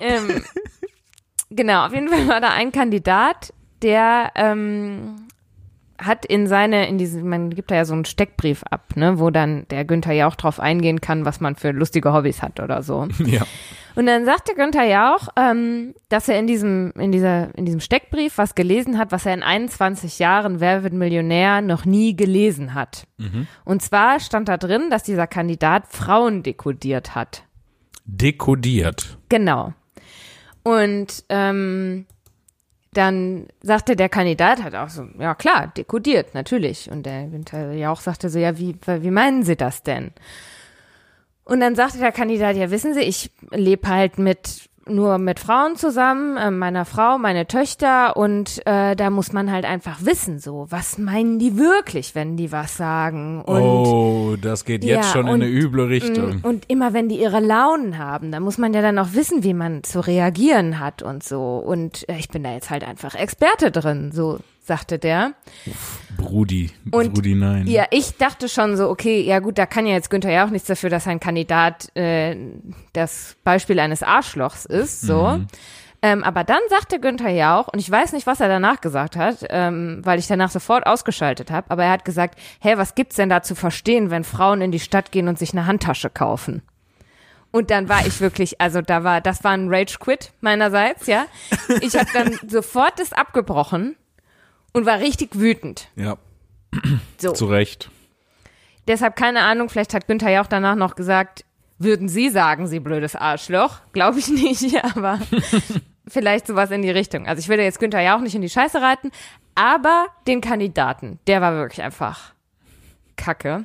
Ähm, 0.00 0.44
genau, 1.50 1.86
auf 1.86 1.92
jeden 1.92 2.08
Fall 2.08 2.28
war 2.28 2.40
da 2.40 2.50
ein 2.50 2.72
Kandidat, 2.72 3.52
der 3.82 4.32
ähm, 4.34 5.28
hat 6.04 6.24
in 6.24 6.46
seine, 6.46 6.88
in 6.88 6.98
diese, 6.98 7.22
man 7.22 7.50
gibt 7.50 7.70
da 7.70 7.76
ja 7.76 7.84
so 7.84 7.94
einen 7.94 8.04
Steckbrief 8.04 8.62
ab, 8.70 8.96
ne, 8.96 9.18
wo 9.18 9.30
dann 9.30 9.66
der 9.70 9.84
Günther 9.84 10.12
Jauch 10.12 10.34
drauf 10.36 10.60
eingehen 10.60 11.00
kann, 11.00 11.24
was 11.24 11.40
man 11.40 11.56
für 11.56 11.70
lustige 11.70 12.12
Hobbys 12.12 12.42
hat 12.42 12.60
oder 12.60 12.82
so. 12.82 13.08
Ja. 13.24 13.42
Und 13.94 14.06
dann 14.06 14.24
sagte 14.24 14.54
Günther 14.54 14.84
Jauch, 14.84 15.28
ähm, 15.36 15.94
dass 16.08 16.28
er 16.28 16.38
in 16.38 16.46
diesem, 16.46 16.92
in 16.98 17.12
dieser, 17.12 17.56
in 17.56 17.64
diesem 17.64 17.80
Steckbrief 17.80 18.36
was 18.36 18.54
gelesen 18.54 18.98
hat, 18.98 19.12
was 19.12 19.26
er 19.26 19.34
in 19.34 19.42
21 19.42 20.18
Jahren 20.18 20.60
Wer 20.60 20.82
wird 20.82 20.92
Millionär 20.92 21.60
noch 21.60 21.84
nie 21.84 22.16
gelesen 22.16 22.74
hat. 22.74 23.06
Und 23.64 23.82
zwar 23.82 24.18
stand 24.20 24.48
da 24.48 24.56
drin, 24.56 24.88
dass 24.90 25.02
dieser 25.02 25.26
Kandidat 25.26 25.84
Frauen 25.88 26.42
dekodiert 26.42 27.14
hat. 27.14 27.44
Dekodiert. 28.04 29.18
Genau. 29.28 29.72
Und 30.64 31.24
ähm, 31.28 32.06
dann 32.92 33.46
sagte 33.62 33.96
der 33.96 34.08
Kandidat 34.08 34.62
hat 34.62 34.74
auch 34.74 34.90
so, 34.90 35.06
ja 35.18 35.34
klar, 35.34 35.72
dekodiert, 35.76 36.34
natürlich. 36.34 36.90
Und 36.90 37.06
der 37.06 37.26
Günther 37.26 37.72
Jauch 37.72 38.00
sagte 38.00 38.28
so, 38.28 38.38
ja, 38.38 38.58
wie, 38.58 38.76
wie 38.86 39.10
meinen 39.10 39.42
Sie 39.44 39.56
das 39.56 39.82
denn? 39.82 40.12
Und 41.44 41.60
dann 41.60 41.74
sagte 41.74 41.98
der 41.98 42.12
Kandidat, 42.12 42.56
ja, 42.56 42.70
wissen 42.70 42.94
Sie, 42.94 43.00
ich 43.00 43.30
lebe 43.50 43.88
halt 43.88 44.18
mit 44.18 44.68
nur 44.88 45.18
mit 45.18 45.38
Frauen 45.40 45.76
zusammen, 45.76 46.36
äh, 46.36 46.50
meiner 46.50 46.84
Frau, 46.84 47.18
meine 47.18 47.46
Töchter 47.46 48.16
und 48.16 48.60
äh, 48.66 48.96
da 48.96 49.10
muss 49.10 49.32
man 49.32 49.50
halt 49.52 49.64
einfach 49.64 50.04
wissen, 50.04 50.38
so, 50.38 50.66
was 50.70 50.98
meinen 50.98 51.38
die 51.38 51.56
wirklich, 51.56 52.14
wenn 52.14 52.36
die 52.36 52.50
was 52.52 52.76
sagen? 52.76 53.42
Und 53.42 53.62
oh, 53.62 54.36
das 54.40 54.64
geht 54.64 54.84
jetzt 54.84 55.06
Ja, 55.06 55.12
schon 55.12 55.26
in 55.28 55.34
und- 55.34 55.42
eine 55.42 55.50
üble 55.50 55.88
Richtung. 55.88 56.40
Mm, 56.40 56.44
Und 56.44 56.64
immer 56.68 56.92
wenn 56.92 57.08
die 57.08 57.20
ihre 57.20 57.40
Launen 57.40 57.98
haben, 57.98 58.32
dann 58.32 58.42
muss 58.42 58.58
man 58.58 58.74
ja 58.74 58.82
dann 58.82 58.98
auch 58.98 59.12
wissen, 59.12 59.44
wie 59.44 59.54
man 59.54 59.82
zu 59.84 60.00
reagieren 60.00 60.80
hat 60.80 61.02
und 61.02 61.22
so. 61.22 61.56
Und 61.58 62.08
äh, 62.08 62.16
ich 62.18 62.28
bin 62.28 62.42
da 62.42 62.52
jetzt 62.52 62.70
halt 62.70 62.86
einfach 62.86 63.14
Experte 63.14 63.70
drin, 63.70 64.10
so 64.12 64.38
sagte 64.62 64.98
der. 64.98 65.32
Brudi. 66.16 66.70
Und- 66.90 67.14
Brudi, 67.14 67.34
nein. 67.34 67.66
Ja, 67.66 67.86
ich 67.90 68.16
dachte 68.16 68.48
schon 68.48 68.76
so, 68.76 68.88
okay, 68.88 69.20
ja 69.22 69.40
gut, 69.40 69.58
da 69.58 69.66
kann 69.66 69.86
ja 69.86 69.94
jetzt 69.94 70.08
Günther 70.10 70.30
ja 70.30 70.46
auch 70.46 70.50
nichts 70.50 70.68
dafür, 70.68 70.88
dass 70.90 71.06
ein 71.06 71.20
Kandidat 71.20 71.94
äh, 71.96 72.36
das 72.92 73.36
Beispiel 73.44 73.78
eines 73.80 74.02
Arschlochs 74.02 74.64
ist, 74.64 75.00
so. 75.02 75.40
Ähm, 76.04 76.24
aber 76.24 76.42
dann 76.42 76.60
sagte 76.68 76.98
Günther 76.98 77.30
Jauch, 77.30 77.68
und 77.68 77.78
ich 77.78 77.88
weiß 77.88 78.12
nicht, 78.12 78.26
was 78.26 78.40
er 78.40 78.48
danach 78.48 78.80
gesagt 78.80 79.14
hat, 79.16 79.38
ähm, 79.50 80.00
weil 80.02 80.18
ich 80.18 80.26
danach 80.26 80.50
sofort 80.50 80.84
ausgeschaltet 80.86 81.50
habe, 81.52 81.70
aber 81.70 81.84
er 81.84 81.92
hat 81.92 82.04
gesagt, 82.04 82.38
hä, 82.60 82.74
was 82.76 82.96
gibt's 82.96 83.16
denn 83.16 83.28
da 83.28 83.42
zu 83.42 83.54
verstehen, 83.54 84.10
wenn 84.10 84.24
Frauen 84.24 84.62
in 84.62 84.72
die 84.72 84.80
Stadt 84.80 85.12
gehen 85.12 85.28
und 85.28 85.38
sich 85.38 85.52
eine 85.52 85.66
Handtasche 85.66 86.10
kaufen? 86.10 86.62
Und 87.52 87.70
dann 87.70 87.88
war 87.88 88.04
ich 88.06 88.20
wirklich, 88.20 88.60
also 88.60 88.80
da 88.80 89.04
war, 89.04 89.20
das 89.20 89.44
war 89.44 89.52
ein 89.52 89.68
Rage 89.72 89.98
Quit 90.00 90.32
meinerseits, 90.40 91.06
ja. 91.06 91.26
Ich 91.82 91.94
habe 91.94 92.08
dann 92.12 92.36
sofort 92.48 92.98
das 92.98 93.12
abgebrochen 93.12 93.94
und 94.72 94.86
war 94.86 94.98
richtig 94.98 95.38
wütend. 95.38 95.88
Ja, 95.96 96.16
So. 97.18 97.32
zu 97.32 97.46
Recht. 97.46 97.90
Deshalb 98.88 99.14
keine 99.16 99.42
Ahnung, 99.42 99.68
vielleicht 99.68 99.94
hat 99.94 100.06
Günther 100.08 100.30
ja 100.30 100.42
auch 100.42 100.46
danach 100.48 100.74
noch 100.74 100.96
gesagt, 100.96 101.44
würden 101.78 102.08
Sie 102.08 102.30
sagen, 102.30 102.66
Sie 102.66 102.80
blödes 102.80 103.14
Arschloch? 103.14 103.78
Glaube 103.92 104.18
ich 104.18 104.28
nicht, 104.28 104.82
aber 104.96 105.18
vielleicht 106.08 106.46
sowas 106.46 106.70
in 106.70 106.82
die 106.82 106.90
Richtung. 106.90 107.26
Also 107.26 107.40
ich 107.40 107.48
will 107.48 107.58
jetzt 107.60 107.78
Günther 107.78 108.00
ja 108.00 108.16
auch 108.16 108.20
nicht 108.20 108.34
in 108.34 108.42
die 108.42 108.48
Scheiße 108.50 108.80
reiten, 108.80 109.10
aber 109.54 110.06
den 110.26 110.40
Kandidaten, 110.40 111.18
der 111.26 111.40
war 111.40 111.54
wirklich 111.54 111.82
einfach 111.82 112.32
Kacke. 113.16 113.64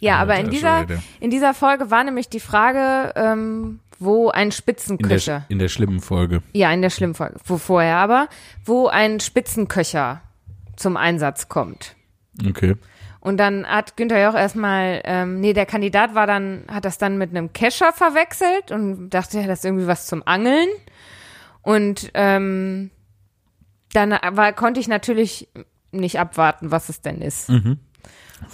Ja, 0.00 0.16
aber 0.16 0.36
in 0.36 0.50
dieser, 0.50 0.84
in 1.20 1.30
dieser 1.30 1.54
Folge 1.54 1.90
war 1.90 2.02
nämlich 2.02 2.28
die 2.28 2.40
Frage, 2.40 3.12
ähm, 3.14 3.78
wo 4.04 4.30
ein 4.30 4.48
In 4.48 4.52
Spitzenköcher, 4.52 5.40
der, 5.40 5.44
in 5.48 5.58
der 5.58 5.68
schlimmen 5.68 6.00
Folge. 6.00 6.42
ja, 6.52 6.72
in 6.72 6.82
der 6.82 6.90
schlimmen 6.90 7.14
Folge, 7.14 7.36
wo 7.44 7.58
vorher 7.58 7.96
aber, 7.96 8.28
wo 8.64 8.88
ein 8.88 9.20
Spitzenköcher 9.20 10.20
zum 10.76 10.96
Einsatz 10.96 11.48
kommt. 11.48 11.94
Okay. 12.48 12.76
Und 13.20 13.36
dann 13.36 13.64
hat 13.66 13.96
Günther 13.96 14.20
Joch 14.24 14.34
erstmal, 14.34 15.00
ähm, 15.04 15.38
nee, 15.40 15.52
der 15.52 15.66
Kandidat 15.66 16.14
war 16.16 16.26
dann, 16.26 16.64
hat 16.68 16.84
das 16.84 16.98
dann 16.98 17.18
mit 17.18 17.30
einem 17.30 17.52
Kescher 17.52 17.92
verwechselt 17.92 18.72
und 18.72 19.10
dachte, 19.10 19.38
ja, 19.38 19.46
das 19.46 19.60
ist 19.60 19.64
irgendwie 19.64 19.86
was 19.86 20.06
zum 20.06 20.22
Angeln. 20.26 20.68
Und 21.62 22.10
ähm, 22.14 22.90
dann 23.92 24.10
war, 24.10 24.52
konnte 24.52 24.80
ich 24.80 24.88
natürlich 24.88 25.48
nicht 25.92 26.18
abwarten, 26.18 26.72
was 26.72 26.88
es 26.88 27.00
denn 27.00 27.20
ist. 27.20 27.48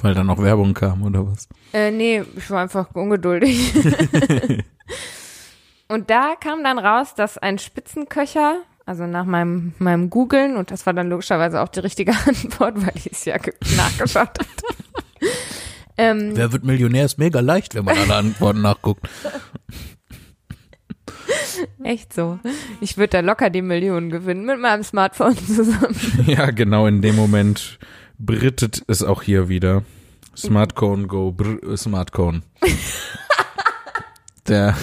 Weil 0.02 0.12
dann 0.12 0.26
noch 0.26 0.42
Werbung 0.42 0.74
kam, 0.74 1.02
oder 1.02 1.26
was? 1.26 1.48
Äh, 1.72 1.90
nee, 1.90 2.22
ich 2.36 2.50
war 2.50 2.60
einfach 2.60 2.94
ungeduldig. 2.94 3.72
und 5.88 6.10
da 6.10 6.34
kam 6.40 6.62
dann 6.64 6.78
raus, 6.78 7.14
dass 7.14 7.38
ein 7.38 7.58
Spitzenköcher, 7.58 8.58
also 8.86 9.06
nach 9.06 9.24
meinem, 9.24 9.72
meinem 9.78 10.10
Googlen, 10.10 10.56
und 10.56 10.70
das 10.70 10.86
war 10.86 10.92
dann 10.94 11.08
logischerweise 11.10 11.60
auch 11.60 11.68
die 11.68 11.80
richtige 11.80 12.12
Antwort, 12.26 12.74
weil 12.86 12.92
ich 12.94 13.10
es 13.12 13.24
ja 13.24 13.38
ge- 13.38 13.54
nachgeschaut 13.76 14.28
hatte. 14.38 14.64
ähm, 15.96 16.30
Wer 16.34 16.52
wird 16.52 16.64
Millionär 16.64 17.04
ist 17.04 17.18
mega 17.18 17.40
leicht, 17.40 17.74
wenn 17.74 17.84
man 17.84 17.96
alle 17.98 18.14
Antworten 18.14 18.60
nachguckt. 18.62 19.08
Echt 21.82 22.12
so. 22.12 22.38
Ich 22.80 22.96
würde 22.96 23.08
da 23.10 23.20
locker 23.20 23.50
die 23.50 23.62
Millionen 23.62 24.10
gewinnen 24.10 24.44
mit 24.46 24.58
meinem 24.60 24.82
Smartphone 24.84 25.36
zusammen. 25.36 25.96
ja, 26.26 26.50
genau 26.50 26.86
in 26.86 27.02
dem 27.02 27.16
Moment 27.16 27.78
brittet 28.18 28.82
es 28.86 29.02
auch 29.02 29.22
hier 29.22 29.48
wieder. 29.48 29.82
Smartcone 30.36 31.06
go, 31.08 31.32
brr, 31.32 31.76
Smartcone. 31.76 32.42
Der, 34.46 34.76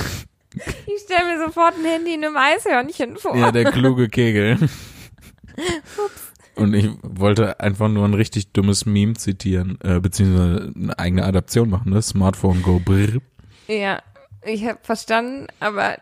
Ich 0.86 1.02
stelle 1.04 1.26
mir 1.38 1.46
sofort 1.46 1.76
ein 1.78 1.86
Handy 1.86 2.13
in 2.13 2.24
einem 2.26 2.38
Eishörnchen 2.38 3.18
vor. 3.18 3.36
ja, 3.36 3.52
der 3.52 3.72
kluge 3.72 4.10
Kegel. 4.10 4.58
Und 6.56 6.74
ich 6.74 6.89
wollte 7.02 7.60
einfach 7.60 7.89
nur 7.89 8.06
ein 8.06 8.13
richtig 8.13 8.54
dummes 8.54 8.86
Meme 8.86 9.15
zitieren, 9.15 9.78
äh, 9.84 10.00
beziehungsweise 10.00 10.72
eine 10.76 10.98
eigene 10.98 11.26
Adaption 11.26 11.70
machen, 11.70 11.91
ne? 11.91 12.02
Smartphone 12.02 12.62
go 12.62 12.80
brr. 12.80 13.20
Ja, 13.68 14.02
ich 14.46 14.63
habe 14.65 14.80
verstanden, 14.82 15.48
aber 15.60 15.98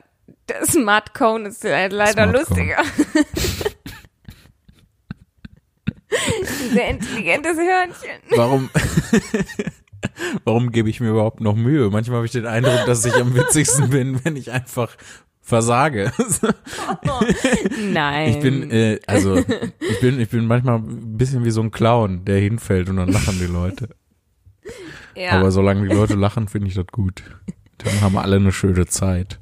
der 0.50 0.66
Smartcone 0.66 1.50
ist 1.50 1.64
le- 1.64 1.88
leider 1.88 2.12
Smartcone. 2.32 2.38
lustiger. 2.40 2.84
Sehr 6.72 6.90
intelligentes 6.90 7.58
Hörnchen. 7.58 8.20
Warum, 8.36 8.70
warum 10.44 10.72
gebe 10.72 10.90
ich 10.90 11.00
mir 11.00 11.10
überhaupt 11.10 11.42
noch 11.42 11.56
Mühe? 11.56 11.90
Manchmal 11.90 12.18
habe 12.18 12.26
ich 12.26 12.32
den 12.32 12.46
Eindruck, 12.46 12.86
dass 12.86 13.06
ich 13.06 13.16
am 13.16 13.36
witzigsten 13.36 13.90
bin, 13.90 14.24
wenn 14.24 14.36
ich 14.36 14.52
einfach 14.52 14.96
versage. 15.42 16.12
Nein. 17.92 18.30
Ich 18.30 18.40
bin, 18.40 18.72
äh, 18.72 19.00
also, 19.08 19.38
ich 19.38 20.00
bin, 20.00 20.20
ich 20.20 20.30
bin 20.30 20.48
manchmal 20.48 20.78
ein 20.78 21.18
bisschen 21.18 21.44
wie 21.46 21.52
so 21.52 21.62
ein 21.62 21.72
Clown, 21.72 22.26
der 22.26 22.40
hinfällt 22.40 22.90
und 22.90 22.98
dann 22.98 23.12
lachen 23.12 23.38
die 23.40 23.46
Leute. 23.46 23.90
ja. 25.16 25.32
Aber 25.32 25.52
solange 25.52 25.88
die 25.88 25.94
Leute 25.94 26.16
lachen, 26.16 26.48
finde 26.48 26.70
ich 26.70 26.76
das 26.76 26.88
gut. 26.88 27.24
Dann 27.80 28.02
haben 28.02 28.18
alle 28.18 28.38
eine 28.38 28.52
schöne 28.52 28.86
Zeit. 28.88 29.40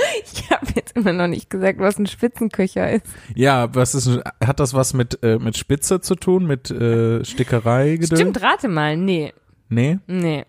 ich 0.32 0.50
habe 0.50 0.66
jetzt 0.74 0.96
immer 0.96 1.12
noch 1.12 1.26
nicht 1.26 1.50
gesagt, 1.50 1.78
was 1.78 1.98
ein 1.98 2.06
Spitzenköcher 2.06 2.90
ist. 2.90 3.06
Ja, 3.34 3.74
was 3.74 3.94
ist, 3.94 4.08
hat 4.44 4.60
das 4.60 4.74
was 4.74 4.94
mit, 4.94 5.22
äh, 5.22 5.38
mit 5.38 5.56
Spitze 5.56 6.00
zu 6.00 6.14
tun, 6.14 6.46
mit 6.46 6.70
äh, 6.70 7.24
Stickerei 7.24 7.96
gedöns? 7.96 8.20
Stimmt, 8.20 8.42
rate 8.42 8.68
mal. 8.68 8.96
Nee, 8.96 9.32
Nee, 9.68 9.98
nee. 10.08 10.44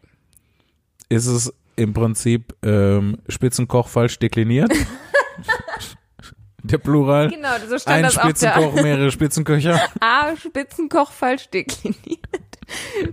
ist 1.09 1.27
es 1.27 1.53
im 1.75 1.93
Prinzip 1.93 2.55
ähm, 2.63 3.19
Spitzenkoch 3.27 3.87
falsch 3.87 4.17
dekliniert? 4.19 4.71
der 6.63 6.77
Plural? 6.79 7.29
Genau, 7.29 7.49
so 7.67 7.77
stand 7.77 7.97
Ein 7.97 8.03
das 8.03 8.17
auf 8.17 8.23
der 8.23 8.29
Spitzenkoch, 8.29 8.81
mehrere 8.81 9.11
Spitzenköcher. 9.11 9.79
A, 9.99 10.35
Spitzenkoch 10.35 11.11
falsch 11.11 11.49
dekliniert. 11.49 12.19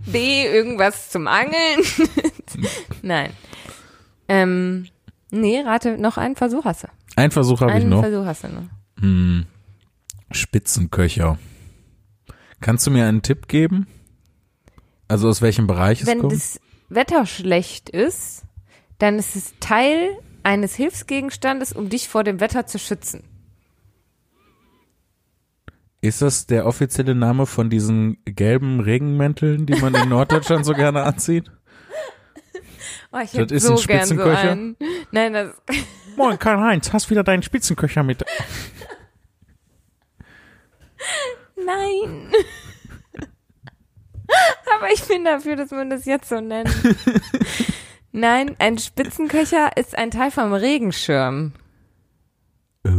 B, 0.06 0.46
irgendwas 0.46 1.10
zum 1.10 1.26
Angeln. 1.26 1.82
Nein. 3.02 3.32
Ähm, 4.28 4.86
nee, 5.30 5.60
rate, 5.60 5.98
noch 5.98 6.16
einen 6.16 6.36
Versuch 6.36 6.64
hast 6.64 6.84
du. 6.84 6.88
Ein 7.16 7.30
Versuch 7.30 7.60
habe 7.60 7.72
ich 7.72 7.76
einen 7.78 7.90
noch. 7.90 8.02
Versuch 8.02 8.24
hast 8.24 8.44
du 8.44 8.48
noch. 8.48 8.62
Hm. 9.00 9.46
Spitzenköcher. 10.30 11.38
Kannst 12.60 12.86
du 12.86 12.90
mir 12.90 13.06
einen 13.06 13.22
Tipp 13.22 13.48
geben? 13.48 13.86
Also 15.06 15.28
aus 15.28 15.40
welchem 15.40 15.66
Bereich 15.66 16.02
es 16.02 16.06
Wenn 16.06 16.20
kommt? 16.20 16.32
das 16.34 16.60
Wetter 16.88 17.26
schlecht 17.26 17.88
ist, 17.88 18.42
dann 18.98 19.18
ist 19.18 19.36
es 19.36 19.54
Teil 19.60 20.10
eines 20.42 20.74
Hilfsgegenstandes, 20.74 21.72
um 21.72 21.88
dich 21.88 22.08
vor 22.08 22.24
dem 22.24 22.40
Wetter 22.40 22.66
zu 22.66 22.78
schützen. 22.78 23.22
Ist 26.00 26.22
das 26.22 26.46
der 26.46 26.66
offizielle 26.66 27.14
Name 27.14 27.46
von 27.46 27.70
diesen 27.70 28.18
gelben 28.24 28.80
Regenmänteln, 28.80 29.66
die 29.66 29.80
man 29.80 29.94
in 29.94 30.08
Norddeutschland 30.08 30.64
so 30.64 30.72
gerne 30.72 31.02
anzieht? 31.02 31.50
Oh, 33.10 33.18
ich 33.18 33.30
Das 33.30 33.40
hätte 33.40 33.54
ist 33.54 33.64
so 33.64 33.74
ein 33.74 33.86
gern 33.86 34.06
so 34.06 34.22
einen. 34.22 34.76
Nein, 35.12 35.32
das, 35.32 35.50
Moin 36.16 36.38
Karl-Heinz, 36.38 36.92
hast 36.92 37.08
wieder 37.10 37.24
deinen 37.24 37.42
Spitzenköcher 37.42 38.02
mit. 38.02 38.24
nein. 41.56 42.32
Aber 44.76 44.92
ich 44.92 45.02
bin 45.04 45.24
dafür, 45.24 45.56
dass 45.56 45.70
man 45.70 45.88
das 45.90 46.04
jetzt 46.04 46.28
so 46.28 46.40
nennt. 46.40 46.68
Nein, 48.12 48.56
ein 48.58 48.78
Spitzenköcher 48.78 49.70
ist 49.76 49.96
ein 49.96 50.10
Teil 50.10 50.30
vom 50.30 50.52
Regenschirm. 50.52 51.52
Das 52.82 52.92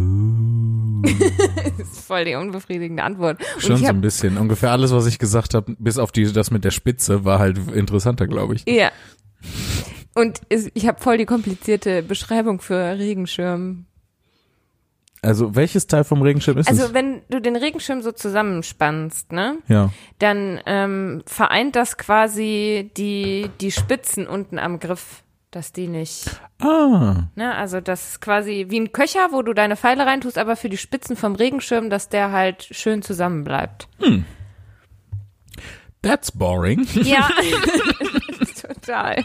ist 1.87 2.05
voll 2.05 2.25
die 2.25 2.35
unbefriedigende 2.35 3.03
Antwort. 3.03 3.39
Und 3.55 3.61
Schon 3.61 3.77
so 3.77 3.85
ein 3.85 4.01
bisschen. 4.01 4.37
Ungefähr 4.37 4.71
alles, 4.71 4.91
was 4.91 5.05
ich 5.05 5.19
gesagt 5.19 5.53
habe, 5.53 5.75
bis 5.77 5.97
auf 5.97 6.11
die, 6.11 6.31
das 6.31 6.51
mit 6.51 6.63
der 6.63 6.71
Spitze, 6.71 7.25
war 7.25 7.39
halt 7.39 7.57
interessanter, 7.73 8.27
glaube 8.27 8.55
ich. 8.55 8.65
Ja. 8.67 8.91
Und 10.15 10.41
ich 10.49 10.87
habe 10.87 10.99
voll 11.01 11.17
die 11.17 11.25
komplizierte 11.25 12.01
Beschreibung 12.03 12.59
für 12.61 12.97
Regenschirm. 12.97 13.85
Also 15.21 15.53
welches 15.55 15.85
Teil 15.87 16.05
vom 16.05 16.21
Regenschirm 16.21 16.57
ist 16.57 16.69
Also 16.69 16.85
es? 16.85 16.93
wenn 16.93 17.21
du 17.29 17.41
den 17.41 17.57
Regenschirm 17.57 18.01
so 18.01 18.11
zusammenspannst, 18.13 19.33
ne, 19.33 19.57
Ja. 19.67 19.91
dann 20.17 20.61
ähm, 20.65 21.23
vereint 21.25 21.75
das 21.75 21.97
quasi 21.97 22.89
die 22.95 23.49
die 23.59 23.71
Spitzen 23.71 24.27
unten 24.27 24.57
am 24.59 24.79
Griff, 24.79 25.23
dass 25.51 25.73
die 25.73 25.87
nicht, 25.89 26.39
Ah, 26.61 27.27
ne, 27.35 27.53
also 27.55 27.81
das 27.81 28.11
ist 28.11 28.21
quasi 28.21 28.67
wie 28.69 28.79
ein 28.79 28.93
Köcher, 28.93 29.29
wo 29.31 29.41
du 29.41 29.53
deine 29.53 29.75
Pfeile 29.75 30.05
reintust, 30.05 30.37
aber 30.37 30.55
für 30.55 30.69
die 30.69 30.77
Spitzen 30.77 31.17
vom 31.17 31.35
Regenschirm, 31.35 31.89
dass 31.89 32.07
der 32.07 32.31
halt 32.31 32.63
schön 32.71 33.01
zusammenbleibt. 33.01 33.89
that's 36.01 36.31
boring. 36.31 36.87
Ja, 37.03 37.29
total. 38.61 39.23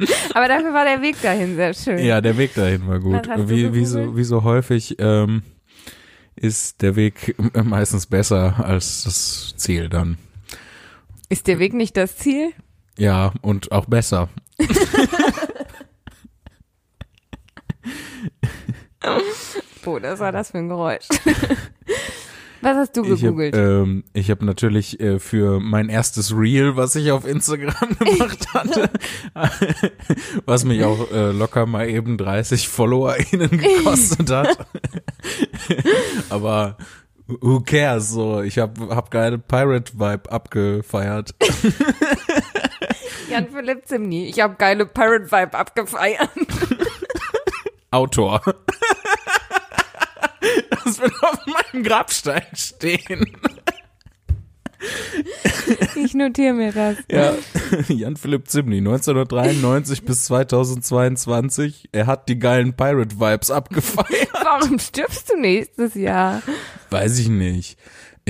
Aber 0.34 0.48
dafür 0.48 0.72
war 0.72 0.84
der 0.84 1.02
Weg 1.02 1.20
dahin 1.22 1.56
sehr 1.56 1.74
schön. 1.74 1.98
Ja, 1.98 2.20
der 2.20 2.36
Weg 2.36 2.54
dahin 2.54 2.86
war 2.86 2.98
gut. 3.00 3.28
Wie, 3.48 3.72
wie, 3.74 3.84
so, 3.84 4.16
wie 4.16 4.24
so 4.24 4.44
häufig 4.44 4.96
ähm, 4.98 5.42
ist 6.36 6.82
der 6.82 6.96
Weg 6.96 7.36
meistens 7.64 8.06
besser 8.06 8.64
als 8.64 9.04
das 9.04 9.54
Ziel 9.56 9.88
dann. 9.88 10.18
Ist 11.28 11.46
der 11.46 11.58
Weg 11.58 11.74
nicht 11.74 11.96
das 11.96 12.16
Ziel? 12.16 12.52
Ja, 12.98 13.32
und 13.42 13.72
auch 13.72 13.86
besser. 13.86 14.28
Oh, 19.86 19.98
das 19.98 20.20
war 20.20 20.30
das 20.30 20.50
für 20.50 20.58
ein 20.58 20.68
Geräusch. 20.68 21.08
Was 22.62 22.76
hast 22.76 22.96
du 22.96 23.04
Ich 23.04 23.10
habe 23.24 23.36
gegoogelt? 23.36 23.54
ähm, 23.56 24.04
ich 24.12 24.30
hab 24.30 24.42
natürlich 24.42 25.00
äh, 25.00 25.18
für 25.18 25.60
mein 25.60 25.88
erstes 25.88 26.36
Reel, 26.36 26.76
was 26.76 26.94
ich 26.94 27.10
auf 27.10 27.26
Instagram 27.26 27.96
gemacht 27.98 28.52
hatte, 28.52 28.90
was 30.44 30.64
mich 30.64 30.84
auch 30.84 31.10
äh, 31.10 31.30
locker 31.32 31.64
mal 31.66 31.88
eben 31.88 32.18
30 32.18 32.68
FollowerInnen 32.68 33.50
gekostet 33.58 34.30
hat. 34.30 34.66
Aber 36.28 36.76
who 37.26 37.60
cares? 37.60 38.10
So, 38.10 38.42
ich 38.42 38.58
habe 38.58 38.94
hab 38.94 39.10
geile 39.10 39.38
Pirate-Vibe 39.38 40.30
abgefeiert. 40.30 41.34
Jan 43.30 43.48
Philipp 43.48 43.86
Zimni. 43.86 44.26
Ich 44.28 44.40
habe 44.40 44.56
geile 44.56 44.84
Pirate 44.86 45.30
Vibe 45.30 45.54
abgefeiert. 45.56 46.28
Autor. 47.90 48.42
Das 50.84 51.00
wird 51.00 51.12
auf 51.22 51.38
meinem 51.46 51.82
Grabstein 51.82 52.46
stehen. 52.54 53.26
Ich 55.94 56.14
notiere 56.14 56.54
mir 56.54 56.72
das. 56.72 56.96
Ja, 57.10 57.34
Jan 57.88 58.16
Philipp 58.16 58.48
Zimny, 58.48 58.78
1993 58.78 60.04
bis 60.04 60.24
2022. 60.24 61.90
Er 61.92 62.06
hat 62.06 62.28
die 62.28 62.38
geilen 62.38 62.74
Pirate 62.74 63.20
Vibes 63.20 63.50
abgefeiert. 63.50 64.30
Warum 64.32 64.78
stirbst 64.78 65.30
du 65.30 65.38
nächstes 65.38 65.94
Jahr? 65.94 66.42
Weiß 66.88 67.18
ich 67.18 67.28
nicht. 67.28 67.78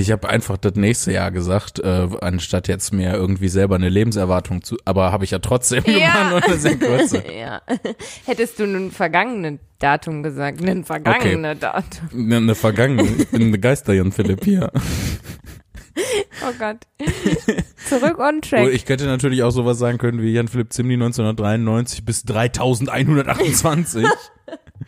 Ich 0.00 0.10
habe 0.10 0.28
einfach 0.30 0.56
das 0.56 0.76
nächste 0.76 1.12
Jahr 1.12 1.30
gesagt, 1.30 1.78
äh, 1.78 2.08
anstatt 2.22 2.68
jetzt 2.68 2.90
mir 2.92 3.12
irgendwie 3.12 3.48
selber 3.48 3.74
eine 3.74 3.90
Lebenserwartung 3.90 4.62
zu, 4.62 4.78
aber 4.86 5.12
habe 5.12 5.24
ich 5.24 5.32
ja 5.32 5.40
trotzdem 5.40 5.84
gemacht 5.84 6.48
und 6.48 6.58
sehr 6.60 6.78
kurze. 6.78 7.22
ja. 7.38 7.60
Hättest 8.24 8.58
du 8.58 8.64
ein 8.64 8.90
vergangenes 8.90 9.60
Datum 9.78 10.22
gesagt, 10.22 10.62
ein 10.62 10.84
vergangenes 10.84 11.58
Datum. 11.58 12.08
Eine, 12.14 12.36
eine 12.36 12.54
vergangene. 12.54 13.02
Ich 13.18 13.28
bin 13.28 13.42
eine 13.42 13.58
Geister 13.58 13.92
Jan 13.92 14.10
Philipp 14.12 14.44
hier. 14.44 14.70
Oh 16.42 16.52
Gott. 16.58 16.78
Zurück 17.86 18.18
on 18.18 18.36
Oh, 18.36 18.40
track. 18.40 18.68
ich 18.72 18.88
hätte 18.88 19.04
natürlich 19.04 19.42
auch 19.42 19.50
sowas 19.50 19.78
sagen 19.78 19.98
können 19.98 20.22
wie 20.22 20.32
Jan 20.32 20.48
Philipp 20.48 20.72
Zimny 20.72 20.94
1993 20.94 22.04
bis 22.06 22.22
3128. 22.22 24.06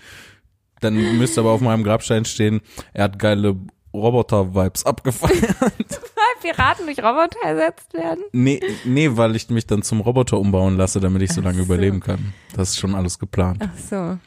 Dann 0.81 0.95
müsste 1.19 1.41
aber 1.41 1.51
auf 1.51 1.61
meinem 1.61 1.85
Grabstein 1.85 2.25
stehen, 2.25 2.63
er 2.95 3.05
hat 3.05 3.19
geile 3.19 3.57
Roboter-Vibes 3.95 4.87
abgefeiert. 4.87 5.57
Piraten 6.43 6.87
durch 6.87 6.99
Roboter 6.99 7.39
ersetzt 7.45 7.93
werden? 7.95 8.25
Nee, 8.33 8.61
nee, 8.85 9.11
weil 9.13 9.37
ich 9.37 9.49
mich 9.51 9.67
dann 9.67 9.83
zum 9.83 10.01
Roboter 10.01 10.39
umbauen 10.39 10.77
lasse, 10.77 10.99
damit 11.01 11.23
ich 11.23 11.33
so 11.33 11.41
lange 11.41 11.59
so. 11.59 11.65
überleben 11.65 12.01
kann. 12.01 12.33
Das 12.57 12.71
ist 12.71 12.79
schon 12.79 12.95
alles 12.97 13.19
geplant. 13.19 13.63
Ach 13.65 13.79
so. 13.79 14.19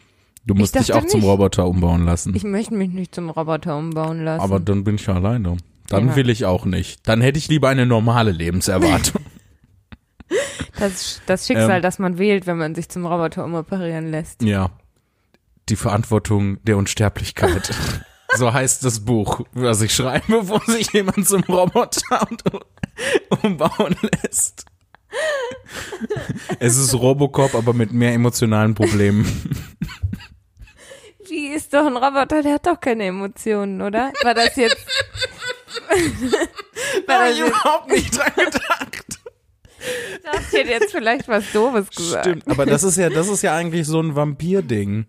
Du 0.46 0.54
musst 0.54 0.76
dich 0.76 0.94
auch 0.94 1.06
zum 1.06 1.20
nicht. 1.22 1.30
Roboter 1.30 1.68
umbauen 1.68 2.06
lassen. 2.06 2.34
Ich 2.36 2.44
möchte 2.44 2.74
mich 2.76 2.90
nicht 2.92 3.14
zum 3.16 3.30
Roboter 3.30 3.78
umbauen 3.78 4.24
lassen. 4.24 4.42
Aber 4.42 4.60
dann 4.60 4.84
bin 4.84 4.96
ich 4.96 5.08
ja 5.08 5.16
alleine. 5.16 5.58
Dann 5.90 6.10
Ja. 6.10 6.16
will 6.16 6.30
ich 6.30 6.46
auch 6.46 6.66
nicht. 6.66 7.08
Dann 7.08 7.20
hätte 7.22 7.38
ich 7.38 7.48
lieber 7.48 7.68
eine 7.70 7.86
normale 7.86 8.32
Lebenserwartung. 8.32 9.22
das, 10.80 11.22
das 11.26 11.48
Schicksal, 11.48 11.78
Ähm. 11.78 11.82
das 11.82 12.00
man 12.00 12.18
wählt, 12.18 12.48
wenn 12.48 12.58
man 12.58 12.76
sich 12.76 12.90
zum 12.90 13.06
Roboter 13.06 13.44
umoperieren 13.44 14.10
lässt. 14.12 14.42
ja. 14.42 14.70
Die 15.68 15.76
Verantwortung 15.76 16.64
der 16.64 16.78
Unsterblichkeit. 16.78 17.72
So 18.36 18.54
heißt 18.54 18.84
das 18.84 19.00
Buch, 19.04 19.42
was 19.54 19.82
ich 19.82 19.94
schreibe, 19.94 20.48
wo 20.48 20.60
sich 20.60 20.92
jemand 20.94 21.28
zum 21.28 21.42
Roboter 21.44 22.28
umbauen 23.44 23.96
lässt. 24.24 24.66
Es 26.60 26.78
ist 26.78 26.94
Robocop, 26.94 27.56
aber 27.56 27.74
mit 27.74 27.92
mehr 27.94 28.14
emotionalen 28.14 28.76
Problemen. 28.76 29.26
Wie 31.28 31.48
ist 31.48 31.74
doch 31.74 31.86
ein 31.86 31.98
Roboter, 31.98 32.44
der 32.44 32.54
hat 32.56 32.68
doch 32.68 32.80
keine 32.80 33.06
Emotionen, 33.06 33.82
oder? 33.82 34.14
War 34.24 34.34
das 34.34 34.56
jetzt. 34.56 34.78
War 37.08 37.20
das 37.20 37.32
ich 37.34 37.40
jetzt 37.40 37.50
überhaupt 37.50 37.90
nicht 37.90 38.18
dran 38.18 38.32
gedacht. 38.36 39.20
ich 40.52 40.60
hätte 40.60 40.70
jetzt 40.70 40.92
vielleicht 40.92 41.28
was 41.28 41.52
Doofes 41.52 41.90
gesagt. 41.90 42.26
Stimmt, 42.26 42.48
aber 42.48 42.66
das 42.66 42.84
ist 42.84 42.98
ja, 42.98 43.10
das 43.10 43.28
ist 43.28 43.42
ja 43.42 43.56
eigentlich 43.56 43.88
so 43.88 44.00
ein 44.02 44.16
Vampir-Ding. 44.16 45.08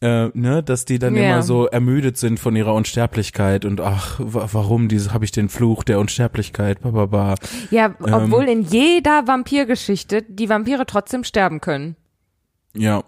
Äh, 0.00 0.28
ne, 0.34 0.62
dass 0.62 0.84
die 0.84 0.98
dann 0.98 1.14
Ja. 1.16 1.22
immer 1.22 1.42
so 1.42 1.66
ermüdet 1.66 2.18
sind 2.18 2.38
von 2.38 2.54
ihrer 2.54 2.74
Unsterblichkeit 2.74 3.64
und 3.64 3.80
ach, 3.80 4.20
wa 4.22 4.48
warum 4.52 4.88
diese 4.88 5.14
habe 5.14 5.24
ich 5.24 5.30
den 5.32 5.48
Fluch 5.48 5.84
der 5.84 5.98
Unsterblichkeit, 5.98 6.82
ba, 6.82 6.90
ba, 6.90 7.06
ba. 7.06 7.34
Ja, 7.70 7.94
Ähm. 8.06 8.12
obwohl 8.12 8.44
in 8.44 8.62
jeder 8.62 9.26
Vampirgeschichte 9.26 10.22
die 10.22 10.48
Vampire 10.48 10.84
trotzdem 10.86 11.24
sterben 11.24 11.60
können. 11.60 11.96
Ja. 12.74 13.04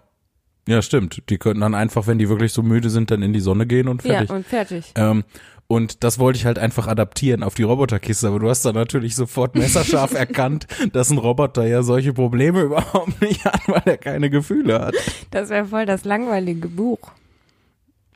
Ja, 0.67 0.81
stimmt. 0.81 1.23
Die 1.29 1.37
könnten 1.37 1.61
dann 1.61 1.73
einfach, 1.75 2.05
wenn 2.05 2.17
die 2.19 2.29
wirklich 2.29 2.53
so 2.53 2.61
müde 2.61 2.89
sind, 2.89 3.09
dann 3.11 3.21
in 3.23 3.33
die 3.33 3.39
Sonne 3.39 3.65
gehen 3.65 3.87
und 3.87 4.01
fertig. 4.03 4.29
Ja, 4.29 4.35
und 4.35 4.45
fertig. 4.45 4.91
Ähm, 4.95 5.23
und 5.71 6.03
das 6.03 6.17
wollte 6.17 6.37
ich 6.37 6.45
halt 6.47 6.57
einfach 6.57 6.87
adaptieren 6.87 7.43
auf 7.43 7.53
die 7.53 7.61
Roboterkiste, 7.63 8.27
aber 8.27 8.39
du 8.39 8.49
hast 8.49 8.65
dann 8.65 8.73
natürlich 8.73 9.15
sofort 9.15 9.55
messerscharf 9.55 10.13
erkannt, 10.15 10.65
dass 10.93 11.11
ein 11.11 11.19
Roboter 11.19 11.65
ja 11.67 11.83
solche 11.83 12.11
Probleme 12.11 12.61
überhaupt 12.63 13.21
nicht 13.21 13.45
hat, 13.45 13.61
weil 13.67 13.83
er 13.85 13.97
keine 13.97 14.29
Gefühle 14.31 14.79
hat. 14.81 14.95
Das 15.29 15.49
wäre 15.49 15.65
voll 15.65 15.85
das 15.85 16.03
langweilige 16.05 16.67
Buch. 16.67 17.11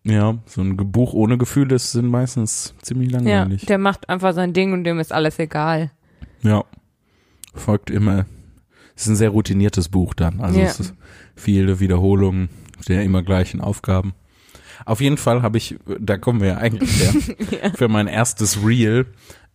Ja, 0.04 0.38
so 0.48 0.62
ein 0.62 0.76
Buch 0.76 1.14
ohne 1.14 1.38
Gefühle 1.38 1.78
sind 1.80 2.08
meistens 2.08 2.74
ziemlich 2.82 3.12
Ja, 3.12 3.20
langweilig. 3.20 3.66
der 3.68 3.78
macht 3.78 4.10
einfach 4.10 4.34
sein 4.34 4.52
Ding 4.54 4.74
und 4.74 4.84
dem 4.84 5.00
ist 5.00 5.14
alles 5.14 5.38
egal. 5.40 5.92
Ja. 6.42 6.66
Folgt 7.54 7.92
immer. 7.92 8.26
Es 8.96 9.04
ist 9.04 9.10
ein 9.10 9.16
sehr 9.16 9.30
routiniertes 9.30 9.90
Buch 9.90 10.14
dann. 10.16 10.42
Also 10.42 10.60
Ja. 10.60 10.66
es 10.66 10.80
ist 10.80 10.94
viele 11.36 11.80
Wiederholungen 11.80 12.50
der 12.88 13.04
immer 13.04 13.22
gleichen 13.24 13.62
Aufgaben. 13.62 14.14
Auf 14.86 15.02
jeden 15.02 15.18
Fall 15.18 15.42
habe 15.42 15.58
ich, 15.58 15.76
da 16.00 16.18
kommen 16.18 16.42
wir 16.42 16.50
ja 16.50 16.58
eigentlich 16.58 16.90
her, 17.02 17.72
für 17.76 17.88
mein 17.88 18.08
erstes 18.08 18.66
Reel 18.66 19.06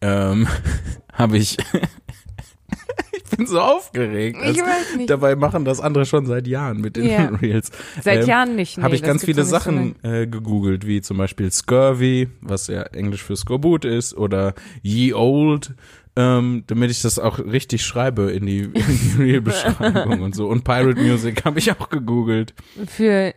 ähm, 0.01 0.47
habe 1.13 1.37
ich, 1.39 1.57
ich 3.13 3.37
bin 3.37 3.47
so 3.47 3.61
aufgeregt. 3.61 4.39
Ich 4.41 4.47
Also, 4.47 4.61
weiß 4.63 4.97
nicht. 4.97 5.11
dabei 5.11 5.37
machen 5.37 5.65
das 5.65 5.81
andere 5.81 6.07
schon 6.07 6.27
seit 6.27 6.47
Jahren 6.47 6.81
mit 6.81 6.97
den 6.97 7.09
Ja. 7.09 7.27
Reels. 7.29 7.71
Seit 8.03 8.23
Ähm, 8.23 8.27
Jahren 8.29 8.57
nicht. 8.57 8.79
Nee, 8.79 8.85
habe 8.85 8.95
ich 8.95 9.03
ganz 9.03 9.25
viele 9.25 9.41
nicht 9.43 9.51
so. 9.51 9.57
Sachen 9.59 9.97
äh, 10.05 10.27
gegoogelt, 10.27 10.87
wie 10.87 11.01
zum 11.01 11.17
Beispiel 11.19 11.51
Scurvy, 11.51 12.29
was 12.41 12.69
ja 12.69 12.83
Englisch 12.83 13.23
für 13.23 13.37
Skorbut 13.37 13.85
ist, 13.85 14.17
oder 14.17 14.55
Ye 14.83 15.13
Old, 15.15 15.75
ähm, 16.17 16.65
damit 16.67 16.91
ich 16.91 17.03
das 17.03 17.19
auch 17.19 17.39
richtig 17.39 17.83
schreibe 17.85 18.31
in 18.33 18.47
die, 18.47 18.61
in 18.63 18.73
die 18.73 19.23
Real-Beschreibung 19.23 20.21
und 20.23 20.35
so. 20.35 20.49
Und 20.49 20.65
Pirate 20.65 21.01
Music 21.01 21.45
habe 21.45 21.59
ich 21.59 21.71
auch 21.73 21.91
gegoogelt. 21.91 22.55
Für, 22.87 23.35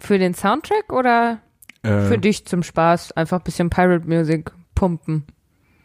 für 0.00 0.18
den 0.18 0.34
Soundtrack 0.34 0.92
oder 0.92 1.40
Äh, 1.82 2.08
für 2.08 2.18
dich 2.18 2.46
zum 2.46 2.62
Spaß? 2.62 3.12
Einfach 3.12 3.38
ein 3.38 3.44
bisschen 3.44 3.70
Pirate 3.70 4.06
Music 4.08 4.50
pumpen. 4.74 5.24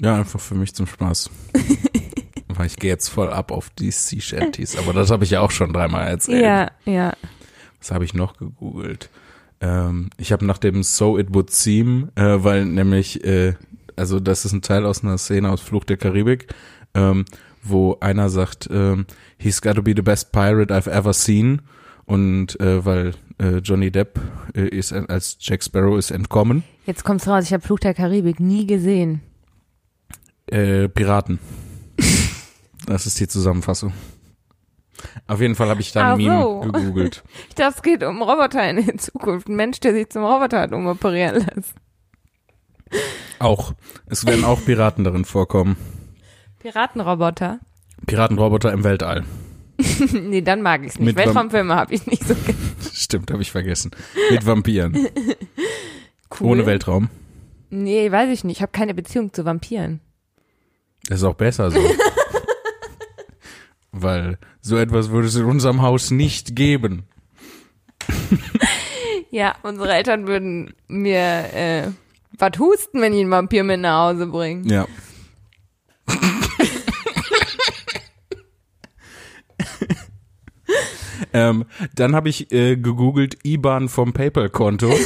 ja, 0.02 0.16
einfach 0.16 0.40
für 0.40 0.56
mich 0.56 0.74
zum 0.74 0.88
Spaß. 0.88 1.30
Weil 2.48 2.66
ich 2.68 2.78
gehe 2.78 2.90
jetzt 2.90 3.10
voll 3.10 3.30
ab 3.32 3.52
auf 3.52 3.70
die 3.70 3.92
Sea 3.92 4.20
Shanties, 4.22 4.78
aber 4.78 4.92
das 4.94 5.12
habe 5.12 5.24
ich 5.24 5.30
ja 5.32 5.42
auch 5.42 5.52
schon 5.52 5.72
dreimal 5.72 6.08
erzählt. 6.08 6.44
Ja, 6.44 6.72
ja. 6.86 7.14
Was 7.80 7.92
habe 7.92 8.04
ich 8.04 8.14
noch 8.14 8.36
gegoogelt? 8.38 9.10
Ähm, 9.62 10.10
ich 10.18 10.32
habe 10.32 10.46
nach 10.46 10.58
dem 10.58 10.84
So 10.84 11.18
It 11.18 11.34
Would 11.34 11.52
Seem, 11.52 12.10
äh, 12.16 12.44
weil 12.44 12.66
nämlich, 12.66 13.24
äh, 13.24 13.54
also 13.96 14.20
das 14.20 14.46
ist 14.46 14.52
ein 14.54 14.62
Teil 14.62 14.86
aus 14.86 15.04
einer 15.04 15.18
Szene 15.18 15.50
aus 15.50 15.62
Fluch 15.62 15.84
der 15.86 15.98
Karibik, 15.98 16.48
ähm, 16.94 17.26
wo 17.64 17.98
einer 18.02 18.30
sagt, 18.30 18.68
ähm, 18.72 19.06
he's 19.38 19.62
got 19.62 19.76
to 19.76 19.82
be 19.82 19.94
the 19.96 20.02
best 20.02 20.32
pirate 20.32 20.74
I've 20.74 20.90
ever 20.90 21.14
seen. 21.14 21.62
Und 22.10 22.60
äh, 22.60 22.84
weil 22.84 23.13
äh, 23.39 23.58
Johnny 23.58 23.91
Depp 23.91 24.19
äh, 24.56 24.67
ist 24.67 24.91
als 24.93 25.38
Jack 25.41 25.63
Sparrow 25.63 25.95
ist 25.95 26.10
entkommen, 26.10 26.63
Jetzt 26.88 27.04
kommt's 27.04 27.28
raus, 27.28 27.43
ich 27.43 27.54
habe 27.54 27.62
Fluch 27.62 27.78
der 27.78 27.93
Karibik 27.93 28.39
nie 28.39 28.65
gesehen. 28.65 29.22
äh, 30.48 30.89
Piraten. 30.89 31.38
das 32.88 33.06
ist 33.06 33.19
die 33.19 33.28
Zusammenfassung. 33.28 33.93
Auf 35.28 35.39
jeden 35.39 35.54
Fall 35.54 35.69
habe 35.69 35.82
ich 35.82 35.91
da 35.91 36.13
Ach 36.13 36.17
Meme 36.17 36.41
so. 36.41 36.60
gegoogelt. 36.62 37.24
Ich 37.50 37.54
dachte, 37.56 37.76
es 37.78 37.84
geht 37.84 38.04
um 38.04 38.24
Roboter 38.24 38.67
in 38.67 38.84
der 38.84 38.98
Zukunft. 38.98 39.48
Ein 39.48 39.56
Mensch, 39.56 39.80
der 39.80 39.93
sich 39.93 40.10
zum 40.10 40.24
Roboter 40.24 40.62
hat 40.62 40.72
umoperieren 40.74 41.45
lassen. 41.56 41.76
Auch. 43.38 43.74
Es 44.08 44.26
werden 44.26 44.43
auch 44.45 44.65
Piraten 44.65 45.04
darin 45.04 45.26
vorkommen. 45.26 45.78
Piratenroboter? 46.58 47.60
Piratenroboter 48.08 48.74
im 48.74 48.84
Weltall. 48.84 49.26
nee, 50.13 50.42
dann 50.42 50.62
mag 50.62 50.84
ich's 50.86 50.98
nicht. 51.00 51.06
Mit 51.06 51.15
Vamp- 51.18 51.28
Weltraumfilme 51.28 51.76
habe 51.76 51.94
ich 51.94 52.06
nicht 52.06 52.28
so 52.28 52.36
gerne. 52.36 52.60
Stimmt, 52.94 53.32
habe 53.32 53.42
ich 53.42 53.52
vergessen. 53.52 53.92
Mit 54.32 54.46
Vampiren. 54.46 54.94
cool. 56.39 56.48
Ohne 56.48 56.65
Weltraum. 56.65 57.10
Nee, 57.70 58.12
weiß 58.12 58.30
ich 58.32 58.44
nicht. 58.44 58.58
Ich 58.58 58.62
habe 58.62 58.72
keine 58.72 58.94
Beziehung 58.94 59.32
zu 59.34 59.46
Vampiren. 59.46 60.02
Das 61.08 61.20
ist 61.20 61.24
auch 61.24 61.36
besser 61.36 61.72
so. 61.72 61.80
Weil 63.92 64.38
so 64.62 64.78
etwas 64.78 65.10
würde 65.10 65.28
es 65.28 65.36
in 65.36 65.46
unserem 65.46 65.82
Haus 65.82 66.12
nicht 66.12 66.56
geben. 66.56 67.04
Ja, 69.32 69.56
unsere 69.63 69.94
Eltern 69.94 70.28
würden 70.28 70.74
mir 70.88 71.20
äh, 71.54 71.88
was 72.38 72.60
husten, 72.60 73.02
wenn 73.02 73.13
ich 73.13 73.22
einen 73.22 73.32
Vampir 73.32 73.63
mit 73.63 73.80
nach 73.80 74.10
Hause 74.10 74.28
bringe. 74.28 74.72
Ja. 74.72 74.88
Ähm, 81.34 81.66
dann 81.96 82.16
habe 82.16 82.30
ich 82.30 82.52
äh, 82.52 82.76
gegoogelt 82.78 83.38
IBAN 83.44 83.90
vom 83.90 84.14
PayPal-Konto. 84.14 84.94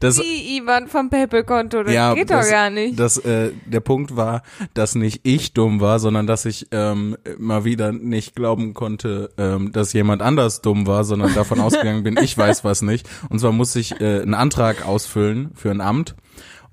Das, 0.00 0.16
Die 0.16 0.56
IBAN 0.56 0.88
vom 0.88 1.10
PayPal-Konto, 1.10 1.82
das 1.82 1.92
ja, 1.92 2.14
geht 2.14 2.30
das, 2.30 2.46
doch 2.46 2.52
gar 2.52 2.70
nicht. 2.70 2.98
Das, 2.98 3.18
äh, 3.18 3.50
der 3.66 3.80
Punkt 3.80 4.16
war, 4.16 4.42
dass 4.74 4.94
nicht 4.94 5.20
ich 5.24 5.52
dumm 5.52 5.80
war, 5.80 5.98
sondern 5.98 6.26
dass 6.26 6.44
ich 6.44 6.68
ähm, 6.70 7.16
mal 7.38 7.64
wieder 7.64 7.92
nicht 7.92 8.34
glauben 8.34 8.74
konnte, 8.74 9.30
ähm, 9.36 9.72
dass 9.72 9.92
jemand 9.92 10.22
anders 10.22 10.62
dumm 10.62 10.86
war, 10.86 11.04
sondern 11.04 11.34
davon 11.34 11.60
ausgegangen 11.60 12.02
bin, 12.02 12.16
ich 12.16 12.36
weiß 12.36 12.64
was 12.64 12.82
nicht. 12.82 13.08
Und 13.28 13.40
zwar 13.40 13.52
muss 13.52 13.76
ich 13.76 14.00
äh, 14.00 14.22
einen 14.22 14.34
Antrag 14.34 14.86
ausfüllen 14.86 15.50
für 15.54 15.70
ein 15.70 15.80
Amt. 15.80 16.14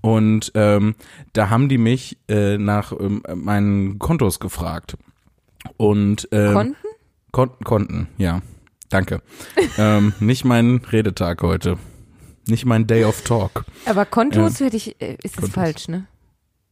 Und 0.01 0.51
ähm, 0.54 0.95
da 1.34 1.49
haben 1.49 1.67
die 1.67 1.80
mich 1.80 2.19
äh, 2.28 2.58
nach 2.58 2.91
ähm, 2.91 3.23
meinen 3.34 3.97
Kontos 3.97 4.39
gefragt. 4.39 4.97
Und 5.78 6.28
ähm, 6.32 6.54
Konten? 6.54 6.84
Kon 7.35 7.49
Konten, 7.65 8.07
ja. 8.17 8.41
Danke. 8.87 9.21
ähm, 9.77 10.13
nicht 10.21 10.45
mein 10.45 10.77
Redetag 10.89 11.41
heute. 11.41 11.77
Nicht 12.47 12.63
mein 12.63 12.87
Day 12.87 13.03
of 13.03 13.23
Talk. 13.23 13.65
Aber 13.85 14.05
Kontos 14.05 14.61
hätte 14.61 14.77
ich, 14.77 15.01
äh, 15.01 15.17
ist 15.21 15.41
das 15.41 15.49
falsch, 15.49 15.89
ne? 15.89 16.05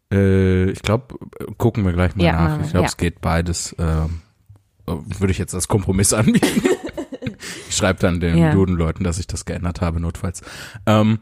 Äh, 0.09 0.69
ich 0.71 0.81
glaube, 0.81 1.15
gucken 1.57 1.83
wir 1.83 1.91
gleich 1.91 2.15
mal 2.15 2.23
Ja, 2.23 2.31
nach. 2.47 2.63
Ich 2.63 2.69
glaube, 2.71 2.85
ja. 2.85 2.87
es 2.89 2.95
geht 2.95 3.19
beides. 3.19 3.75
ähm, 3.77 4.21
würde 4.85 5.31
ich 5.31 5.37
jetzt 5.37 5.53
als 5.53 5.67
Kompromiss 5.67 6.13
anbieten. 6.13 6.63
ich 7.67 7.75
schreibe 7.75 7.99
dann 7.99 8.21
den 8.21 8.37
Ja. 8.37 8.53
Duden-Leuten, 8.53 9.03
dass 9.03 9.19
ich 9.19 9.27
das 9.27 9.43
geändert 9.43 9.81
habe, 9.81 9.99
notfalls. 9.99 10.43
Ähm, 10.85 11.19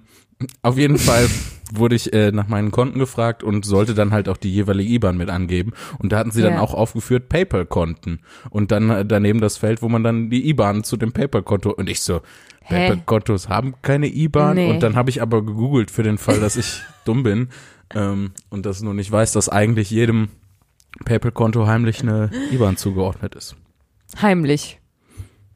auf 0.61 0.77
jeden 0.77 0.99
Fall 0.99 1.27
wurde 1.73 1.95
ich 1.95 2.13
äh, 2.13 2.31
nach 2.31 2.47
meinen 2.47 2.71
Konten 2.71 2.99
gefragt 2.99 3.43
und 3.43 3.65
sollte 3.65 3.93
dann 3.93 4.11
halt 4.11 4.29
auch 4.29 4.37
die 4.37 4.51
jeweilige 4.51 4.89
IBAN 4.93 5.17
mit 5.17 5.29
angeben. 5.29 5.73
Und 5.99 6.11
da 6.11 6.17
hatten 6.19 6.31
sie 6.31 6.41
dann 6.41 6.53
Ja. 6.55 6.59
auch 6.61 6.73
aufgeführt 6.73 7.29
PayPal-Konten. 7.29 8.19
Und 8.49 8.71
dann 8.71 8.89
äh, 8.89 9.05
daneben 9.05 9.41
das 9.41 9.57
Feld, 9.57 9.81
wo 9.81 9.89
man 9.89 10.03
dann 10.03 10.29
die 10.29 10.47
IBAN 10.49 10.83
zu 10.83 10.97
dem 10.97 11.11
PayPal-Konto 11.11 11.71
und 11.71 11.89
ich 11.89 12.01
so? 12.01 12.21
PayPal-Kontos 12.67 13.49
haben 13.49 13.75
keine 13.81 14.07
IBAN. 14.07 14.55
Nee. 14.55 14.69
Und 14.69 14.83
dann 14.83 14.95
habe 14.95 15.09
ich 15.09 15.21
aber 15.21 15.43
gegoogelt 15.43 15.91
für 15.91 16.03
den 16.03 16.17
Fall, 16.17 16.39
dass 16.39 16.55
ich 16.55 16.81
dumm 17.05 17.23
bin 17.23 17.49
ähm, 17.93 18.31
und 18.49 18.65
das 18.65 18.81
nur 18.81 18.93
nicht 18.93 19.11
weiß, 19.11 19.31
dass 19.33 19.49
eigentlich 19.49 19.89
jedem 19.91 20.29
PayPal-Konto 21.05 21.67
heimlich 21.67 22.01
eine 22.01 22.29
IBAN 22.51 22.77
zugeordnet 22.77 23.35
ist. 23.35 23.55
Heimlich. 24.21 24.79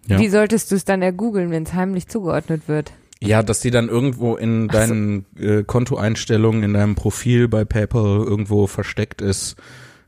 Ja. 0.08 0.20
Wie 0.20 0.30
solltest 0.30 0.72
du 0.72 0.76
es 0.76 0.86
dann 0.86 1.02
ergoogeln, 1.02 1.50
wenn 1.52 1.64
es 1.64 1.74
heimlich 1.74 2.08
zugeordnet 2.08 2.68
wird? 2.68 2.92
Ja, 3.28 3.44
dass 3.44 3.60
die 3.60 3.72
dann 3.72 3.90
irgendwo 3.90 4.36
in 4.36 4.68
deinen 4.68 5.26
äh, 5.38 5.64
Kontoeinstellungen, 5.64 6.64
in 6.64 6.74
deinem 6.74 6.96
Profil 6.96 7.48
bei 7.48 7.66
PayPal 7.66 8.24
irgendwo 8.24 8.68
versteckt 8.68 9.22
ist, 9.22 9.56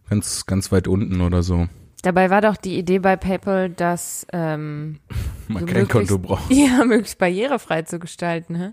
ganz, 0.10 0.46
ganz 0.46 0.72
weit 0.72 0.88
unten 0.88 1.22
oder 1.22 1.44
so. 1.44 1.68
Dabei 2.04 2.30
war 2.30 2.42
doch 2.42 2.58
die 2.58 2.78
Idee 2.78 3.00
bei 3.00 3.16
PayPal, 3.16 3.70
dass 3.70 4.26
ähm, 4.32 5.00
Man 5.48 5.66
kein 5.66 5.88
Konto 5.88 6.18
braucht. 6.20 6.44
ja 6.52 6.84
möglichst 6.86 7.18
barrierefrei 7.18 7.82
zu 7.84 8.00
gestalten, 8.00 8.56
hä? 8.56 8.70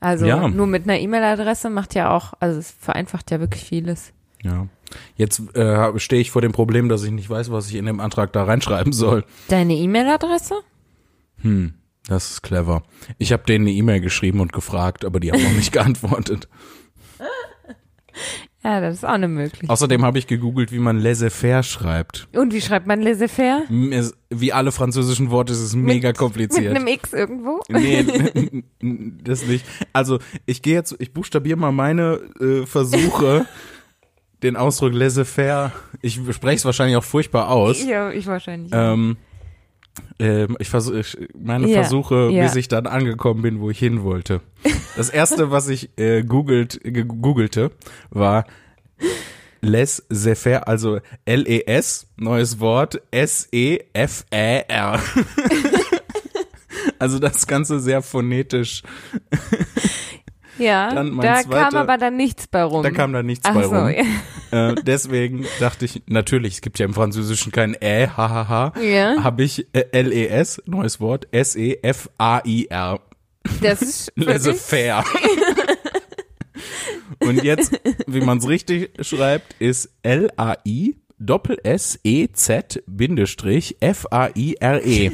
Also 0.00 0.26
Ja. 0.26 0.48
nur 0.48 0.66
mit 0.66 0.84
einer 0.84 0.98
E-Mail-Adresse 0.98 1.70
macht 1.70 1.94
ja 1.94 2.14
auch, 2.14 2.34
also 2.38 2.58
es 2.58 2.70
vereinfacht 2.70 3.30
ja 3.30 3.40
wirklich 3.40 3.64
vieles. 3.64 4.12
Ja. 4.42 4.68
Jetzt 5.16 5.42
äh, 5.56 5.98
stehe 5.98 6.20
ich 6.20 6.30
vor 6.30 6.42
dem 6.42 6.52
Problem, 6.52 6.88
dass 6.88 7.02
ich 7.02 7.10
nicht 7.10 7.28
weiß, 7.28 7.50
was 7.50 7.68
ich 7.68 7.74
in 7.76 7.86
dem 7.86 7.98
Antrag 8.00 8.32
da 8.32 8.44
reinschreiben 8.44 8.92
soll. 8.92 9.24
Deine 9.48 9.74
E-Mail-Adresse? 9.74 10.54
Hm, 11.40 11.74
das 12.08 12.30
ist 12.30 12.42
clever. 12.42 12.82
Ich 13.18 13.32
habe 13.32 13.44
denen 13.44 13.66
eine 13.66 13.74
E-Mail 13.76 14.00
geschrieben 14.00 14.40
und 14.40 14.52
gefragt, 14.52 15.04
aber 15.04 15.20
die 15.20 15.32
haben 15.32 15.42
noch 15.42 15.52
nicht 15.52 15.72
geantwortet. 15.72 16.48
Ja, 18.66 18.80
das 18.80 18.96
ist 18.96 19.04
auch 19.04 19.10
eine 19.10 19.28
Möglichkeit. 19.28 19.70
Außerdem 19.70 20.04
habe 20.04 20.18
ich 20.18 20.26
gegoogelt, 20.26 20.72
wie 20.72 20.80
man 20.80 20.98
laissez-faire 20.98 21.62
schreibt. 21.62 22.26
Und 22.34 22.52
wie 22.52 22.60
schreibt 22.60 22.88
man 22.88 23.00
laissez-faire? 23.00 23.62
Wie 24.30 24.52
alle 24.52 24.72
französischen 24.72 25.30
Worte 25.30 25.52
ist 25.52 25.60
es 25.60 25.76
mega 25.76 26.08
Mit 26.08 26.18
kompliziert. 26.18 26.74
einem 26.74 26.88
X 26.88 27.12
irgendwo? 27.12 27.60
Nee, 27.68 28.04
das 29.22 29.46
nicht. 29.46 29.64
Also 29.92 30.18
ich 30.46 30.62
gehe 30.62 30.74
jetzt, 30.74 30.96
ich 30.98 31.12
buchstabiere 31.12 31.56
mal 31.56 31.70
meine 31.70 32.20
äh, 32.40 32.66
Versuche, 32.66 33.46
den 34.42 34.56
Ausdruck 34.56 34.94
laissez-faire. 34.94 35.70
Ich 36.02 36.14
spreche 36.32 36.56
es 36.56 36.64
wahrscheinlich 36.64 36.96
auch 36.96 37.04
furchtbar 37.04 37.50
aus. 37.50 37.84
Ja, 37.84 38.10
ich 38.10 38.26
wahrscheinlich. 38.26 38.72
Ähm, 38.74 39.16
ähm, 40.18 40.56
ich 40.58 40.68
versuche 40.68 41.02
meine 41.38 41.66
Ja, 41.68 41.80
Versuche, 41.82 42.30
ja. 42.32 42.42
bis 42.44 42.56
ich 42.56 42.68
dann 42.68 42.86
angekommen 42.86 43.42
bin, 43.42 43.60
wo 43.60 43.70
ich 43.70 43.78
hin 43.78 44.02
wollte. 44.02 44.40
Das 44.96 45.08
erste, 45.10 45.50
was 45.50 45.68
ich 45.68 45.90
äh, 45.98 46.22
googelt, 46.22 46.80
gegoogelte, 46.82 47.70
war 48.10 48.44
laissez-faire, 49.60 50.68
also 50.68 51.00
L-E-S, 51.24 52.06
neues 52.16 52.60
Wort, 52.60 53.00
S-E-F-Ä-R. 53.10 55.00
also 56.98 57.18
das 57.18 57.46
Ganze 57.46 57.80
sehr 57.80 58.02
phonetisch. 58.02 58.82
ja, 60.58 60.92
dann 60.94 61.16
da 61.18 61.40
zweiter- 61.40 61.48
kam 61.70 61.74
aber 61.76 61.98
dann 61.98 62.16
nichts 62.16 62.46
bei 62.46 62.62
rum. 62.62 62.82
Da 62.82 62.90
kam 62.90 63.12
da 63.12 63.22
nichts 63.22 63.44
Ach 63.48 63.54
bei 63.54 63.62
so, 63.64 63.70
rum. 63.74 63.88
ja. 63.90 64.04
Äh, 64.50 64.74
deswegen 64.82 65.44
dachte 65.60 65.84
ich, 65.84 66.02
natürlich, 66.06 66.54
es 66.54 66.60
gibt 66.60 66.78
ja 66.78 66.86
im 66.86 66.94
Französischen 66.94 67.52
kein 67.52 67.74
Ä, 67.74 68.08
hahaha. 68.16 68.72
Ja. 68.80 69.22
Habe 69.22 69.42
ich 69.42 69.66
äh, 69.72 69.84
L-E-S, 69.92 70.62
neues 70.66 71.00
Wort, 71.00 71.26
S-E-F-A-I-R. 71.32 73.00
Das 73.60 73.82
ist 73.82 74.12
Laissez-faire. 74.16 75.04
Und 77.20 77.42
jetzt, 77.42 77.80
wie 78.06 78.20
man 78.20 78.38
es 78.38 78.48
richtig 78.48 78.90
schreibt, 79.04 79.54
ist 79.58 79.90
L-A-I 80.02 80.96
Doppel 81.18 81.58
S 81.62 81.98
E 82.04 82.28
Z 82.32 82.82
Bindestrich 82.86 83.76
F 83.80 84.06
A 84.10 84.28
I 84.34 84.56
R 84.60 84.84
E. 84.84 85.12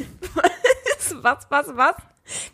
was, 1.21 1.47
was, 1.49 1.67
was? 1.75 1.95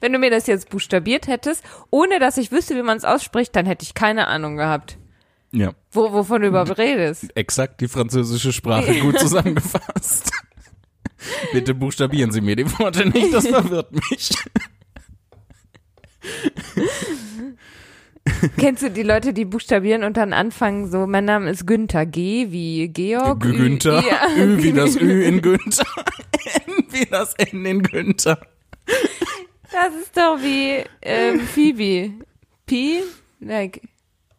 Wenn 0.01 0.13
du 0.13 0.19
mir 0.19 0.29
das 0.29 0.47
jetzt 0.47 0.69
buchstabiert 0.69 1.27
hättest, 1.27 1.63
ohne 1.89 2.19
dass 2.19 2.37
ich 2.37 2.51
wüsste, 2.51 2.75
wie 2.75 2.83
man 2.83 2.97
es 2.97 3.05
ausspricht, 3.05 3.55
dann 3.55 3.65
hätte 3.65 3.83
ich 3.83 3.93
keine 3.93 4.27
Ahnung 4.27 4.57
gehabt. 4.57 4.97
Ja, 5.51 5.73
Wo, 5.91 6.11
wovon 6.11 6.41
du 6.41 6.47
überhaupt 6.49 6.77
redest. 6.77 7.35
exakt 7.35 7.81
die 7.81 7.87
französische 7.87 8.53
Sprache 8.53 8.93
gut 8.99 9.17
zusammengefasst. 9.19 10.31
Bitte 11.53 11.73
buchstabieren 11.73 12.31
Sie 12.31 12.41
mir 12.41 12.55
die 12.55 12.69
Worte 12.79 13.07
nicht, 13.09 13.33
das 13.33 13.47
verwirrt 13.47 13.91
mich. 13.93 14.29
Kennst 18.57 18.83
du 18.83 18.91
die 18.91 19.03
Leute, 19.03 19.33
die 19.33 19.45
buchstabieren 19.45 20.03
und 20.03 20.15
dann 20.15 20.33
anfangen 20.33 20.89
so, 20.89 21.07
mein 21.07 21.25
Name 21.25 21.49
ist 21.49 21.65
Günther, 21.65 22.05
G 22.05 22.47
wie 22.51 22.87
Georg. 22.89 23.43
Ü- 23.43 23.57
Günther, 23.57 24.03
Ja. 24.07 24.27
Ü 24.37 24.61
wie 24.61 24.71
das 24.71 24.95
Ü 24.95 25.23
in 25.23 25.41
Günther, 25.41 25.85
N 26.67 26.85
wie 26.91 27.05
das 27.05 27.33
N 27.35 27.65
in 27.65 27.81
Günther. 27.81 28.39
Das 29.71 29.93
ist 30.01 30.15
doch 30.15 30.37
wie 30.41 30.83
ähm, 31.01 31.39
Phoebe. 31.41 32.13
P, 32.65 33.01
like, 33.39 33.81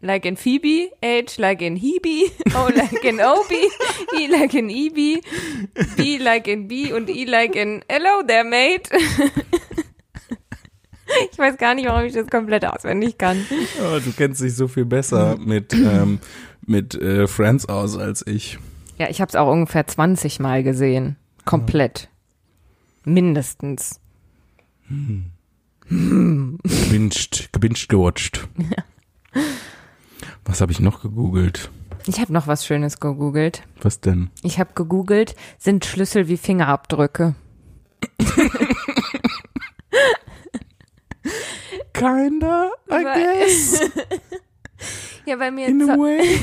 like 0.00 0.24
in 0.26 0.36
Phoebe, 0.36 0.90
H 1.02 1.38
like 1.38 1.62
in 1.62 1.76
Hebe, 1.76 2.30
O 2.54 2.70
like 2.74 3.04
in 3.04 3.20
Obi, 3.20 3.68
E 4.18 4.26
like 4.28 4.54
in 4.54 4.68
Ebi, 4.68 5.22
B 5.96 6.18
like 6.18 6.48
in 6.48 6.68
B 6.68 6.92
und 6.92 7.08
E 7.10 7.24
like 7.24 7.56
in 7.56 7.82
Hello 7.88 8.22
there, 8.26 8.44
mate. 8.44 8.90
Ich 11.32 11.38
weiß 11.38 11.56
gar 11.58 11.74
nicht, 11.74 11.88
warum 11.88 12.04
ich 12.04 12.12
das 12.12 12.28
komplett 12.28 12.64
auswendig 12.64 13.18
kann. 13.18 13.44
Oh, 13.82 13.98
du 13.98 14.12
kennst 14.12 14.40
dich 14.42 14.54
so 14.54 14.68
viel 14.68 14.84
besser 14.84 15.36
mit, 15.38 15.72
ähm, 15.74 16.20
mit 16.64 16.94
äh, 16.94 17.26
Friends 17.26 17.68
aus 17.68 17.98
als 17.98 18.24
ich. 18.26 18.58
Ja, 18.96 19.08
ich 19.08 19.20
habe 19.20 19.28
es 19.28 19.34
auch 19.34 19.50
ungefähr 19.50 19.86
20 19.86 20.38
Mal 20.38 20.62
gesehen. 20.62 21.16
Komplett. 21.44 22.08
Mindestens. 23.04 23.98
Gebinged, 25.88 27.48
gebinged 27.52 27.88
gewatcht. 27.88 28.46
Was 30.44 30.60
habe 30.60 30.72
ich 30.72 30.80
noch 30.80 31.02
gegoogelt? 31.02 31.70
Ich 32.06 32.18
habe 32.20 32.32
noch 32.32 32.46
was 32.46 32.64
Schönes 32.66 32.98
gegoogelt. 32.98 33.62
Was 33.82 34.00
denn? 34.00 34.30
Ich 34.42 34.58
habe 34.58 34.72
gegoogelt, 34.74 35.34
sind 35.58 35.84
Schlüssel 35.84 36.28
wie 36.28 36.36
Fingerabdrücke. 36.38 37.34
Kinda, 41.92 42.70
I 42.90 43.02
guess, 43.04 43.80
Ja, 45.26 45.36
bei 45.36 45.50
mir, 45.50 45.66
in 45.68 45.82
a 45.88 45.96
way. 45.98 46.40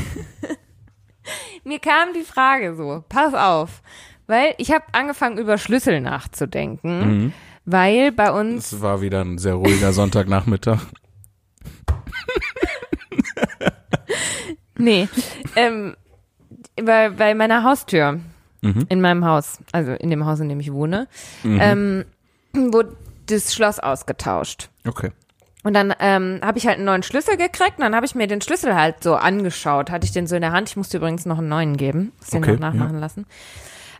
mir 1.64 1.80
kam 1.80 2.14
die 2.14 2.24
Frage 2.24 2.76
so, 2.76 3.04
pass 3.10 3.34
auf, 3.34 3.82
weil 4.28 4.54
ich 4.60 4.72
habe 4.72 4.86
angefangen 4.92 5.38
über 5.40 5.58
Schlüssel 5.58 6.00
nachzudenken, 6.00 7.00
Mhm. 7.00 7.34
weil 7.66 8.12
bei 8.12 8.32
uns, 8.32 8.72
Es 8.72 8.82
war 8.82 9.02
wieder 9.02 9.22
ein 9.22 9.38
sehr 9.40 9.56
ruhiger 9.56 9.94
Sonntagnachmittag. 9.94 10.80
Nee, 14.78 15.08
ähm, 15.56 15.96
bei, 16.76 17.10
bei 17.10 17.34
meiner 17.36 17.64
Haustür 17.64 18.20
Mhm. 18.62 18.88
in 18.90 19.02
meinem 19.02 19.24
Haus, 19.24 19.60
also 19.72 19.92
in 19.92 20.10
dem 20.10 20.26
Haus, 20.26 20.40
in 20.40 20.50
dem 20.50 20.60
ich 20.60 20.74
wohne, 20.74 21.08
Mhm. 21.44 21.60
ähm, 21.62 22.06
wurde 22.72 22.98
das 23.28 23.54
Schloss 23.54 23.80
ausgetauscht. 23.80 24.70
Okay. 24.88 25.12
Und 25.64 25.74
dann 25.74 25.94
ähm, 26.00 26.40
habe 26.44 26.58
ich 26.58 26.66
halt 26.66 26.78
einen 26.78 26.86
neuen 26.86 27.04
Schlüssel 27.04 27.38
gekriegt 27.38 27.78
und 27.78 27.82
dann 27.84 27.94
habe 27.96 28.06
ich 28.08 28.16
mir 28.16 28.26
den 28.26 28.42
Schlüssel 28.42 28.74
halt 28.74 29.04
so 29.04 29.16
angeschaut. 29.16 29.92
Hatte 29.92 30.06
ich 30.06 30.12
den 30.12 30.26
so 30.26 30.36
in 30.36 30.42
der 30.42 30.54
Hand. 30.54 30.70
Ich 30.70 30.78
musste 30.78 30.98
übrigens 30.98 31.26
noch 31.26 31.38
einen 31.38 31.50
neuen 31.50 31.78
geben. 31.78 32.14
Muss 32.20 32.30
den 32.30 32.42
Okay, 32.44 32.54
noch 32.54 32.60
nachmachen 32.60 33.00
lassen. 33.00 33.26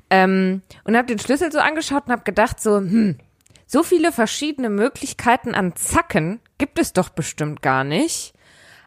Ähm, 0.10 0.62
und 0.86 0.96
habe 0.96 1.08
den 1.08 1.20
Schlüssel 1.20 1.52
so 1.52 1.60
angeschaut 1.60 2.04
und 2.08 2.14
habe 2.14 2.24
gedacht 2.24 2.60
so, 2.62 2.78
hm, 2.78 3.18
so 3.66 3.84
viele 3.84 4.12
verschiedene 4.14 4.70
Möglichkeiten 4.70 5.54
an 5.54 5.76
Zacken 5.76 6.40
gibt 6.58 6.80
es 6.80 6.94
doch 6.94 7.10
bestimmt 7.10 7.62
gar 7.62 7.84
nicht, 7.84 8.34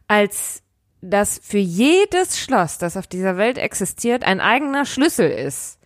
als 0.08 0.62
dass 1.02 1.40
für 1.42 1.58
jedes 1.58 2.38
Schloss, 2.38 2.78
das 2.78 2.96
auf 2.96 3.06
dieser 3.06 3.36
Welt 3.36 3.58
existiert, 3.58 4.24
ein 4.24 4.40
eigener 4.40 4.84
Schlüssel 4.84 5.30
ist. 5.30 5.78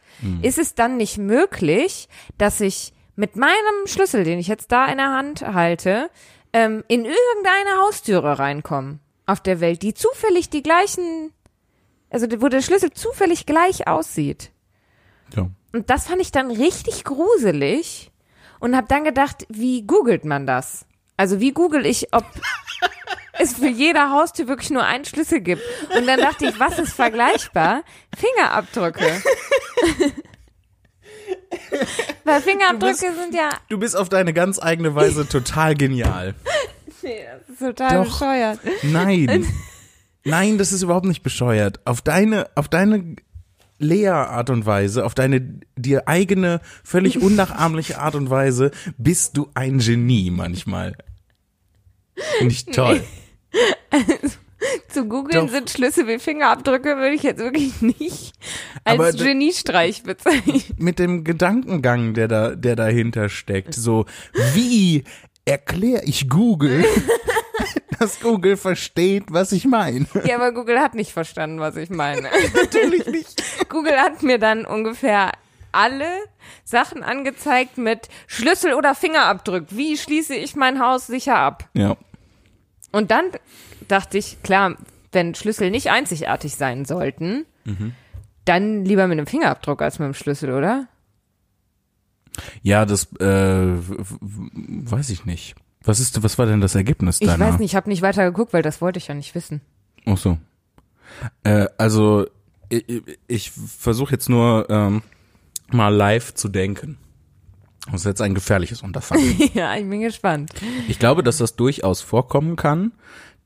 Ist 0.43 0.59
es 0.59 0.75
dann 0.75 0.97
nicht 0.97 1.19
möglich, 1.19 2.09
dass 2.39 2.61
ich 2.61 2.93
mit 3.17 3.37
meinem 3.37 3.87
Schlüssel, 3.87 4.25
den 4.25 4.39
ich 4.39 4.49
jetzt 4.49 4.73
da 4.73 4.87
in 4.87 4.99
der 4.99 5.11
Hand 5.11 5.43
halte, 5.43 6.11
ähm, 6.53 6.85
in 6.89 7.05
irgendeine 7.05 7.83
Haustüre 7.83 8.39
reinkomme 8.39 9.01
auf 9.27 9.41
der 9.41 9.61
Welt, 9.61 9.83
die 9.83 9.95
zufällig 9.95 10.51
die 10.51 10.63
gleichen, 10.63 11.33
also 12.11 12.27
wo 12.41 12.49
der 12.49 12.63
Schlüssel 12.63 12.93
zufällig 12.93 13.47
gleich 13.47 13.87
aussieht? 13.87 14.51
Ja. 15.37 15.51
Und 15.73 15.91
das 15.91 16.07
fand 16.07 16.21
ich 16.21 16.33
dann 16.33 16.51
richtig 16.51 17.05
gruselig 17.05 18.11
und 18.61 18.77
habe 18.77 18.87
dann 18.89 19.05
gedacht, 19.05 19.47
wie 19.49 19.83
googelt 19.83 20.25
man 20.25 20.47
das? 20.47 20.87
Also 21.17 21.41
wie 21.41 21.53
google 21.53 21.87
ich, 21.87 22.15
ob 22.15 22.25
es 23.39 23.55
für 23.55 23.69
jede 23.69 24.11
Haustür 24.11 24.49
wirklich 24.49 24.71
nur 24.71 24.85
einen 24.85 25.05
Schlüssel 25.05 25.41
gibt? 25.41 25.63
Und 25.97 26.07
dann 26.07 26.21
dachte 26.21 26.47
ich, 26.47 26.59
was 26.59 26.79
ist 26.79 26.93
vergleichbar? 26.95 27.83
Fingerabdrücke. 28.17 29.05
Weil 32.25 32.41
Fingerabdrücke 32.41 33.13
sind 33.15 33.35
ja 33.35 33.51
Du 33.69 33.79
bist 33.79 33.97
auf 33.97 34.09
deine 34.09 34.33
ganz 34.33 34.59
eigene 34.61 34.95
Weise 34.95 35.29
total 35.35 35.75
genial. 35.75 36.35
total 37.59 38.05
Doch. 38.05 38.05
bescheuert. 38.05 38.61
Nein. 38.83 39.47
Nein, 40.25 40.59
das 40.59 40.73
ist 40.73 40.83
überhaupt 40.83 41.07
nicht 41.07 41.23
bescheuert. 41.23 41.81
Auf 41.85 42.01
deine, 42.01 42.49
auf 42.55 42.69
deine 42.69 43.17
Lea-Art 43.79 44.51
und 44.51 44.65
Weise, 44.65 45.05
auf 45.05 45.15
deine 45.15 45.41
dir 45.77 46.09
eigene, 46.09 46.61
völlig 46.83 47.21
unnachahmliche 47.21 47.99
Art 47.99 48.15
und 48.15 48.31
Weise 48.31 48.71
bist 48.97 49.37
du 49.37 49.51
ein 49.55 49.79
Genie 49.79 50.31
manchmal. 50.31 50.97
Finde 52.39 52.55
ich 52.55 52.65
toll. 52.67 53.03
Zu 54.89 55.07
googeln 55.07 55.49
sind 55.49 55.69
Schlüssel 55.69 56.07
wie 56.07 56.19
Fingerabdrücke, 56.19 56.97
würde 56.97 57.15
ich 57.15 57.23
jetzt 57.23 57.39
wirklich 57.41 57.83
nicht 57.83 58.33
als 58.85 59.17
Geniestreich 59.17 60.05
bezeichnen. 60.05 60.63
Mit 60.79 60.99
dem 60.99 61.25
Gedankengang, 61.25 62.15
der 62.15 62.29
da, 62.29 62.55
der 62.55 62.77
dahinter 62.77 63.29
steckt. 63.29 63.75
So, 63.75 64.07
wie 64.55 65.05
erkläre 65.45 66.05
ich 66.05 66.31
Google, 66.31 66.85
dass 67.99 68.21
Google 68.21 68.57
versteht, 68.57 69.25
was 69.29 69.53
ich 69.53 69.67
meine? 69.67 70.07
Ja, 70.25 70.37
aber 70.37 70.53
Google 70.53 70.81
hat 70.81 70.95
nicht 70.95 71.13
verstanden, 71.13 71.61
was 71.61 71.77
ich 71.77 71.91
meine. 71.91 72.29
Natürlich 72.55 73.07
nicht. 73.07 73.43
Google 73.69 73.97
hat 73.97 74.23
mir 74.23 74.39
dann 74.39 74.65
ungefähr 74.65 75.33
alle 75.73 76.09
Sachen 76.65 77.03
angezeigt 77.03 77.79
mit 77.79 78.09
Schlüssel 78.27 78.75
oder 78.75 78.95
Fingerabdruck. 78.95 79.65
Wie 79.71 79.97
schließe 79.99 80.35
ich 80.35 80.55
mein 80.55 80.81
Haus 80.81 81.07
sicher 81.07 81.37
ab? 81.37 81.69
Ja. 81.75 81.97
Und 82.93 83.11
dann 83.11 83.27
dachte 83.89 84.19
ich, 84.19 84.43
klar, 84.43 84.77
wenn 85.13 85.35
Schlüssel 85.35 85.71
nicht 85.71 85.91
einzigartig 85.91 86.57
sein 86.57 86.85
sollten, 86.85 87.47
dann 88.45 88.85
lieber 88.85 89.07
mit 89.07 89.19
einem 89.19 89.27
Fingerabdruck 89.27 89.81
als 89.83 89.99
mit 89.99 90.05
einem 90.07 90.15
Schlüssel, 90.15 90.53
oder? 90.53 90.87
Ja, 92.63 92.85
das 92.85 93.13
äh, 93.21 93.77
weiß 93.77 95.11
ich 95.11 95.25
nicht. 95.25 95.55
Was 95.83 96.01
ist, 96.01 96.23
was 96.23 96.39
war 96.39 96.47
denn 96.47 96.61
das 96.61 96.75
Ergebnis 96.75 97.19
Ich 97.21 97.27
deiner? 97.29 97.47
weiß 97.47 97.59
nicht, 97.59 97.73
ich 97.73 97.77
habe 97.77 97.89
nicht 97.91 98.03
weiter 98.03 98.25
geguckt, 98.25 98.53
weil 98.53 98.63
das 98.63 98.81
wollte 98.81 98.99
ich 98.99 99.07
ja 99.09 99.15
nicht 99.15 99.35
wissen. 99.35 99.61
Ach 100.07 100.17
so. 100.17 100.39
Äh, 101.45 101.67
also 101.79 102.27
ich, 102.71 103.03
ich 103.29 103.51
versuche 103.51 104.13
jetzt 104.13 104.29
nur 104.29 104.67
ähm, 104.71 105.03
mal 105.71 105.95
live 105.95 106.35
zu 106.35 106.49
denken. 106.49 106.99
Das 107.87 108.01
ist 108.01 108.07
jetzt 108.07 108.23
ein 108.23 108.35
gefährliches 108.35 108.83
Unterfangen. 108.83 109.51
ja, 109.55 109.75
ich 109.77 109.89
bin 109.89 110.01
gespannt. 110.01 110.53
ich 110.89 110.99
glaube, 110.99 111.23
dass 111.23 111.37
das 111.39 111.55
durchaus 111.55 112.01
vorkommen 112.01 112.57
kann, 112.57 112.93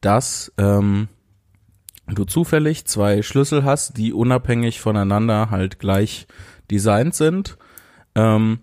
dass 0.00 0.52
ähm, 0.58 1.08
du 2.06 2.24
zufällig 2.24 2.84
zwei 2.86 3.22
Schlüssel 3.22 3.64
hast, 3.64 3.96
die 3.96 4.12
unabhängig 4.12 4.80
voneinander 4.80 5.50
halt 5.50 5.78
gleich 5.78 6.26
designt 6.70 7.14
sind. 7.14 7.58
Ähm, 8.14 8.60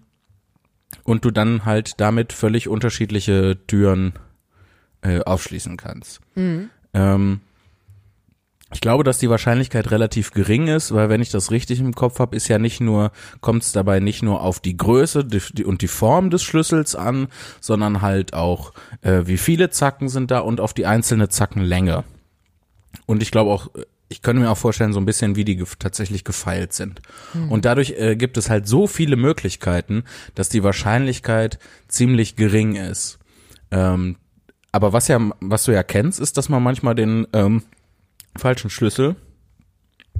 und 1.03 1.23
du 1.23 1.31
dann 1.31 1.65
halt 1.65 1.99
damit 1.99 2.33
völlig 2.33 2.67
unterschiedliche 2.67 3.57
Türen 3.67 4.13
äh, 5.01 5.19
aufschließen 5.21 5.77
kannst. 5.77 6.19
Ähm, 6.93 7.41
ich 8.75 8.81
glaube, 8.81 9.05
dass 9.05 9.19
die 9.19 9.29
Wahrscheinlichkeit 9.29 9.89
relativ 9.89 10.31
gering 10.31 10.67
ist, 10.67 10.93
weil 10.93 11.07
wenn 11.07 11.21
ich 11.21 11.29
das 11.29 11.49
richtig 11.49 11.79
im 11.79 11.95
Kopf 11.95 12.19
habe, 12.19 12.35
ist 12.35 12.49
ja 12.49 12.59
nicht 12.59 12.81
nur, 12.81 13.13
kommt 13.39 13.63
es 13.63 13.71
dabei 13.71 14.01
nicht 14.01 14.21
nur 14.21 14.41
auf 14.41 14.59
die 14.59 14.75
Größe 14.75 15.25
und 15.63 15.81
die 15.81 15.87
Form 15.87 16.29
des 16.29 16.43
Schlüssels 16.43 16.93
an, 16.93 17.29
sondern 17.61 18.01
halt 18.01 18.33
auch, 18.33 18.73
äh, 19.01 19.21
wie 19.27 19.37
viele 19.37 19.69
Zacken 19.69 20.09
sind 20.09 20.29
da 20.29 20.39
und 20.39 20.59
auf 20.59 20.73
die 20.73 20.85
einzelne 20.85 21.29
Zackenlänge. 21.29 22.03
Und 23.05 23.21
ich 23.21 23.31
glaube 23.31 23.49
auch, 23.49 23.69
ich 24.09 24.21
könnte 24.21 24.41
mir 24.41 24.51
auch 24.51 24.57
vorstellen, 24.57 24.91
so 24.91 24.99
ein 24.99 25.05
bisschen, 25.05 25.37
wie 25.37 25.45
die 25.45 25.55
gef 25.55 25.77
tatsächlich 25.77 26.25
gefeilt 26.25 26.73
sind. 26.73 27.01
Und 27.49 27.63
dadurch 27.63 27.91
äh, 27.91 28.17
gibt 28.17 28.35
es 28.35 28.49
halt 28.49 28.67
so 28.67 28.87
viele 28.87 29.15
Möglichkeiten, 29.15 30.03
dass 30.35 30.49
die 30.49 30.63
Wahrscheinlichkeit 30.63 31.59
ziemlich 31.87 32.35
gering 32.35 32.75
ist. 32.75 33.19
Ähm, 33.71 34.17
aber 34.73 34.91
was 34.91 35.07
ja, 35.07 35.17
was 35.39 35.63
du 35.63 35.71
ja 35.71 35.83
kennst, 35.83 36.19
ist, 36.19 36.35
dass 36.35 36.49
man 36.49 36.61
manchmal 36.61 36.93
den 36.93 37.25
ähm, 37.31 37.63
falschen 38.37 38.69
Schlüssel 38.69 39.15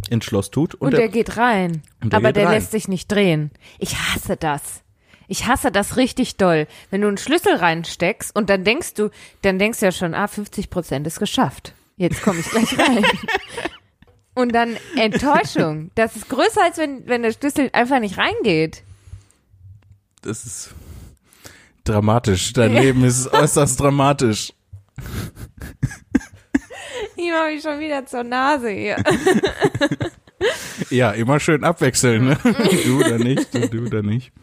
ins 0.09 0.25
Schloss 0.25 0.51
tut 0.51 0.75
und, 0.75 0.81
Und, 0.81 0.91
der, 0.91 1.01
der 1.01 1.09
geht 1.09 1.37
rein. 1.37 1.81
Der 2.03 2.17
aber 2.17 2.29
geht 2.29 2.37
der 2.37 2.45
rein. 2.47 2.53
lässt 2.55 2.71
sich 2.71 2.87
nicht 2.87 3.11
drehen. 3.11 3.51
Ich 3.79 3.95
hasse 3.97 4.37
das. 4.37 4.81
Ich 5.27 5.47
hasse 5.47 5.71
das 5.71 5.97
richtig 5.97 6.37
doll. 6.37 6.67
Wenn 6.91 7.01
du 7.01 7.07
einen 7.07 7.17
Schlüssel 7.17 7.55
reinsteckst 7.55 8.35
und 8.35 8.49
dann 8.49 8.63
denkst 8.63 8.93
du, 8.93 9.09
dann 9.41 9.57
denkst 9.57 9.79
du 9.79 9.85
ja 9.85 9.91
schon, 9.91 10.13
ah, 10.13 10.27
50 10.27 10.69
Prozent 10.69 11.07
ist 11.07 11.19
geschafft. 11.19 11.73
Jetzt 11.97 12.21
komme 12.21 12.39
ich 12.39 12.49
gleich 12.49 12.77
rein. 12.77 13.03
und 14.35 14.53
dann 14.53 14.77
Enttäuschung. 14.97 15.91
Das 15.95 16.15
ist 16.15 16.29
größer, 16.29 16.63
als 16.63 16.77
wenn, 16.77 17.07
wenn 17.07 17.23
der 17.23 17.31
Schlüssel 17.31 17.69
einfach 17.73 17.99
nicht 17.99 18.17
reingeht. 18.17 18.83
das 20.21 20.45
ist 20.45 20.75
dramatisch. 21.85 22.53
Dein 22.53 22.73
Leben 22.73 23.03
ist 23.03 23.31
äußerst 23.31 23.79
dramatisch. 23.79 24.53
Ich 27.17 27.31
mache 27.31 27.51
mich 27.53 27.61
schon 27.61 27.79
wieder 27.79 28.05
zur 28.05 28.23
Nase 28.23 28.69
hier. 28.69 28.97
Ja, 30.89 31.11
immer 31.11 31.39
schön 31.39 31.63
abwechseln, 31.63 32.25
ne? 32.25 32.37
Du 32.85 32.99
oder 32.99 33.17
nicht, 33.17 33.53
du, 33.53 33.69
du 33.69 33.85
oder 33.85 34.01
nicht. 34.03 34.33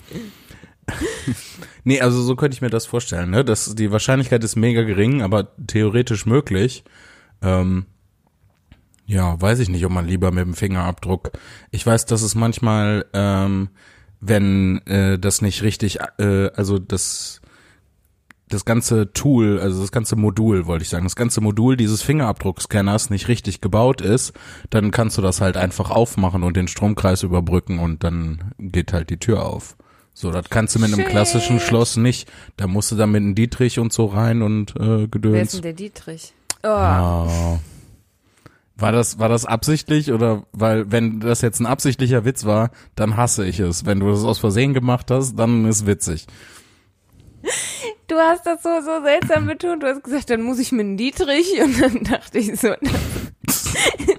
Nee, 1.84 2.00
also 2.00 2.22
so 2.22 2.34
könnte 2.34 2.54
ich 2.54 2.62
mir 2.62 2.70
das 2.70 2.86
vorstellen, 2.86 3.30
ne? 3.30 3.44
Das, 3.44 3.74
die 3.74 3.92
Wahrscheinlichkeit 3.92 4.42
ist 4.42 4.56
mega 4.56 4.82
gering, 4.82 5.22
aber 5.22 5.54
theoretisch 5.66 6.26
möglich. 6.26 6.82
Ähm, 7.42 7.86
ja, 9.04 9.40
weiß 9.40 9.58
ich 9.58 9.68
nicht, 9.68 9.84
ob 9.84 9.92
man 9.92 10.06
lieber 10.06 10.30
mit 10.30 10.44
dem 10.44 10.54
Fingerabdruck. 10.54 11.32
Ich 11.70 11.86
weiß, 11.86 12.06
dass 12.06 12.22
es 12.22 12.34
manchmal, 12.34 13.04
ähm, 13.12 13.68
wenn 14.20 14.78
äh, 14.86 15.18
das 15.18 15.42
nicht 15.42 15.62
richtig, 15.62 15.98
äh, 16.18 16.50
also 16.54 16.78
das 16.78 17.41
das 18.52 18.64
ganze 18.64 19.12
Tool, 19.12 19.58
also 19.60 19.80
das 19.80 19.92
ganze 19.92 20.16
Modul, 20.16 20.66
wollte 20.66 20.82
ich 20.82 20.88
sagen, 20.88 21.04
das 21.04 21.16
ganze 21.16 21.40
Modul 21.40 21.76
dieses 21.76 22.02
Fingerabdruckscanners 22.02 23.10
nicht 23.10 23.28
richtig 23.28 23.60
gebaut 23.60 24.00
ist, 24.00 24.32
dann 24.70 24.90
kannst 24.90 25.18
du 25.18 25.22
das 25.22 25.40
halt 25.40 25.56
einfach 25.56 25.90
aufmachen 25.90 26.42
und 26.42 26.56
den 26.56 26.68
Stromkreis 26.68 27.22
überbrücken 27.22 27.78
und 27.78 28.04
dann 28.04 28.52
geht 28.58 28.92
halt 28.92 29.10
die 29.10 29.18
Tür 29.18 29.44
auf. 29.44 29.76
So, 30.14 30.30
das 30.30 30.50
kannst 30.50 30.74
du 30.74 30.78
mit 30.78 30.92
einem 30.92 31.00
Shit. 31.00 31.08
klassischen 31.08 31.58
Schloss 31.58 31.96
nicht. 31.96 32.30
Da 32.56 32.66
musst 32.66 32.92
du 32.92 32.96
dann 32.96 33.12
mit 33.12 33.22
einem 33.22 33.34
Dietrich 33.34 33.78
und 33.78 33.92
so 33.92 34.06
rein 34.06 34.42
und 34.42 34.76
äh, 34.76 34.80
Wer 34.80 35.02
ist 35.04 35.10
Gedöns. 35.10 35.52
denn 35.52 35.62
der 35.62 35.72
Dietrich? 35.72 36.34
Oh. 36.62 36.68
Oh. 36.68 37.58
War 38.76 38.92
das, 38.92 39.18
war 39.18 39.28
das 39.28 39.46
absichtlich 39.46 40.12
oder 40.12 40.44
weil, 40.52 40.90
wenn 40.90 41.20
das 41.20 41.40
jetzt 41.40 41.60
ein 41.60 41.66
absichtlicher 41.66 42.24
Witz 42.24 42.44
war, 42.44 42.70
dann 42.94 43.16
hasse 43.16 43.46
ich 43.46 43.60
es. 43.60 43.86
Wenn 43.86 44.00
du 44.00 44.10
das 44.10 44.24
aus 44.24 44.38
Versehen 44.38 44.74
gemacht 44.74 45.10
hast, 45.10 45.36
dann 45.38 45.64
ist 45.64 45.86
witzig. 45.86 46.26
Du 48.08 48.16
hast 48.16 48.46
das 48.46 48.62
so, 48.62 48.80
so 48.80 49.02
seltsam 49.02 49.46
betont. 49.46 49.82
Du 49.82 49.86
hast 49.86 50.02
gesagt, 50.02 50.30
dann 50.30 50.42
muss 50.42 50.58
ich 50.58 50.72
mit 50.72 50.98
Dietrich. 50.98 51.60
Und 51.62 51.80
dann 51.80 52.04
dachte 52.10 52.38
ich 52.38 52.58
so, 52.60 52.74
das 53.46 53.66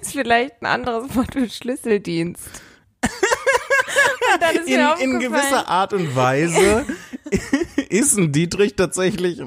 ist 0.02 0.12
vielleicht 0.14 0.62
ein 0.62 0.66
anderes 0.66 1.16
Wort 1.16 1.34
für 1.34 1.50
Schlüsseldienst. 1.50 2.44
In, 4.66 4.80
in 5.14 5.20
gewisser 5.20 5.68
Art 5.68 5.94
und 5.94 6.16
Weise 6.16 6.86
ist 7.90 8.18
ein 8.18 8.32
Dietrich 8.32 8.76
tatsächlich 8.76 9.40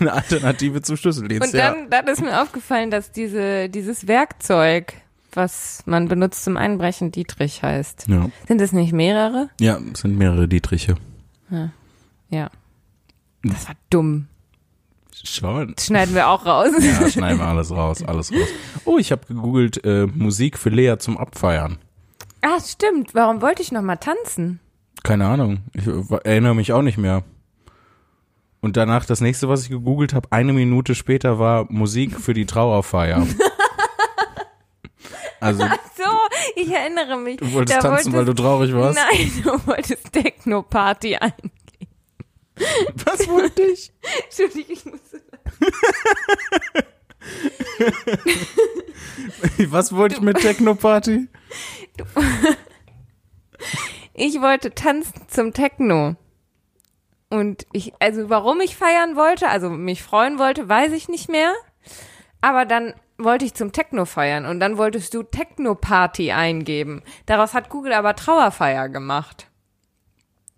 eine 0.00 0.12
Alternative 0.12 0.80
zum 0.82 0.96
Schlüsseldienst. 0.96 1.52
und 1.52 1.58
dann, 1.58 1.90
dann 1.90 2.06
ist 2.06 2.22
mir 2.22 2.40
aufgefallen, 2.40 2.90
dass 2.90 3.10
diese, 3.10 3.68
dieses 3.68 4.06
Werkzeug, 4.06 4.94
was 5.32 5.82
man 5.86 6.06
benutzt 6.08 6.44
zum 6.44 6.56
Einbrechen, 6.56 7.10
Dietrich 7.10 7.62
heißt. 7.62 8.06
ja. 8.08 8.30
Sind 8.46 8.60
es 8.60 8.72
nicht 8.72 8.92
mehrere? 8.92 9.50
ja, 9.60 9.78
es 9.92 10.00
sind 10.00 10.16
mehrere 10.16 10.46
Dietriche. 10.46 10.94
Ja. 12.30 12.50
Das 13.44 13.68
war 13.68 13.74
dumm. 13.90 14.26
Schon. 15.22 15.74
Das 15.76 15.86
schneiden 15.86 16.14
wir 16.14 16.28
auch 16.28 16.44
raus. 16.44 16.70
Ja, 16.80 17.08
schneiden 17.08 17.38
wir 17.38 17.46
alles 17.46 17.70
raus, 17.70 18.02
alles 18.02 18.32
raus. 18.32 18.48
Oh, 18.84 18.98
ich 18.98 19.10
habe 19.12 19.24
gegoogelt 19.26 19.82
äh, 19.84 20.06
Musik 20.06 20.58
für 20.58 20.68
Lea 20.70 20.96
zum 20.98 21.16
Abfeiern. 21.16 21.78
Ah, 22.42 22.60
stimmt. 22.60 23.14
Warum 23.14 23.40
wollte 23.40 23.62
ich 23.62 23.72
noch 23.72 23.80
mal 23.80 23.96
tanzen? 23.96 24.60
Keine 25.02 25.26
Ahnung, 25.26 25.60
ich 25.72 25.86
erinnere 26.24 26.54
mich 26.54 26.72
auch 26.72 26.82
nicht 26.82 26.98
mehr. 26.98 27.22
Und 28.60 28.76
danach 28.76 29.04
das 29.04 29.20
nächste, 29.20 29.48
was 29.48 29.62
ich 29.62 29.68
gegoogelt 29.70 30.14
habe, 30.14 30.28
eine 30.32 30.52
Minute 30.52 30.94
später 30.94 31.38
war 31.38 31.66
Musik 31.70 32.18
für 32.20 32.34
die 32.34 32.46
Trauerfeier. 32.46 33.26
Also 35.40 35.62
So, 35.62 36.10
ich 36.56 36.70
erinnere 36.72 37.18
mich. 37.18 37.36
du 37.36 37.52
wolltest 37.52 37.76
Da 37.76 37.82
tanzen, 37.82 38.14
weil 38.14 38.24
du 38.24 38.32
traurig 38.32 38.72
warst. 38.72 38.98
Nein, 38.98 39.30
du 39.44 39.66
wolltest 39.66 40.10
Techno-Party 40.10 41.16
ein. 41.16 41.32
Was 43.04 43.28
wollte 43.28 43.62
ich? 43.72 43.92
Entschuldigung, 44.24 44.72
ich 44.72 44.84
muss. 44.84 45.00
Was 49.70 49.94
wollte 49.94 50.16
ich 50.16 50.20
mit 50.20 50.38
Techno-Party? 50.38 51.28
Ich 54.12 54.40
wollte 54.40 54.72
tanzen 54.72 55.22
zum 55.28 55.52
Techno. 55.52 56.16
Und 57.30 57.66
ich, 57.72 57.92
also 57.98 58.30
warum 58.30 58.60
ich 58.60 58.76
feiern 58.76 59.16
wollte, 59.16 59.48
also 59.48 59.70
mich 59.70 60.02
freuen 60.02 60.38
wollte, 60.38 60.68
weiß 60.68 60.92
ich 60.92 61.08
nicht 61.08 61.28
mehr. 61.28 61.52
Aber 62.40 62.64
dann 62.64 62.94
wollte 63.18 63.44
ich 63.44 63.54
zum 63.54 63.72
Techno 63.72 64.04
feiern 64.04 64.44
und 64.46 64.60
dann 64.60 64.76
wolltest 64.76 65.14
du 65.14 65.22
Techno-Party 65.22 66.32
eingeben. 66.32 67.02
Daraus 67.26 67.54
hat 67.54 67.70
Google 67.70 67.92
aber 67.92 68.14
Trauerfeier 68.14 68.88
gemacht. 68.88 69.48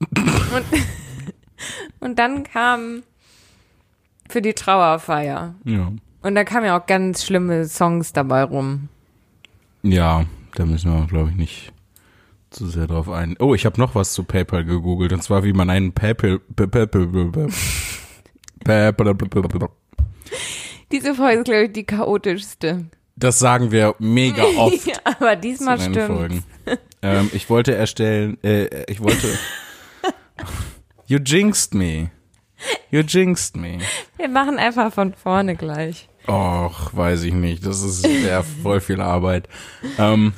Und, 0.01 0.65
und 2.01 2.19
dann 2.19 2.45
kam 2.45 3.03
für 4.29 4.43
die 4.43 4.55
Trauerfeier. 4.55 5.55
Ja. 5.65 5.93
Und 6.23 6.35
da 6.35 6.45
kamen 6.45 6.67
ja 6.67 6.79
auch 6.79 6.87
ganz 6.87 7.25
schlimme 7.25 7.67
Songs 7.67 8.13
dabei 8.13 8.43
rum. 8.43 8.89
Ja, 9.83 10.25
da 10.55 10.67
müssen 10.67 10.93
wir, 10.93 11.07
glaube 11.07 11.31
ich, 11.31 11.37
nicht 11.37 11.73
zu 12.51 12.67
sehr 12.67 12.87
drauf 12.87 13.09
ein. 13.09 13.37
Oh, 13.39 13.55
ich 13.55 13.67
habe 13.67 13.81
noch 13.81 13.95
was 13.95 14.13
zu 14.13 14.25
PayPal 14.25 14.65
gegoogelt 14.65 15.13
und 15.13 15.23
zwar 15.23 15.45
wie 15.45 15.53
man 15.53 15.71
einen 15.71 15.93
PayPal 15.93 16.41
Diese 20.91 21.15
Folge 21.15 21.39
ist, 21.39 21.45
glaube 21.45 21.65
ich, 21.65 21.73
die 21.73 21.85
chaotischste. 21.85 22.87
Das 23.17 23.39
sagen 23.39 23.71
wir 23.71 23.95
mega 23.99 24.45
oft. 24.57 24.87
Ja, 24.87 24.97
aber 25.05 25.37
diesmal 25.37 25.81
stimmt. 25.81 26.43
Ähm, 27.03 27.31
ich 27.33 27.49
wollte 27.49 27.75
erstellen, 27.75 28.43
äh, 28.43 28.91
ich 28.91 29.01
wollte. 29.01 29.29
You 31.07 31.19
jinxed 31.19 31.75
me. 31.75 32.11
You 32.91 33.01
jinxed 33.01 33.57
me. 33.57 33.79
Wir 34.17 34.29
machen 34.29 34.59
einfach 34.59 34.93
von 34.93 35.15
vorne 35.15 35.57
gleich. 35.57 36.09
Och, 36.27 36.95
weiß 36.97 37.23
ich 37.25 37.35
nicht. 37.35 37.67
Das 37.67 37.83
ist 37.83 38.03
sehr 38.03 38.43
voll 38.63 38.81
viel 38.81 39.01
Arbeit. 39.01 39.49
Ähm, 39.99 40.33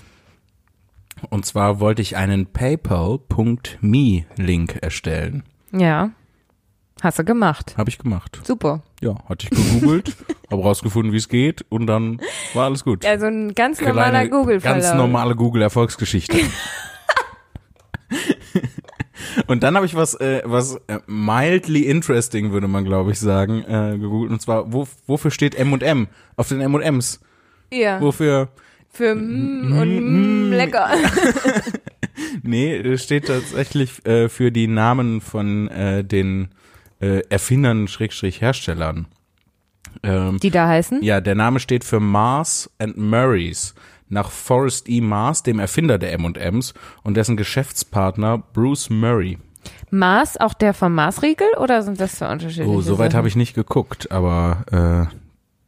und 1.30 1.46
zwar 1.46 1.80
wollte 1.80 2.02
ich 2.02 2.16
einen 2.16 2.46
PayPal.me-Link 2.46 4.78
erstellen. 4.82 5.42
Ja. 5.72 6.10
Hast 7.00 7.18
du 7.18 7.24
gemacht. 7.24 7.74
Habe 7.76 7.90
ich 7.90 7.98
gemacht. 7.98 8.40
Super. 8.42 8.82
Ja, 9.00 9.14
hatte 9.28 9.46
ich 9.46 9.50
gegoogelt, 9.50 10.16
habe 10.50 10.62
rausgefunden, 10.62 11.12
wie 11.12 11.18
es 11.18 11.28
geht 11.28 11.64
und 11.68 11.86
dann 11.86 12.20
war 12.54 12.64
alles 12.64 12.82
gut. 12.82 13.06
Also 13.06 13.26
ein 13.26 13.54
ganz 13.54 13.80
normaler 13.80 14.26
Google-Verlauf. 14.26 14.82
Ganz 14.82 14.96
normale 14.96 15.36
Google-Erfolgsgeschichte. 15.36 16.36
und 19.46 19.62
dann 19.62 19.76
habe 19.76 19.86
ich 19.86 19.94
was, 19.94 20.14
äh, 20.14 20.42
was 20.44 20.76
äh, 20.86 20.98
mildly 21.06 21.82
interesting, 21.86 22.52
würde 22.52 22.68
man 22.68 22.84
glaube 22.84 23.12
ich 23.12 23.18
sagen, 23.18 23.64
äh, 23.64 23.98
gegoogelt. 23.98 24.32
Und 24.32 24.42
zwar, 24.42 24.72
wo, 24.72 24.86
wofür 25.06 25.30
steht 25.30 25.54
M&M 25.54 26.08
auf 26.36 26.48
den 26.48 26.60
M&Ms? 26.60 27.20
Ja. 27.72 28.00
Wofür? 28.00 28.48
Für 28.90 29.14
mm 29.14 29.78
und 29.78 30.50
mm, 30.50 30.52
lecker. 30.52 30.90
Nee, 32.42 32.76
es 32.76 33.04
steht 33.04 33.26
tatsächlich 33.26 34.04
äh, 34.06 34.28
für 34.28 34.50
die 34.50 34.66
Namen 34.66 35.20
von 35.20 35.68
äh, 35.68 36.04
den 36.04 36.48
äh, 37.00 37.22
Erfindern, 37.28 37.88
Schrägstrich 37.88 38.40
Herstellern. 38.40 39.06
Ähm, 40.02 40.38
Die 40.42 40.50
da 40.50 40.68
heißen? 40.68 41.02
Ja, 41.02 41.20
der 41.20 41.34
Name 41.34 41.60
steht 41.60 41.84
für 41.84 42.00
Mars 42.00 42.70
and 42.78 42.96
Murray's, 42.96 43.74
nach 44.08 44.30
Forrest 44.30 44.88
E. 44.88 45.00
Mars, 45.00 45.42
dem 45.42 45.58
Erfinder 45.58 45.98
der 45.98 46.12
M&Ms 46.14 46.74
und 47.02 47.16
dessen 47.16 47.36
Geschäftspartner 47.36 48.38
Bruce 48.38 48.90
Murray. 48.90 49.38
Mars, 49.90 50.36
auch 50.38 50.54
der 50.54 50.74
vom 50.74 50.94
Marsriegel 50.94 51.48
oder 51.58 51.82
sind 51.82 52.00
das 52.00 52.16
zwei 52.16 52.30
unterschiedliche 52.30 52.70
Oh, 52.70 52.80
soweit 52.80 53.14
habe 53.14 53.28
ich 53.28 53.36
nicht 53.36 53.54
geguckt, 53.54 54.10
aber 54.10 55.08
äh, 55.10 55.14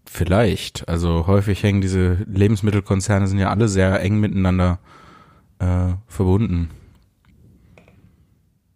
vielleicht. 0.07 0.88
Also 0.88 1.26
häufig 1.26 1.62
hängen 1.62 1.80
diese 1.80 2.18
Lebensmittelkonzerne 2.26 3.26
sind 3.26 3.38
ja 3.38 3.51
alle 3.51 3.68
sehr 3.68 4.01
eng 4.01 4.20
miteinander 4.20 4.78
äh, 5.59 5.95
verbunden. 6.07 6.70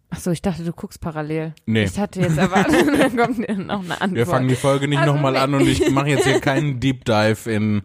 Ach 0.09 0.19
so, 0.19 0.31
ich 0.31 0.41
dachte, 0.41 0.63
du 0.63 0.71
guckst 0.71 1.01
parallel. 1.01 1.53
Nee. 1.65 1.83
Ich 1.83 1.99
hatte 1.99 2.21
jetzt 2.21 2.37
erwartet, 2.37 2.87
dann 2.99 3.17
kommt 3.17 3.39
noch 3.39 3.83
eine 3.83 3.99
Antwort. 3.99 4.13
Wir 4.13 4.25
fangen 4.25 4.47
die 4.47 4.55
Folge 4.55 4.87
nicht 4.87 4.99
Also 4.99 5.13
nochmal 5.13 5.33
nee. 5.33 5.39
an 5.39 5.53
und 5.55 5.67
ich 5.67 5.91
mache 5.91 6.07
jetzt 6.07 6.25
hier 6.25 6.39
keinen 6.39 6.79
Deep 6.79 7.03
Dive 7.03 7.51
in 7.51 7.81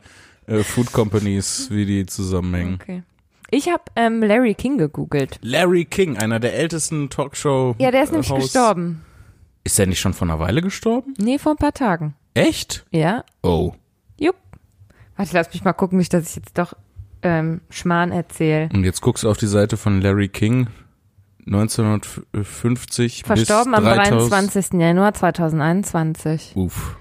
äh, 0.50 0.62
Food 0.62 0.92
Companies, 0.92 1.68
wie 1.70 1.86
die 1.86 2.06
zusammenhängen. 2.06 2.74
Okay. 2.80 3.02
Ich 3.50 3.68
habe 3.68 3.82
ähm, 3.96 4.22
Larry 4.22 4.54
King 4.54 4.78
gegoogelt. 4.78 5.38
Larry 5.42 5.84
King, 5.84 6.16
einer 6.18 6.38
der 6.38 6.54
ältesten 6.54 7.10
Talkshow. 7.10 7.74
Ja, 7.78 7.90
der 7.90 8.04
ist 8.04 8.12
nämlich 8.12 8.30
äh, 8.30 8.36
gestorben. 8.38 9.04
Ist 9.64 9.78
der 9.78 9.86
nicht 9.86 10.00
schon 10.00 10.14
vor 10.14 10.26
einer 10.28 10.38
Weile 10.38 10.62
gestorben? 10.62 11.14
Nee, 11.18 11.38
vor 11.38 11.52
ein 11.52 11.56
paar 11.58 11.72
Tagen. 11.74 12.14
Echt? 12.34 12.86
Ja, 12.90 13.24
Oh. 13.42 13.72
jupp. 14.18 14.36
Warte, 15.16 15.32
lass 15.34 15.52
mich 15.52 15.64
mal 15.64 15.72
gucken, 15.72 15.98
nicht, 15.98 16.12
dass 16.14 16.30
ich 16.30 16.36
jetzt 16.36 16.56
doch 16.56 16.74
ähm, 17.22 17.60
Schmarrn 17.70 18.12
erzähle. 18.12 18.68
Und 18.72 18.84
jetzt 18.84 19.00
guckst 19.02 19.24
du 19.24 19.30
auf 19.30 19.36
die 19.36 19.46
Seite 19.48 19.76
von 19.76 20.00
Larry 20.00 20.28
King. 20.28 20.68
1950 21.46 23.24
Verstorben 23.24 23.72
bis 23.72 23.78
am 23.78 23.84
3000. 23.84 24.30
23. 24.32 24.80
Januar 24.80 25.14
2021. 25.14 26.52
Uff. 26.54 26.96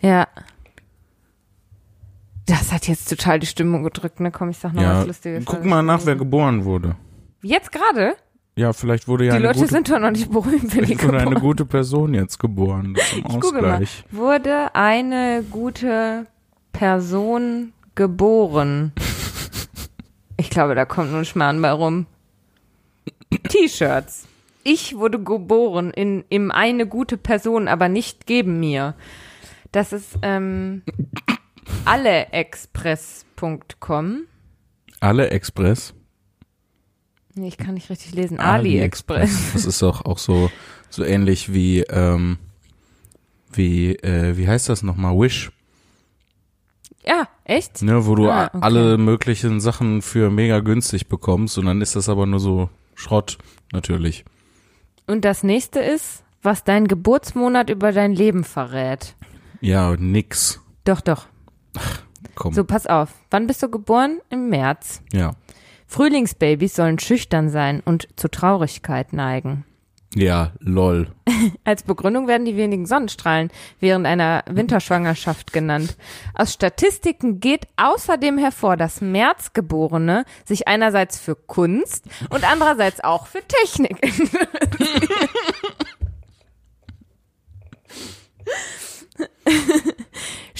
Ja. 0.00 0.26
Das 2.46 2.72
hat 2.72 2.88
jetzt 2.88 3.08
total 3.08 3.38
die 3.38 3.46
Stimmung 3.46 3.84
gedrückt, 3.84 4.20
ne? 4.20 4.30
Komm, 4.30 4.50
ich 4.50 4.58
sag 4.58 4.72
noch 4.74 4.82
Ja, 4.82 4.98
was 5.00 5.06
Lustiges. 5.06 5.44
guck 5.44 5.64
mal 5.64 5.82
nach, 5.82 6.04
wer 6.04 6.16
geboren 6.16 6.64
wurde. 6.64 6.96
Jetzt 7.42 7.70
gerade? 7.72 8.16
Ja, 8.56 8.72
vielleicht 8.72 9.08
wurde 9.08 9.24
ja 9.24 9.30
die 9.32 9.36
eine 9.38 9.46
Leute 9.46 9.60
gute, 9.60 9.70
sind 9.72 9.90
doch 9.90 9.98
noch 9.98 10.10
nicht 10.10 10.30
berühmt, 10.30 10.76
wenn 10.76 10.84
die 10.84 11.02
wurde 11.02 11.18
eine 11.18 11.40
gute 11.40 11.64
Person 11.64 12.12
jetzt 12.14 12.38
geboren 12.38 12.96
zum 13.10 13.18
Ich 13.26 13.40
gucke 13.40 13.62
mal. 13.62 13.70
Ausgleich. 13.72 14.04
Wurde 14.10 14.74
eine 14.74 15.42
gute 15.50 16.26
Person 16.72 17.72
geboren? 17.94 18.92
Ich 20.38 20.50
glaube, 20.50 20.74
da 20.74 20.84
kommt 20.84 21.10
nur 21.10 21.20
ein 21.20 21.24
Schmarrn 21.24 21.62
bei 21.62 21.70
rum. 21.70 22.06
T-Shirts. 23.48 24.26
Ich 24.64 24.96
wurde 24.96 25.22
geboren 25.22 25.92
in, 25.92 26.24
im 26.30 26.50
eine 26.50 26.86
gute 26.86 27.16
Person, 27.16 27.68
aber 27.68 27.88
nicht 27.88 28.26
geben 28.26 28.58
mir. 28.58 28.94
Das 29.70 29.92
ist 29.92 30.18
ähm, 30.22 30.82
alleexpress.com. 31.84 34.22
Alle 35.00 35.30
Express. 35.30 35.94
Nee, 37.34 37.48
ich 37.48 37.56
kann 37.56 37.74
nicht 37.74 37.88
richtig 37.90 38.14
lesen. 38.14 38.38
AliExpress. 38.38 39.52
Das 39.54 39.64
ist 39.64 39.82
auch, 39.82 40.04
auch 40.04 40.18
so, 40.18 40.50
so 40.90 41.02
ähnlich 41.02 41.52
wie, 41.54 41.80
ähm, 41.80 42.36
wie, 43.52 43.94
äh, 43.96 44.36
wie 44.36 44.46
heißt 44.46 44.68
das 44.68 44.82
nochmal? 44.82 45.18
Wish. 45.18 45.50
Ja, 47.04 47.26
echt? 47.44 47.82
Ne, 47.82 48.06
wo 48.06 48.14
du 48.14 48.30
Ah, 48.30 48.46
okay. 48.46 48.58
alle 48.60 48.96
möglichen 48.98 49.60
Sachen 49.60 50.02
für 50.02 50.30
mega 50.30 50.60
günstig 50.60 51.08
bekommst 51.08 51.58
und 51.58 51.66
dann 51.66 51.80
ist 51.80 51.96
das 51.96 52.08
aber 52.08 52.26
nur 52.26 52.38
so 52.38 52.70
Schrott, 52.94 53.38
natürlich. 53.72 54.24
Und 55.06 55.24
das 55.24 55.42
nächste 55.42 55.80
ist, 55.80 56.22
was 56.42 56.62
dein 56.64 56.86
Geburtsmonat 56.86 57.70
über 57.70 57.90
dein 57.92 58.12
Leben 58.12 58.44
verrät. 58.44 59.16
Ja, 59.60 59.96
nix. 59.98 60.60
Doch, 60.84 61.00
doch. 61.00 61.26
Komm. 62.34 62.52
So, 62.52 62.64
pass 62.64 62.86
auf. 62.86 63.10
Wann 63.30 63.46
bist 63.46 63.62
du 63.62 63.68
geboren? 63.68 64.20
Im 64.30 64.48
März. 64.48 65.02
Ja. 65.12 65.32
Frühlingsbabys 65.86 66.74
sollen 66.74 66.98
schüchtern 66.98 67.50
sein 67.50 67.82
und 67.84 68.08
zu 68.16 68.28
Traurigkeit 68.28 69.12
neigen. 69.12 69.64
Ja, 70.14 70.52
lol. 70.58 71.08
Als 71.64 71.84
Begründung 71.84 72.28
werden 72.28 72.44
die 72.44 72.56
wenigen 72.56 72.86
Sonnenstrahlen 72.86 73.50
während 73.80 74.06
einer 74.06 74.44
Winterschwangerschaft 74.48 75.52
genannt. 75.52 75.96
Aus 76.34 76.52
Statistiken 76.52 77.40
geht 77.40 77.66
außerdem 77.76 78.36
hervor, 78.38 78.76
dass 78.76 79.00
Märzgeborene 79.00 80.24
sich 80.44 80.68
einerseits 80.68 81.18
für 81.18 81.34
Kunst 81.34 82.04
und 82.28 82.50
andererseits 82.50 83.02
auch 83.02 83.26
für 83.26 83.40
Technik 83.46 83.96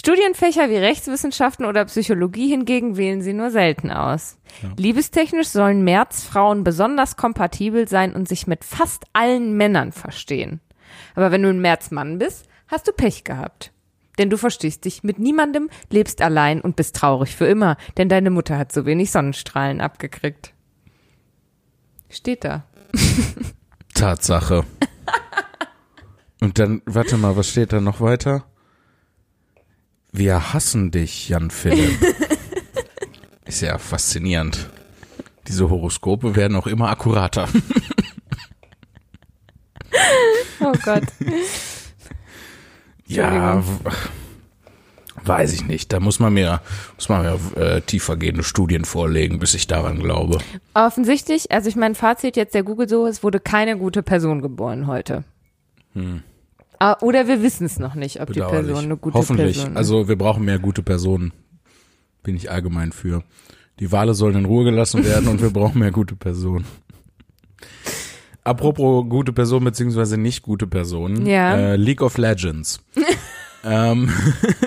Studienfächer 0.05 0.69
wie 0.69 0.79
Rechtswissenschaften 0.79 1.65
oder 1.65 1.85
Psychologie 1.85 2.49
hingegen 2.49 2.97
wählen 2.97 3.23
sie 3.23 3.33
nur 3.33 3.53
selten 3.53 3.93
aus. 3.93 4.37
Liebestechnisch 4.77 5.47
sollen 5.47 5.85
Märzfrauen 5.85 6.65
besonders 6.65 7.17
kompatibel 7.17 7.87
sein 7.87 8.13
und 8.13 8.27
sich 8.27 8.49
mit 8.49 8.65
fast 8.65 9.05
allen 9.13 9.57
Männern 9.57 9.93
verstehen. 9.93 10.61
Aber 11.15 11.31
wenn 11.31 11.45
du 11.45 11.51
ein 11.51 11.61
Märzmann 11.61 12.19
bist, 12.19 12.49
hast 12.67 12.89
du 12.89 12.93
Pech 12.93 13.23
gehabt. 13.23 13.71
Denn 14.19 14.29
du 14.29 14.39
verstehst 14.39 14.87
dich 14.87 15.05
mit 15.05 15.21
niemandem, 15.21 15.71
lebst 15.89 16.21
allein 16.21 16.61
und 16.61 16.75
bist 16.75 16.97
traurig 16.97 17.37
für 17.37 17.47
immer, 17.47 17.77
denn 17.97 18.09
deine 18.09 18.31
Mutter 18.31 18.59
hat 18.59 18.73
so 18.73 18.85
wenig 18.85 19.13
Sonnenstrahlen 19.13 19.81
abgekriegt. 19.81 20.53
Steht 22.11 22.43
da. 22.43 22.65
Tatsache. 23.95 24.65
Und 26.41 26.59
dann, 26.59 26.83
warte 26.87 27.17
mal, 27.19 27.37
was 27.37 27.51
steht 27.51 27.73
da 27.73 27.81
noch 27.81 28.01
weiter? 28.01 28.45
Wir 30.13 30.53
hassen 30.53 30.91
dich, 30.91 31.31
Jan 31.31 31.51
Philipp. 31.51 31.99
Ist 33.47 33.63
ja 33.63 33.79
faszinierend. 33.79 34.69
Diese 35.49 35.71
Horoskope 35.71 36.37
werden 36.37 36.57
auch 36.57 36.67
immer 36.67 36.91
akkurater. 36.91 37.49
Oh 40.65 40.73
Gott. 40.85 41.03
Ja, 43.07 43.63
weiß 45.25 45.53
ich 45.55 45.65
nicht. 45.67 45.93
Da 45.93 45.99
muss 45.99 46.21
man 46.21 46.35
mir, 46.35 46.61
muss 46.95 47.09
man 47.09 47.23
mir 47.23 47.61
äh, 47.61 47.81
tiefergehende 47.81 48.45
Studien 48.45 48.85
vorlegen, 48.85 49.41
bis 49.41 49.55
ich 49.55 49.67
daran 49.67 49.99
glaube. 49.99 50.39
Offensichtlich, 50.75 51.51
also 51.51 51.69
ich 51.69 51.75
mein 51.75 51.97
Fazit 51.97 52.37
jetzt 52.37 52.55
der 52.55 52.63
Google 52.63 52.89
so, 52.89 53.07
es 53.07 53.25
wurde 53.25 53.41
keine 53.41 53.77
gute 53.77 54.05
Person 54.05 54.41
geboren 54.41 54.87
heute. 54.87 55.25
Ah, 55.97 56.01
Oder 57.01 57.28
wir 57.28 57.43
wissen 57.43 57.64
es 57.64 57.78
noch 57.78 57.95
nicht, 57.95 58.20
ob 58.20 58.33
die. 58.33 58.41
Person 58.41 58.85
eine 58.85 58.97
gute 58.97 59.18
Hoffentlich. 59.18 59.57
Person 59.57 59.72
ist. 59.72 59.76
Also 59.76 60.09
wir 60.09 60.16
brauchen 60.16 60.45
mehr 60.45 60.59
gute 60.59 60.83
Personen. 60.83 61.33
Bin 62.22 62.37
ich 62.37 62.51
allgemein 62.51 62.93
für. 62.93 63.22
Die 63.80 63.91
Wale 63.91 64.14
sollen 64.14 64.37
in 64.37 64.45
Ruhe 64.45 64.64
gelassen 64.64 65.05
werden 65.05 65.28
und 65.28 65.41
wir 65.41 65.51
brauchen 65.53 65.78
mehr 65.78 65.91
gute 65.91 66.16
Personen. 66.16 66.64
Apropos 68.45 69.09
gute 69.09 69.33
Personen 69.33 69.64
beziehungsweise 69.64 70.18
nicht 70.18 70.43
gute 70.43 70.66
Personen. 70.66 71.26
Ja. 71.26 71.57
Äh, 71.57 71.76
League 71.76 72.03
of 72.03 72.18
Legends. 72.18 72.80
ähm, 73.64 74.11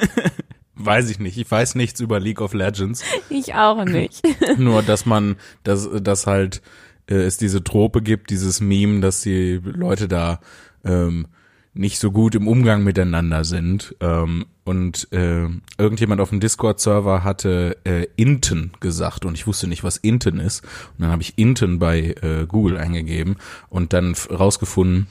weiß 0.75 1.09
ich 1.09 1.19
nicht. 1.19 1.37
Ich 1.37 1.49
weiß 1.49 1.75
nichts 1.75 1.99
über 1.99 2.19
League 2.19 2.41
of 2.41 2.53
Legends. 2.53 3.03
ich 3.29 3.53
auch 3.53 3.83
nicht. 3.83 4.21
Nur, 4.57 4.81
dass 4.81 5.05
man, 5.05 5.35
dass, 5.63 5.89
dass 6.01 6.25
halt 6.25 6.61
äh, 7.09 7.15
es 7.15 7.37
diese 7.37 7.63
Trope 7.63 8.01
gibt, 8.01 8.29
dieses 8.29 8.61
Meme, 8.61 9.01
dass 9.01 9.21
die 9.21 9.59
Leute 9.63 10.07
da 10.07 10.39
ähm, 10.85 11.27
nicht 11.75 11.99
so 11.99 12.11
gut 12.11 12.35
im 12.35 12.47
Umgang 12.47 12.83
miteinander 12.83 13.43
sind. 13.43 13.95
Ähm, 13.99 14.45
und 14.63 15.07
äh, 15.11 15.47
irgendjemand 15.77 16.21
auf 16.21 16.29
dem 16.29 16.39
Discord-Server 16.39 17.23
hatte 17.23 17.77
äh, 17.83 18.07
Inten 18.15 18.71
gesagt 18.79 19.25
und 19.25 19.35
ich 19.35 19.45
wusste 19.45 19.67
nicht, 19.67 19.83
was 19.83 19.97
Inten 19.97 20.39
ist. 20.39 20.63
Und 20.63 21.03
dann 21.03 21.11
habe 21.11 21.21
ich 21.21 21.37
Inten 21.37 21.77
bei 21.77 22.15
äh, 22.21 22.45
Google 22.47 22.77
eingegeben 22.77 23.35
und 23.69 23.93
dann 23.93 24.15
rausgefunden, 24.31 25.07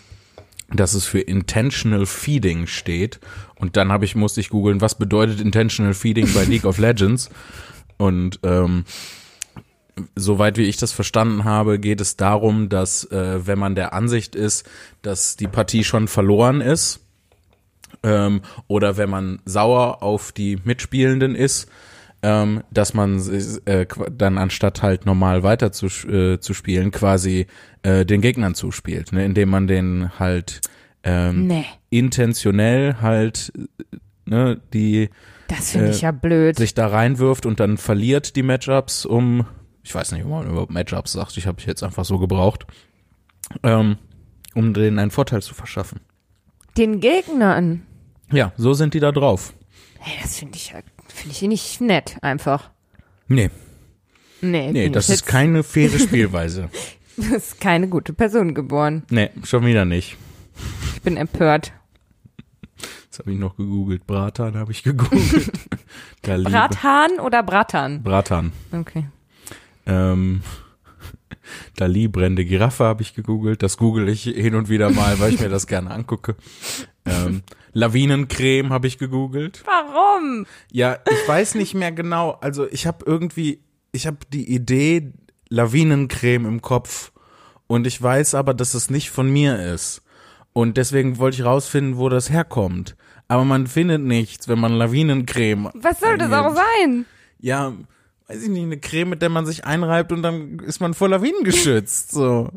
dass 0.73 0.95
es 0.95 1.05
für 1.05 1.21
Intentional 1.21 2.07
Feeding 2.07 2.67
steht. 2.67 3.21
Und 3.57 3.77
dann 3.77 3.93
habe 3.93 4.07
ich, 4.07 4.17
musste 4.17 4.41
ich 4.41 4.49
googeln, 4.49 4.81
was 4.81 4.97
bedeutet 4.97 5.41
Intentional 5.41 5.95
Feeding 5.95 6.33
bei 6.33 6.45
League 6.45 6.65
of 6.65 6.79
Legends. 6.79 7.31
Und 7.99 8.41
ähm, 8.43 8.85
soweit 10.17 10.57
wie 10.57 10.65
ich 10.65 10.77
das 10.77 10.93
verstanden 10.93 11.45
habe, 11.45 11.79
geht 11.79 12.01
es 12.01 12.17
darum, 12.17 12.69
dass 12.69 13.05
äh, 13.11 13.47
wenn 13.47 13.59
man 13.59 13.75
der 13.75 13.93
Ansicht 13.93 14.35
ist, 14.35 14.69
dass 15.03 15.37
die 15.37 15.47
Partie 15.47 15.85
schon 15.85 16.09
verloren 16.09 16.61
ist, 16.61 17.01
ähm, 18.03 18.43
oder 18.67 18.97
wenn 18.97 19.11
man 19.11 19.41
sauer 19.45 20.03
auf 20.03 20.33
die 20.33 20.59
Mitspielenden 20.65 21.35
ist, 21.35 21.69
ähm, 22.23 22.63
dass 22.71 22.95
man 22.95 23.21
äh, 23.67 23.87
dann 24.11 24.39
anstatt 24.39 24.83
halt 24.83 25.07
normal 25.07 25.43
weiter 25.43 25.73
zu, 25.73 25.87
äh, 26.09 26.41
zu 26.41 26.55
spielen, 26.55 26.91
quasi 26.91 27.47
äh, 27.83 28.05
den 28.05 28.21
Gegnern 28.21 28.55
zuspielt, 28.55 29.13
ne? 29.13 29.25
indem 29.25 29.51
man 29.51 29.67
den 29.67 30.19
halt 30.19 30.61
ähm, 31.03 31.47
nee, 31.47 31.67
intentionell 31.91 32.97
halt 33.01 33.53
ne, 34.27 34.61
die 34.73 35.11
das 35.49 35.73
finde 35.73 35.89
äh, 35.89 35.91
ich 35.91 36.01
ja 36.01 36.11
blöd. 36.11 36.57
sich 36.57 36.75
da 36.75 36.87
reinwirft 36.87 37.45
und 37.47 37.61
dann 37.61 37.77
verliert 37.77 38.37
die 38.37 38.43
Matchups 38.43 39.05
um, 39.05 39.47
ich 39.85 39.95
weiß 39.95 40.11
nicht, 40.13 40.25
ob 40.25 40.31
man 40.31 40.49
überhaupt 40.51 40.73
Matchups 40.73 41.13
sagt, 41.13 41.37
ich 41.37 41.47
habe 41.47 41.61
ich 41.61 41.67
jetzt 41.67 41.83
einfach 41.85 42.05
so 42.05 42.19
gebraucht, 42.19 42.67
ähm, 43.63 43.97
um 44.55 44.73
denen 44.75 44.99
einen 44.99 45.11
Vorteil 45.13 45.43
zu 45.43 45.55
verschaffen. 45.55 46.01
Den 46.77 46.99
Gegnern. 47.01 47.87
Ja, 48.33 48.53
so 48.57 48.73
sind 48.75 48.95
die 48.95 49.01
da 49.01 49.13
drauf. 49.13 49.53
Hey, 50.01 50.19
das 50.23 50.39
finde 50.39 50.57
ich 50.57 50.71
ja, 50.71 50.79
finde 51.09 51.31
ich 51.37 51.43
nicht 51.43 51.81
nett, 51.81 52.17
einfach. 52.23 52.71
Nee, 53.29 53.51
Nee, 54.41 54.73
nee, 54.73 54.89
das 54.91 55.05
ist 55.09 55.21
jetzt- 55.21 55.27
keine 55.27 55.63
faire 55.63 55.99
Spielweise. 55.99 56.69
das 57.17 57.27
ist 57.29 57.61
keine 57.61 57.89
gute 57.89 58.13
Person 58.13 58.55
geboren. 58.55 59.05
nee, 59.11 59.31
schon 59.45 59.65
wieder 59.65 59.85
nicht. 59.85 60.17
Ich 60.97 61.03
bin 61.03 61.17
empört. 61.17 61.73
Jetzt 63.05 63.21
habe 63.21 63.33
ich 63.33 63.39
noch 63.39 63.57
gegoogelt. 63.57 64.07
Bratan 64.07 64.57
habe 64.57 64.73
ich 64.73 64.83
gegoogelt. 64.83 65.51
Brathahn 66.23 67.21
oder 67.21 67.43
Bratan? 67.43 68.03
Bratan. 68.03 68.53
Okay. 68.73 69.07
Ähm, 69.87 70.43
Dali, 71.77 72.09
brennende 72.09 72.45
Giraffe 72.45 72.85
habe 72.85 73.03
ich 73.03 73.15
gegoogelt. 73.15 73.63
Das 73.63 73.77
google 73.77 74.09
ich 74.09 74.23
hin 74.25 74.55
und 74.55 74.69
wieder 74.69 74.91
mal, 74.91 75.19
weil 75.21 75.35
ich 75.35 75.41
mir 75.41 75.49
das 75.49 75.67
gerne 75.67 75.91
angucke. 75.91 76.37
Ähm, 77.05 77.43
Lawinencreme 77.73 78.73
habe 78.73 78.87
ich 78.87 78.99
gegoogelt. 78.99 79.63
Warum? 79.67 80.47
Ja, 80.71 80.99
ich 81.11 81.29
weiß 81.29 81.57
nicht 81.57 81.75
mehr 81.75 81.93
genau. 81.93 82.33
Also 82.41 82.67
ich 82.71 82.87
habe 82.87 83.05
irgendwie, 83.07 83.63
ich 83.93 84.07
habe 84.07 84.19
die 84.33 84.53
Idee 84.53 85.13
Lawinencreme 85.49 86.47
im 86.47 86.63
Kopf 86.63 87.13
und 87.67 87.87
ich 87.87 88.01
weiß 88.01 88.35
aber, 88.35 88.55
dass 88.55 88.75
es 88.75 88.91
nicht 88.91 89.11
von 89.11 89.31
mir 89.31 89.59
ist. 89.73 90.03
Und 90.53 90.77
deswegen 90.77 91.19
wollte 91.19 91.39
ich 91.39 91.45
rausfinden, 91.45 91.99
wo 91.99 92.09
das 92.09 92.31
herkommt. 92.31 92.97
Aber 93.27 93.45
man 93.45 93.67
findet 93.67 94.03
nichts, 94.03 94.49
wenn 94.49 94.61
man 94.61 94.73
Lawinencreme. 94.73 95.71
Was 95.75 96.01
soll 96.01 96.17
das 96.19 96.33
auch 96.33 96.55
sein? 96.55 97.07
Ja, 97.41 97.73
weiß 98.29 98.43
ich 98.43 98.49
nicht, 98.49 98.63
eine 98.65 98.79
Creme, 98.79 99.11
mit 99.11 99.23
der 99.23 99.29
man 99.29 99.47
sich 99.47 99.65
einreibt 99.65 100.13
und 100.13 100.23
dann 100.23 100.59
ist 100.61 100.81
man 100.81 100.95
vor 100.95 101.09
Lawinen 101.09 101.45
geschützt. 101.45 102.11
So. 102.13 102.49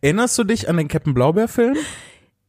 Erinnerst 0.00 0.36
du 0.38 0.44
dich 0.44 0.68
an 0.68 0.76
den 0.76 0.88
Captain 0.88 1.14
Blaubeer-Film? 1.14 1.76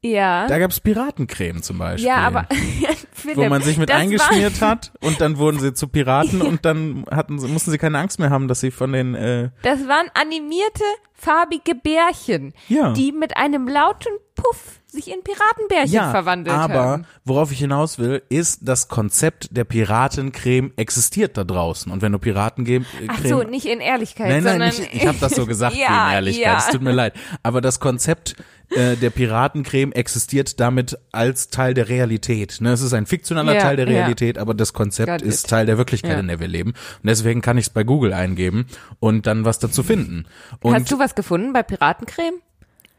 Ja. 0.01 0.45
Da 0.47 0.59
gab's 0.59 0.79
Piratencreme 0.79 1.63
zum 1.63 1.79
Beispiel. 1.79 2.07
ja, 2.07 2.17
aber 2.17 2.47
Philipp, 3.11 3.37
wo 3.37 3.45
man 3.49 3.63
sich 3.63 3.77
mit 3.79 3.89
eingeschmiert 3.89 4.61
hat 4.61 4.91
und 5.01 5.19
dann 5.19 5.37
wurden 5.39 5.59
sie 5.59 5.73
zu 5.73 5.87
Piraten 5.87 6.41
und 6.43 6.63
dann 6.63 7.05
hatten 7.09 7.39
sie, 7.39 7.47
mussten 7.47 7.71
sie 7.71 7.79
keine 7.79 7.97
Angst 7.97 8.19
mehr 8.19 8.29
haben, 8.29 8.47
dass 8.47 8.59
sie 8.59 8.69
von 8.69 8.91
den 8.93 9.15
äh, 9.15 9.49
War, 9.51 9.51
das 9.63 9.87
waren 9.87 10.07
animierte, 10.13 10.83
farbige 11.13 11.73
Bärchen, 11.73 12.53
Ja. 12.67 12.93
die 12.93 13.11
mit 13.13 13.35
einem 13.35 13.67
lauten 13.67 14.11
Puff 14.35 14.79
sich 14.95 15.09
in 15.11 15.21
Piratenbärchen 15.23 15.93
ja, 15.93 16.09
verwandelt 16.11 16.55
aber 16.57 16.73
haben. 16.73 17.05
worauf 17.23 17.51
ich 17.51 17.59
hinaus 17.59 17.99
will, 17.99 18.23
ist 18.29 18.59
das 18.63 18.87
Konzept 18.87 19.49
der 19.55 19.63
Piratencreme 19.65 20.71
existiert 20.77 21.37
da 21.37 21.43
draußen 21.43 21.91
und 21.91 22.01
wenn 22.01 22.11
du 22.11 22.19
Piratencreme 22.19 22.85
Ach 23.07 23.19
so, 23.23 23.43
nicht 23.43 23.65
in 23.65 23.79
Ehrlichkeit, 23.81 24.29
Nein, 24.29 24.43
nein, 24.43 24.71
sondern 24.71 24.81
nicht, 24.81 24.93
ich 24.93 25.05
habe 25.07 25.17
das 25.19 25.35
so 25.35 25.45
gesagt 25.45 25.75
Ja, 25.77 26.05
wegen 26.07 26.13
Ehrlichkeit. 26.15 26.45
ja. 26.45 26.57
Es 26.57 26.69
tut 26.69 26.81
mir 26.81 26.91
leid. 26.93 27.13
Aber 27.43 27.61
das 27.61 27.79
Konzept 27.79 28.35
äh, 28.71 28.95
der 28.95 29.09
Piratencreme 29.11 29.91
existiert 29.91 30.59
damit 30.59 30.97
als 31.11 31.49
Teil 31.49 31.73
der 31.75 31.87
Realität. 31.89 32.57
Ne? 32.61 32.71
Es 32.71 32.81
ist 32.81 32.93
ein 32.93 33.05
fiktionaler 33.05 33.53
Ja, 33.55 33.61
Teil 33.61 33.75
der 33.75 33.87
ja. 33.87 33.99
Realität, 33.99 34.37
aber 34.39 34.53
das 34.55 34.73
Konzept 34.73 35.09
Got 35.09 35.21
ist 35.21 35.43
it. 35.43 35.49
Teil 35.51 35.65
der 35.67 35.77
Wirklichkeit, 35.77 36.13
Ja. 36.13 36.19
in 36.19 36.27
der 36.27 36.39
wir 36.39 36.47
leben. 36.47 36.71
Und 36.71 36.75
deswegen 37.07 37.41
kann 37.41 37.57
ich 37.57 37.65
es 37.65 37.69
bei 37.69 37.83
Google 37.83 38.13
eingeben 38.13 38.65
und 38.99 39.27
dann 39.27 39.45
was 39.45 39.59
dazu 39.59 39.83
finden. 39.83 40.25
Und 40.61 40.73
Hast 40.73 40.91
du 40.91 40.97
was 40.97 41.13
gefunden 41.15 41.53
bei 41.53 41.61
Piratencreme? 41.63 42.35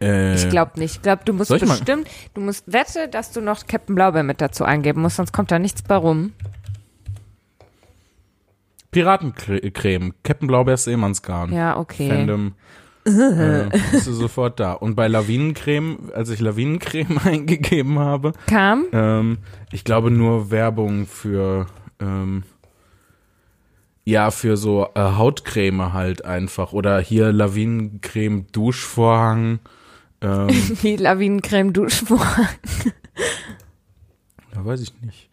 Äh, 0.01 0.34
Ich 0.34 0.49
glaube 0.49 0.72
nicht. 0.78 0.97
Ich 0.97 1.03
glaube, 1.03 1.22
du 1.24 1.32
musst 1.32 1.51
bestimmt, 1.51 2.09
du 2.34 2.40
musst 2.40 2.70
wette, 2.72 3.09
dass 3.09 3.32
du 3.32 3.40
noch 3.40 3.66
Captain 3.66 3.94
Blaubeer 3.94 4.22
mit 4.22 4.40
dazu 4.40 4.64
eingeben 4.64 5.03
musst, 5.03 5.16
sonst 5.16 5.32
kommt 5.32 5.51
da 5.51 5.59
nichts 5.59 5.82
bei 5.82 5.97
rum. 5.97 6.32
Piratencreme, 8.90 10.14
Captain 10.22 10.49
Blaubeers 10.49 10.84
Seemannsgarn. 10.84 11.53
Ja, 11.53 11.76
okay. 11.76 12.09
Fandom. 12.09 12.55
äh, 13.05 13.68
bist 13.92 14.07
du 14.07 14.12
sofort 14.12 14.59
da. 14.59 14.72
Und 14.72 14.97
bei 14.97 15.07
Lawinencreme, 15.07 16.11
als 16.14 16.30
ich 16.30 16.40
Lawinencreme 16.40 17.18
eingegeben 17.24 17.99
habe, 17.99 18.32
Kam? 18.47 18.86
Ähm, 18.92 19.38
ich 19.70 19.84
glaube 19.84 20.11
nur 20.11 20.51
Werbung 20.51 21.07
für 21.07 21.66
ähm, 22.01 22.44
ja 24.05 24.30
für 24.30 24.57
so 24.57 24.88
äh, 24.94 25.01
Hautcreme 25.01 25.92
halt 25.92 26.24
einfach 26.24 26.72
oder 26.72 26.99
hier 27.01 27.32
Lawinencreme 27.32 28.47
Duschvorhang. 28.51 29.61
Ähm, 30.27 30.49
Wie 30.83 30.97
Lawinencreme 30.97 31.72
Duschvorhang. 31.72 32.49
ja, 34.55 34.64
weiß 34.64 34.81
ich 34.81 34.93
nicht. 35.03 35.29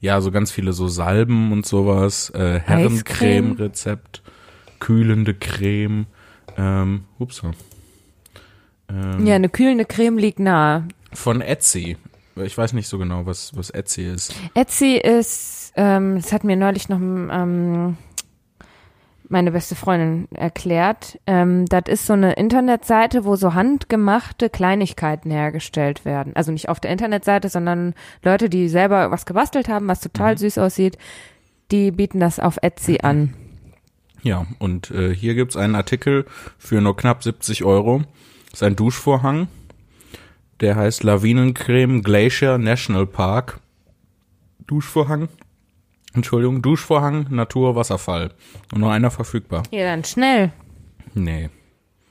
Ja, 0.00 0.20
so 0.20 0.30
ganz 0.30 0.50
viele 0.50 0.72
so 0.72 0.88
Salben 0.88 1.52
und 1.52 1.66
sowas. 1.66 2.30
Äh? 2.30 2.60
Herrencreme-Rezept, 2.60 4.22
kühlende 4.78 5.34
Creme. 5.34 6.06
Ähm, 6.56 7.04
ups. 7.18 7.42
Ähm, 8.88 9.26
Ja, 9.26 9.34
eine 9.34 9.48
kühlende 9.48 9.84
Creme 9.84 10.18
liegt 10.18 10.38
nahe. 10.38 10.86
Von 11.12 11.40
Etsy. 11.40 11.96
Ich 12.36 12.56
weiß 12.56 12.72
nicht 12.72 12.86
so 12.86 12.98
genau, 12.98 13.26
was, 13.26 13.56
was 13.56 13.70
Etsy 13.70 14.04
ist. 14.04 14.32
Etsy 14.54 14.96
ist, 14.96 15.72
ähm, 15.74 16.16
das 16.16 16.32
hat 16.32 16.44
mir 16.44 16.56
neulich 16.56 16.88
noch 16.88 17.00
ähm, 17.00 17.96
meine 19.28 19.52
beste 19.52 19.74
Freundin 19.74 20.28
erklärt. 20.34 21.18
Ähm, 21.26 21.66
das 21.66 21.84
ist 21.88 22.06
so 22.06 22.14
eine 22.14 22.32
Internetseite, 22.34 23.24
wo 23.24 23.36
so 23.36 23.54
handgemachte 23.54 24.48
Kleinigkeiten 24.50 25.30
hergestellt 25.30 26.04
werden. 26.04 26.34
Also 26.34 26.52
nicht 26.52 26.68
auf 26.68 26.80
der 26.80 26.90
Internetseite, 26.90 27.48
sondern 27.48 27.94
Leute, 28.22 28.48
die 28.48 28.68
selber 28.68 29.10
was 29.10 29.26
gebastelt 29.26 29.68
haben, 29.68 29.88
was 29.88 30.00
total 30.00 30.32
Mhm. 30.34 30.38
süß 30.38 30.58
aussieht, 30.58 30.98
die 31.70 31.90
bieten 31.90 32.20
das 32.20 32.40
auf 32.40 32.58
Etsy 32.62 32.98
an. 33.02 33.34
Ja, 34.22 34.46
und 34.58 34.90
äh, 34.90 35.14
hier 35.14 35.34
gibt's 35.34 35.56
einen 35.56 35.74
Artikel 35.76 36.24
für 36.58 36.80
nur 36.80 36.96
knapp 36.96 37.22
70 37.22 37.64
Euro. 37.64 38.02
Das 38.50 38.54
ist 38.60 38.62
ein 38.62 38.76
Duschvorhang. 38.76 39.48
Der 40.60 40.74
heißt 40.74 41.04
Lawinencreme 41.04 42.02
Glacier 42.02 42.58
National 42.58 43.06
Park. 43.06 43.60
Duschvorhang. 44.66 45.28
Entschuldigung, 46.14 46.62
Duschvorhang, 46.62 47.26
Natur, 47.30 47.76
Wasserfall. 47.76 48.32
Und 48.72 48.80
nur 48.80 48.92
einer 48.92 49.10
verfügbar. 49.10 49.62
Ja, 49.70 49.84
dann 49.84 50.04
schnell. 50.04 50.52
Nee. 51.14 51.50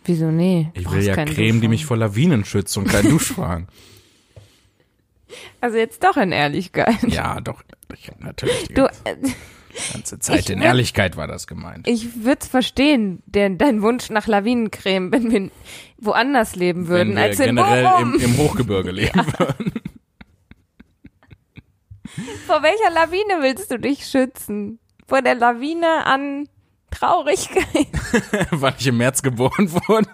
Wieso 0.06 0.32
nee? 0.32 0.70
Ich 0.74 0.90
will 0.92 1.04
ja 1.04 1.14
Creme, 1.16 1.26
die 1.28 1.36
Duschvorhang. 1.36 1.70
mich 1.70 1.86
vor 1.86 1.98
Lawinen 1.98 2.46
schützt 2.46 2.78
und 2.78 2.88
kein 2.88 3.04
Duschvorhang. 3.10 3.68
Also 5.60 5.78
jetzt 5.78 6.04
doch 6.04 6.16
in 6.18 6.32
Ehrlichkeit. 6.32 6.96
ja, 7.08 7.42
doch. 7.42 7.64
Ich 7.94 8.10
natürlich 8.20 8.68
die 8.70 8.74
Du, 8.76 8.84
ganze, 8.84 9.02
äh, 9.06 9.16
ganze 9.94 10.20
Zeit 10.20 10.40
ich 10.42 10.50
in 10.50 10.62
Ehrlichkeit 10.62 11.18
war 11.18 11.28
das 11.28 11.48
gemeint. 11.48 11.88
ich 11.88 12.24
würde 12.24 12.40
es 12.42 12.48
verstehen, 12.48 13.22
der, 13.26 13.50
dein 13.50 13.82
Wunsch 13.82 14.10
nach 14.10 14.28
Lawinencreme, 14.28 15.12
wenn 15.12 15.32
wir 15.32 15.52
woanders 15.98 16.56
leben 16.56 16.88
würden, 16.88 17.10
Wenn 17.10 17.16
wir 17.18 17.24
als 17.24 17.40
in 17.40 17.56
generell 17.56 17.88
im, 18.02 18.14
im 18.20 18.38
Hochgebirge 18.38 18.92
leben 18.92 19.26
würden. 19.38 19.72
Vor 22.46 22.64
welcher 22.64 22.92
Lawine 22.94 23.42
willst 23.44 23.72
du 23.72 23.78
dich 23.80 24.06
schützen? 24.08 24.80
Vor 25.08 25.22
der 25.22 25.36
Lawine 25.36 26.06
an 26.06 26.48
Traurigkeit? 26.92 27.88
weil 28.52 28.74
ich 28.80 28.88
im 28.88 28.98
März 28.98 29.22
geboren 29.22 29.72
wurde. 29.72 30.10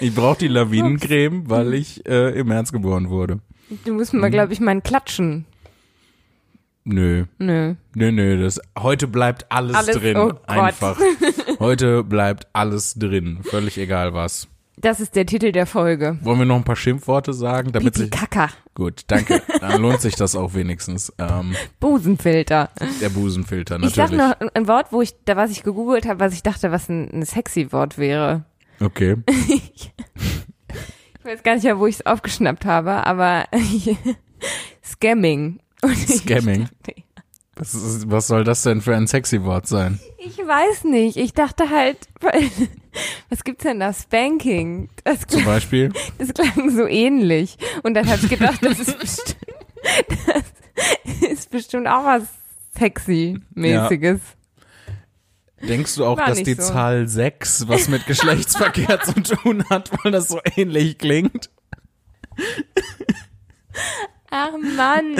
Ich 0.00 0.14
brauche 0.14 0.38
die 0.38 0.48
Lawinencreme, 0.48 1.48
weil 1.50 1.74
ich 1.74 2.06
äh, 2.06 2.30
im 2.38 2.48
März 2.48 2.72
geboren 2.72 3.10
wurde. 3.10 3.40
Du 3.84 3.92
musst 3.94 4.12
Mhm. 4.14 4.20
mal, 4.20 4.30
glaube 4.30 4.52
ich, 4.52 4.60
mal 4.60 4.80
klatschen. 4.80 5.44
Nö, 6.84 7.26
Nö. 7.38 7.74
nö, 7.94 8.10
nö, 8.10 8.42
das 8.42 8.58
heute 8.78 9.06
bleibt 9.06 9.52
alles, 9.52 9.76
Alles- 9.76 9.96
drin, 9.96 10.16
oh 10.16 10.28
Gott. 10.30 10.48
einfach. 10.48 10.98
Heute 11.58 12.02
bleibt 12.02 12.46
alles 12.54 12.94
drin, 12.94 13.40
völlig 13.42 13.76
egal 13.76 14.14
was. 14.14 14.48
Das 14.82 14.98
ist 15.00 15.14
der 15.14 15.26
Titel 15.26 15.52
der 15.52 15.66
Folge. 15.66 16.18
Wollen 16.22 16.38
wir 16.38 16.46
noch 16.46 16.56
ein 16.56 16.64
paar 16.64 16.76
Schimpfworte 16.76 17.32
sagen, 17.34 17.70
damit 17.72 17.94
Pipi 17.94 18.08
Kaka. 18.10 18.48
Gut, 18.74 19.02
danke. 19.08 19.42
Dann 19.60 19.82
lohnt 19.82 20.00
sich 20.00 20.14
das 20.16 20.34
auch 20.36 20.54
wenigstens. 20.54 21.12
Ähm, 21.18 21.54
Busenfilter. 21.80 22.70
der 23.00 23.08
Busenfilter 23.10 23.78
Ich 23.82 23.94
sag 23.94 24.10
natürlich. 24.10 24.40
noch 24.40 24.54
ein- 24.54 24.68
Wort, 24.68 24.86
wo 24.90 25.02
ich, 25.02 25.14
da 25.26 25.36
was 25.36 25.50
ich 25.50 25.62
gegoogelt 25.64 26.06
habe, 26.08 26.20
was 26.20 26.32
ich 26.32 26.42
dachte, 26.42 26.72
was 26.72 26.88
ein, 26.88 27.10
ein 27.12 27.24
sexy 27.24 27.72
Wort 27.72 27.98
wäre. 27.98 28.44
Okay. 28.80 29.16
Ich 31.22 31.26
weiß 31.26 31.42
gar 31.42 31.54
nicht 31.54 31.64
mehr, 31.64 31.78
wo 31.78 31.86
ich 31.86 31.96
es 31.96 32.06
aufgeschnappt 32.06 32.64
habe, 32.64 33.06
aber 33.06 33.44
Scamming. 34.84 35.60
Und 35.82 35.92
ich 35.92 36.16
Scamming. 36.20 36.62
dachte, 36.62 36.74
Was, 36.86 36.94
ist, 37.74 38.10
was 38.10 38.26
soll 38.26 38.44
das 38.44 38.62
denn 38.62 38.80
für 38.80 38.94
ein 38.94 39.06
sexy 39.06 39.42
Wort 39.44 39.66
sein? 39.66 40.00
Ich 40.18 40.38
weiß 40.38 40.84
nicht. 40.84 41.16
Ich 41.16 41.34
dachte 41.34 41.68
halt, 41.68 41.98
was 43.28 43.44
gibt's 43.44 43.64
denn 43.64 43.80
da? 43.80 43.92
Spanking. 43.92 44.88
Das, 45.04 45.26
Zum 45.26 45.44
Beispiel? 45.44 45.92
das 46.18 46.32
klang 46.32 46.70
so 46.70 46.86
ähnlich. 46.86 47.58
Und 47.82 47.94
dann 47.94 48.08
habe 48.08 48.20
ich 48.22 48.30
gedacht, 48.30 48.64
das 48.64 48.78
ist 48.78 48.98
bestimmt, 48.98 49.36
das 50.26 51.30
ist 51.30 51.50
bestimmt 51.50 51.88
auch 51.88 52.04
was 52.04 52.22
sexy-mäßiges. 52.78 54.20
Denkst 55.62 55.96
du 55.96 56.06
auch, 56.06 56.16
War 56.16 56.26
dass 56.26 56.42
die 56.42 56.54
so. 56.54 56.62
Zahl 56.62 57.06
6 57.06 57.68
was 57.68 57.88
mit 57.88 58.06
Geschlechtsverkehr 58.06 59.00
zu 59.02 59.20
tun 59.22 59.64
hat, 59.68 59.90
weil 60.02 60.12
das 60.12 60.28
so 60.28 60.40
ähnlich 60.56 60.96
klingt? 60.96 61.50
Ach 64.30 64.52
Mann. 64.76 65.16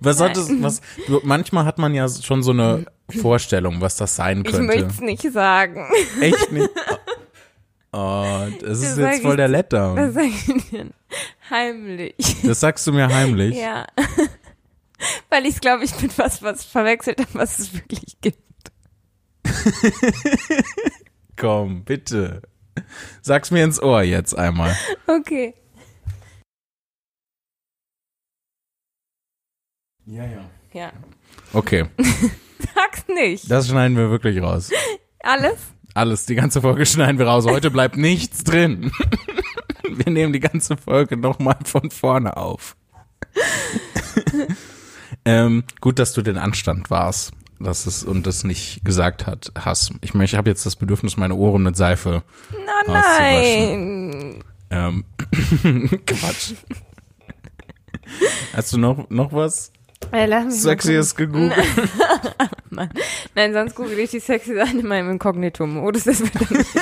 Was 0.00 0.20
hat 0.20 0.36
es, 0.36 0.48
was, 0.62 0.80
du, 1.06 1.20
manchmal 1.24 1.64
hat 1.64 1.78
man 1.78 1.94
ja 1.94 2.08
schon 2.08 2.42
so 2.42 2.50
eine 2.52 2.84
Vorstellung, 3.20 3.80
was 3.80 3.96
das 3.96 4.16
sein 4.16 4.44
Ich 4.46 4.52
möchte 4.52 4.66
könnte. 4.82 4.94
es 4.94 5.00
nicht 5.00 5.32
sagen. 5.32 5.86
Echt 6.20 6.52
nicht? 6.52 6.70
Oh, 7.94 8.46
das 8.62 8.80
ist 8.80 8.94
sag 8.96 9.12
jetzt 9.12 9.22
voll 9.22 9.36
der 9.36 9.48
Was 9.48 9.52
Letdown. 9.52 10.12
sag 10.14 10.24
ich 10.24 10.70
denn? 10.70 10.94
Heimlich. 11.50 12.14
Das 12.42 12.60
sagst 12.60 12.86
du 12.86 12.92
mir 12.92 13.06
heimlich. 13.06 13.54
Ja. 13.54 13.84
Weil 15.28 15.44
ich 15.44 15.60
glaube, 15.60 15.84
ich 15.84 16.00
mit 16.00 16.16
was, 16.16 16.42
was 16.42 16.64
verwechselt 16.64 17.20
habe, 17.20 17.34
was 17.34 17.58
es 17.58 17.74
wirklich 17.74 18.16
gibt. 18.22 18.40
Komm, 21.36 21.84
bitte. 21.84 22.40
Sag's 23.20 23.50
mir 23.50 23.62
ins 23.62 23.82
Ohr 23.82 24.02
jetzt 24.02 24.34
einmal. 24.38 24.74
Okay. 25.06 25.54
Ja, 30.06 30.24
ja. 30.24 30.44
Ja. 30.72 30.92
Okay, 31.52 31.86
Sag's 31.98 33.04
nicht. 33.14 33.50
das 33.50 33.68
schneiden 33.68 33.96
wir 33.96 34.10
wirklich 34.10 34.40
raus. 34.40 34.70
Alles? 35.20 35.58
Alles, 35.94 36.26
die 36.26 36.34
ganze 36.34 36.60
Folge 36.62 36.86
schneiden 36.86 37.18
wir 37.18 37.26
raus. 37.26 37.46
Heute 37.46 37.70
bleibt 37.70 37.96
nichts 37.96 38.44
drin. 38.44 38.90
Wir 39.94 40.10
nehmen 40.10 40.32
die 40.32 40.40
ganze 40.40 40.78
Folge 40.78 41.18
nochmal 41.18 41.58
von 41.64 41.90
vorne 41.90 42.38
auf. 42.38 42.76
ähm, 45.26 45.64
gut, 45.82 45.98
dass 45.98 46.14
du 46.14 46.22
den 46.22 46.38
Anstand 46.38 46.88
warst. 46.88 47.32
Das 47.60 47.86
ist, 47.86 48.02
und 48.02 48.26
das 48.26 48.42
nicht 48.42 48.84
gesagt 48.84 49.26
hat, 49.26 49.52
hast. 49.54 49.92
Ich, 50.00 50.14
mein, 50.14 50.24
ich 50.24 50.34
habe 50.34 50.48
jetzt 50.48 50.64
das 50.64 50.76
Bedürfnis, 50.76 51.18
meine 51.18 51.34
Ohren 51.34 51.62
mit 51.62 51.76
Seife. 51.76 52.22
Na, 52.86 52.92
nein. 53.18 54.42
Ähm, 54.70 55.04
Quatsch. 56.06 56.54
Hast 58.54 58.72
du 58.72 58.78
noch, 58.78 59.10
noch 59.10 59.32
was 59.34 59.72
Äh, 60.12 60.26
mal 60.28 60.50
Sexyes 60.50 61.14
gegoogelt? 61.14 61.54
gucken. 62.70 62.88
Nein, 63.34 63.52
sonst 63.52 63.74
google 63.74 63.98
ich 63.98 64.10
die 64.10 64.20
sexy 64.20 64.54
Sachen 64.54 64.80
in 64.80 64.86
meinem 64.86 65.10
Inkognito-Modus. 65.12 66.04
Das 66.04 66.20
wird 66.20 66.34
dann 66.34 66.58
nicht. 66.58 66.70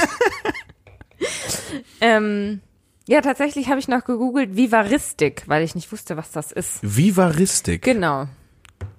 ähm, 2.01 2.61
ja, 3.09 3.21
tatsächlich 3.21 3.69
habe 3.69 3.81
ich 3.81 3.89
noch 3.89 4.05
gegoogelt 4.05 4.57
Vivaristik, 4.57 5.43
weil 5.47 5.63
ich 5.65 5.75
nicht 5.75 5.91
wusste, 5.93 6.17
was 6.17 6.31
das 6.31 6.53
ist. 6.53 6.79
Vivaristik. 6.83 7.83
Genau. 7.83 8.27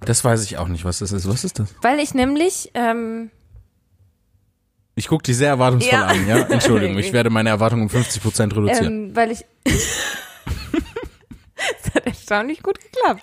Das 0.02 0.24
weiß 0.24 0.44
ich 0.44 0.58
auch 0.58 0.68
nicht, 0.68 0.86
was 0.86 1.00
das 1.00 1.12
ist. 1.12 1.28
Was 1.28 1.44
ist 1.44 1.60
das? 1.60 1.74
Weil 1.82 2.00
ich 2.00 2.14
nämlich, 2.14 2.72
ähm, 2.74 3.32
Ich 4.96 5.08
gucke 5.08 5.24
dich 5.24 5.38
sehr 5.38 5.50
erwartungsvoll 5.50 6.00
Ja. 6.00 6.08
an, 6.08 6.28
ja? 6.28 6.38
Entschuldigung, 6.48 6.98
ich 7.00 7.14
werde 7.14 7.30
meine 7.30 7.50
Erwartungen 7.50 7.84
um 7.84 7.90
50 7.90 8.22
Prozent 8.22 8.56
reduzieren. 8.56 9.10
ähm, 9.10 9.16
weil 9.16 9.32
ich. 9.32 9.46
das 9.64 9.86
hat 11.96 12.06
erstaunlich 12.06 12.62
gut 12.64 12.80
geklappt. 12.80 13.22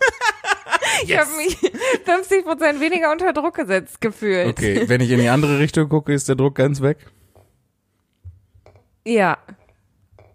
Ich 1.04 1.16
habe 1.16 1.30
mich 1.36 1.56
50 2.04 2.44
Prozent 2.44 2.80
weniger 2.80 3.12
unter 3.12 3.32
Druck 3.32 3.54
gesetzt 3.54 4.00
gefühlt. 4.00 4.48
okay, 4.48 4.88
wenn 4.88 5.00
ich 5.00 5.10
in 5.10 5.20
die 5.20 5.28
andere 5.28 5.58
Richtung 5.58 5.88
gucke, 5.88 6.12
ist 6.12 6.28
der 6.28 6.36
Druck 6.36 6.54
ganz 6.54 6.80
weg. 6.80 6.98
Ja. 9.04 9.38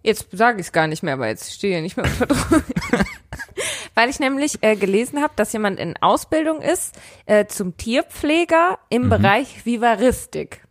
Jetzt 0.01 0.27
sage 0.31 0.59
ich 0.59 0.67
es 0.67 0.71
gar 0.73 0.87
nicht 0.87 1.03
mehr, 1.03 1.17
weil 1.19 1.29
jetzt 1.29 1.53
stehe 1.53 1.77
ich 1.77 1.83
nicht 1.83 1.95
mehr 1.95 2.05
unter 2.05 2.25
Druck. 2.25 2.63
weil 3.95 4.09
ich 4.09 4.19
nämlich 4.19 4.61
äh, 4.61 4.75
gelesen 4.75 5.21
habe, 5.21 5.33
dass 5.35 5.53
jemand 5.53 5.79
in 5.79 5.95
Ausbildung 6.01 6.61
ist 6.61 6.95
äh, 7.25 7.45
zum 7.45 7.77
Tierpfleger 7.77 8.79
im 8.89 9.09
Bereich 9.09 9.65
Vivaristik. 9.65 10.61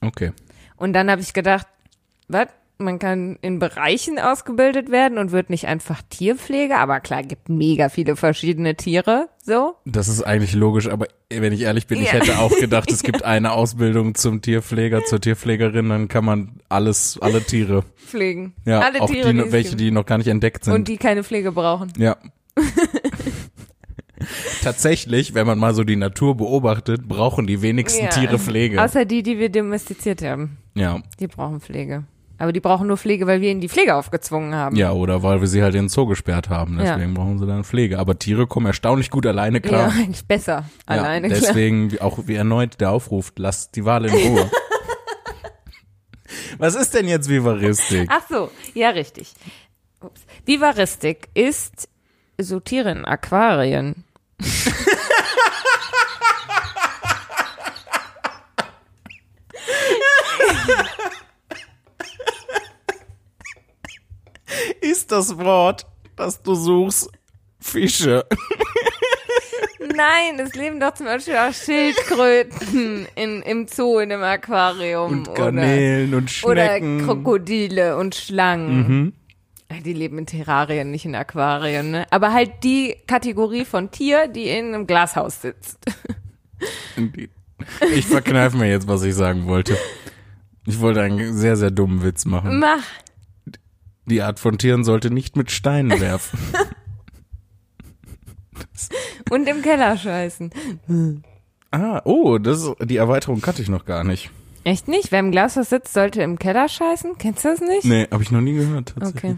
Okay. 0.00 0.32
Und 0.76 0.92
dann 0.92 1.10
habe 1.10 1.20
ich 1.20 1.32
gedacht, 1.32 1.66
was? 2.28 2.48
Man 2.80 3.00
kann 3.00 3.38
in 3.42 3.58
Bereichen 3.58 4.20
ausgebildet 4.20 4.90
werden 4.92 5.18
und 5.18 5.32
wird 5.32 5.50
nicht 5.50 5.66
einfach 5.66 6.00
Tierpfleger, 6.10 6.78
aber 6.78 7.00
klar, 7.00 7.24
gibt 7.24 7.48
mega 7.48 7.88
viele 7.88 8.14
verschiedene 8.14 8.76
Tiere, 8.76 9.28
so. 9.42 9.74
Das 9.84 10.06
ist 10.06 10.22
eigentlich 10.22 10.54
logisch, 10.54 10.88
aber 10.88 11.08
wenn 11.28 11.52
ich 11.52 11.62
ehrlich 11.62 11.88
bin, 11.88 11.98
ich 12.00 12.06
Ja. 12.06 12.12
hätte 12.12 12.38
auch 12.38 12.56
gedacht, 12.56 12.88
es 12.92 13.02
gibt 13.02 13.24
eine 13.24 13.50
Ausbildung 13.50 14.14
zum 14.14 14.42
Tierpfleger, 14.42 15.04
zur 15.04 15.20
Tierpflegerin, 15.20 15.88
dann 15.88 16.06
kann 16.06 16.24
man 16.24 16.60
alles, 16.68 17.18
alle 17.20 17.42
Tiere. 17.42 17.82
Pflegen. 17.96 18.54
Ja, 18.64 18.78
Alle 18.80 19.00
auch 19.02 19.10
Tiere, 19.10 19.34
die, 19.34 19.40
es 19.40 19.50
welche, 19.52 19.70
gibt. 19.70 19.80
die 19.80 19.90
noch 19.90 20.06
gar 20.06 20.18
nicht 20.18 20.28
entdeckt 20.28 20.64
sind. 20.64 20.74
Und 20.74 20.86
die 20.86 20.98
keine 20.98 21.24
Pflege 21.24 21.50
brauchen. 21.50 21.92
Ja. 21.98 22.16
Tatsächlich, 24.62 25.34
wenn 25.34 25.46
man 25.46 25.58
mal 25.58 25.74
so 25.74 25.84
die 25.84 25.96
Natur 25.96 26.36
beobachtet, 26.36 27.06
brauchen 27.06 27.46
die 27.46 27.62
wenigsten 27.62 28.04
Ja. 28.04 28.10
Tiere 28.10 28.38
Pflege. 28.38 28.82
Außer 28.82 29.04
die, 29.04 29.22
die 29.22 29.38
wir 29.38 29.48
domestiziert 29.48 30.22
haben. 30.22 30.58
ja. 30.74 31.00
Die 31.20 31.26
brauchen 31.26 31.60
Pflege. 31.60 32.04
Aber 32.38 32.52
die 32.52 32.60
brauchen 32.60 32.86
nur 32.86 32.96
Pflege, 32.96 33.26
weil 33.26 33.40
wir 33.40 33.50
ihnen 33.50 33.60
die 33.60 33.68
Pflege 33.68 33.96
aufgezwungen 33.96 34.54
haben. 34.54 34.76
Ja, 34.76 34.92
oder 34.92 35.24
weil 35.24 35.40
wir 35.40 35.48
sie 35.48 35.62
halt 35.62 35.74
in 35.74 35.84
den 35.84 35.88
Zoo 35.88 36.06
gesperrt 36.06 36.48
haben. 36.48 36.78
Ja. 36.78 36.94
Deswegen 36.94 37.14
brauchen 37.14 37.38
sie 37.38 37.46
dann 37.46 37.64
Pflege. 37.64 37.98
Aber 37.98 38.16
Tiere 38.18 38.46
kommen 38.46 38.66
erstaunlich 38.66 39.10
gut 39.10 39.26
alleine 39.26 39.60
klar. 39.60 39.88
Ja, 39.88 40.02
eigentlich 40.02 40.26
besser. 40.26 40.64
Alleine, 40.86 41.28
ja, 41.28 41.34
klar. 41.34 41.48
deswegen 41.48 41.98
auch 42.00 42.20
wie 42.26 42.36
erneut 42.36 42.80
der 42.80 42.92
Aufruf, 42.92 43.32
lasst 43.36 43.74
die 43.74 43.84
Wale 43.84 44.08
in 44.08 44.14
Ruhe. 44.14 44.50
Was 46.58 46.74
ist 46.74 46.94
denn 46.94 47.08
jetzt 47.08 47.28
Vivaristik? 47.28 48.08
Ach 48.12 48.22
so, 48.28 48.50
ja, 48.74 48.90
richtig. 48.90 49.34
Ups. 50.00 50.20
Vivaristik 50.44 51.28
ist 51.34 51.88
so 52.40 52.60
Tiere 52.60 52.92
in 52.92 53.04
Aquarien. 53.04 54.04
Ist 64.80 65.12
das 65.12 65.36
Wort, 65.38 65.86
das 66.16 66.42
du 66.42 66.54
suchst, 66.54 67.10
Fische? 67.60 68.24
Nein, 69.80 70.38
es 70.38 70.54
leben 70.54 70.78
doch 70.78 70.94
zum 70.94 71.06
Beispiel 71.06 71.36
auch 71.36 71.52
Schildkröten 71.52 73.06
in, 73.16 73.42
im 73.42 73.66
Zoo, 73.66 73.98
in 73.98 74.10
dem 74.10 74.22
Aquarium. 74.22 75.10
Und 75.10 75.34
Garnelen 75.34 76.10
oder, 76.10 76.18
und 76.18 76.30
Schnecken. 76.30 77.00
Oder 77.00 77.06
Krokodile 77.06 77.96
und 77.96 78.14
Schlangen. 78.14 79.12
Die 79.84 79.92
leben 79.92 80.18
in 80.18 80.26
Terrarien, 80.26 80.90
nicht 80.90 81.04
in 81.04 81.14
Aquarien. 81.14 81.90
Ne? 81.90 82.06
Aber 82.10 82.32
halt 82.32 82.64
die 82.64 82.96
Kategorie 83.06 83.64
von 83.64 83.90
Tier, 83.90 84.28
die 84.28 84.48
in 84.48 84.74
einem 84.74 84.86
Glashaus 84.86 85.42
sitzt. 85.42 85.78
Ich 87.94 88.06
verkneife 88.06 88.56
mir 88.56 88.70
jetzt, 88.70 88.88
was 88.88 89.02
ich 89.02 89.14
sagen 89.14 89.46
wollte. 89.46 89.76
Ich 90.64 90.80
wollte 90.80 91.02
einen 91.02 91.34
sehr, 91.34 91.56
sehr 91.56 91.70
dummen 91.70 92.02
Witz 92.02 92.24
machen. 92.24 92.58
Mach. 92.60 92.84
Die 94.08 94.22
Art 94.22 94.40
von 94.40 94.58
Tieren 94.58 94.84
sollte 94.84 95.10
nicht 95.10 95.36
mit 95.36 95.50
Steinen 95.50 96.00
werfen. 96.00 96.38
Und 99.30 99.48
im 99.48 99.62
Keller 99.62 99.96
scheißen. 99.96 100.50
ah, 101.70 102.00
oh, 102.04 102.38
das 102.38 102.72
die 102.82 102.96
Erweiterung 102.96 103.40
kannte 103.40 103.62
ich 103.62 103.68
noch 103.68 103.84
gar 103.84 104.04
nicht. 104.04 104.30
Echt 104.64 104.88
nicht? 104.88 105.12
Wer 105.12 105.20
im 105.20 105.30
Glashaus 105.30 105.70
sitzt, 105.70 105.92
sollte 105.94 106.22
im 106.22 106.38
Keller 106.38 106.68
scheißen? 106.68 107.16
Kennst 107.18 107.44
du 107.44 107.48
das 107.48 107.60
nicht? 107.60 107.84
Nee, 107.84 108.06
habe 108.10 108.22
ich 108.22 108.30
noch 108.30 108.40
nie 108.40 108.54
gehört. 108.54 108.94
Okay. 109.00 109.36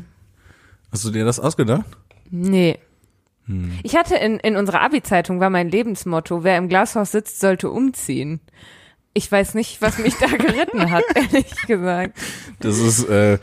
Hast 0.90 1.04
du 1.04 1.10
dir 1.10 1.24
das 1.24 1.38
ausgedacht? 1.38 1.84
Nee. 2.30 2.78
Hm. 3.46 3.78
Ich 3.82 3.96
hatte 3.96 4.16
in, 4.16 4.38
in 4.38 4.56
unserer 4.56 4.80
Abi-Zeitung 4.80 5.40
war 5.40 5.50
mein 5.50 5.68
Lebensmotto, 5.68 6.42
wer 6.44 6.56
im 6.58 6.68
Glashaus 6.68 7.12
sitzt, 7.12 7.40
sollte 7.40 7.70
umziehen. 7.70 8.40
Ich 9.12 9.30
weiß 9.30 9.54
nicht, 9.54 9.82
was 9.82 9.98
mich 9.98 10.14
da 10.16 10.26
geritten 10.28 10.90
hat, 10.90 11.02
ehrlich 11.16 11.50
gesagt. 11.66 12.16
Das 12.60 12.78
ist, 12.78 13.08
äh, 13.08 13.38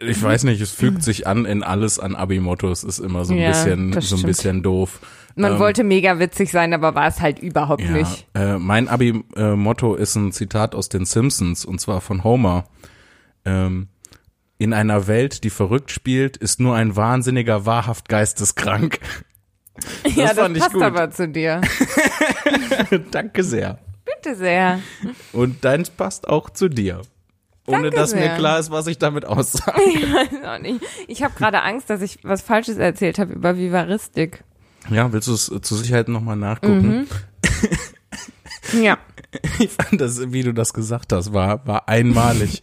ich 0.00 0.22
weiß 0.22 0.44
nicht, 0.44 0.60
es 0.60 0.70
fügt 0.70 1.02
sich 1.02 1.26
an 1.26 1.44
in 1.44 1.62
alles 1.62 1.98
an 1.98 2.14
Abi-Mottos, 2.16 2.82
ist 2.82 2.98
immer 3.00 3.24
so 3.26 3.34
ein 3.34 3.40
Ja, 3.40 3.48
bisschen, 3.50 3.90
das 3.92 4.08
so 4.08 4.16
ein 4.16 4.22
bisschen 4.22 4.62
doof. 4.62 5.00
Man 5.34 5.52
Ähm, 5.52 5.58
wollte 5.58 5.84
mega 5.84 6.18
witzig 6.18 6.50
sein, 6.50 6.72
aber 6.72 6.94
war 6.94 7.08
es 7.08 7.20
halt 7.20 7.40
überhaupt 7.40 7.82
Ja, 7.82 7.90
nicht. 7.90 8.26
äh, 8.34 8.56
mein 8.56 8.88
Abi-Motto 8.88 9.94
ist 9.96 10.16
ein 10.16 10.32
Zitat 10.32 10.74
aus 10.74 10.88
den 10.88 11.04
Simpsons 11.04 11.66
und 11.66 11.78
zwar 11.78 12.00
von 12.00 12.24
Homer. 12.24 12.64
Ähm, 13.44 13.88
in 14.56 14.72
einer 14.72 15.06
Welt, 15.06 15.44
die 15.44 15.50
verrückt 15.50 15.90
spielt, 15.90 16.38
ist 16.38 16.58
nur 16.58 16.74
ein 16.74 16.96
Wahnsinniger 16.96 17.66
wahrhaft 17.66 18.08
geisteskrank. 18.08 18.98
ja, 20.14 20.28
das 20.28 20.38
fand 20.38 20.56
ich 20.56 20.62
passt 20.62 20.72
gut. 20.72 20.82
aber 20.82 21.10
zu 21.10 21.28
dir. 21.28 21.60
Danke 23.10 23.42
sehr. 23.44 23.78
Bitte 24.22 24.36
sehr. 24.36 24.80
Und 25.32 25.64
deins 25.64 25.90
passt 25.90 26.28
auch 26.28 26.50
zu 26.50 26.68
dir. 26.68 27.02
Ohne 27.66 27.82
Danke 27.82 27.96
dass 27.96 28.14
mir 28.14 28.20
sehr. 28.22 28.36
klar 28.36 28.58
ist, 28.60 28.70
was 28.70 28.86
ich 28.86 28.98
damit 28.98 29.24
aussage. 29.24 29.80
Ich 29.86 30.02
weiß 30.12 30.44
auch 30.44 30.58
nicht. 30.58 30.80
Ich 31.08 31.22
habe 31.22 31.34
gerade 31.36 31.62
Angst, 31.62 31.90
dass 31.90 32.00
ich 32.00 32.18
was 32.22 32.42
Falsches 32.42 32.78
erzählt 32.78 33.18
habe 33.18 33.32
über 33.32 33.56
Vivaristik. 33.56 34.44
Ja, 34.88 35.12
willst 35.12 35.26
du 35.26 35.34
es 35.34 35.50
äh, 35.50 35.60
zur 35.60 35.78
Sicherheit 35.78 36.08
nochmal 36.08 36.36
nachgucken? 36.36 37.08
Ja. 38.72 38.98
Ich 39.58 39.70
fand 39.70 40.00
das, 40.00 40.32
wie 40.32 40.42
du 40.42 40.52
das 40.52 40.72
gesagt 40.72 41.12
hast, 41.12 41.32
war, 41.32 41.66
war 41.66 41.88
einmalig. 41.88 42.60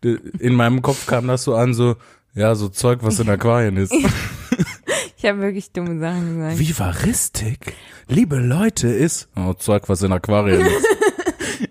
In 0.38 0.54
meinem 0.54 0.82
Kopf 0.82 1.06
kam 1.06 1.26
das 1.26 1.44
so 1.44 1.54
an, 1.54 1.74
so, 1.74 1.96
ja, 2.34 2.54
so 2.54 2.68
Zeug, 2.68 3.00
was 3.02 3.18
in 3.18 3.28
Aquarien 3.28 3.76
ist. 3.76 3.94
Ich 5.20 5.24
habe 5.24 5.40
wirklich 5.40 5.72
dumme 5.72 5.98
Sachen 5.98 6.36
gesagt. 6.36 6.60
Vivaristik, 6.60 7.72
liebe 8.06 8.36
Leute, 8.36 8.86
ist 8.86 9.28
oh, 9.34 9.52
Zeug, 9.52 9.88
was 9.88 10.02
in 10.02 10.12
Aquarien 10.12 10.60
ist. 10.64 10.86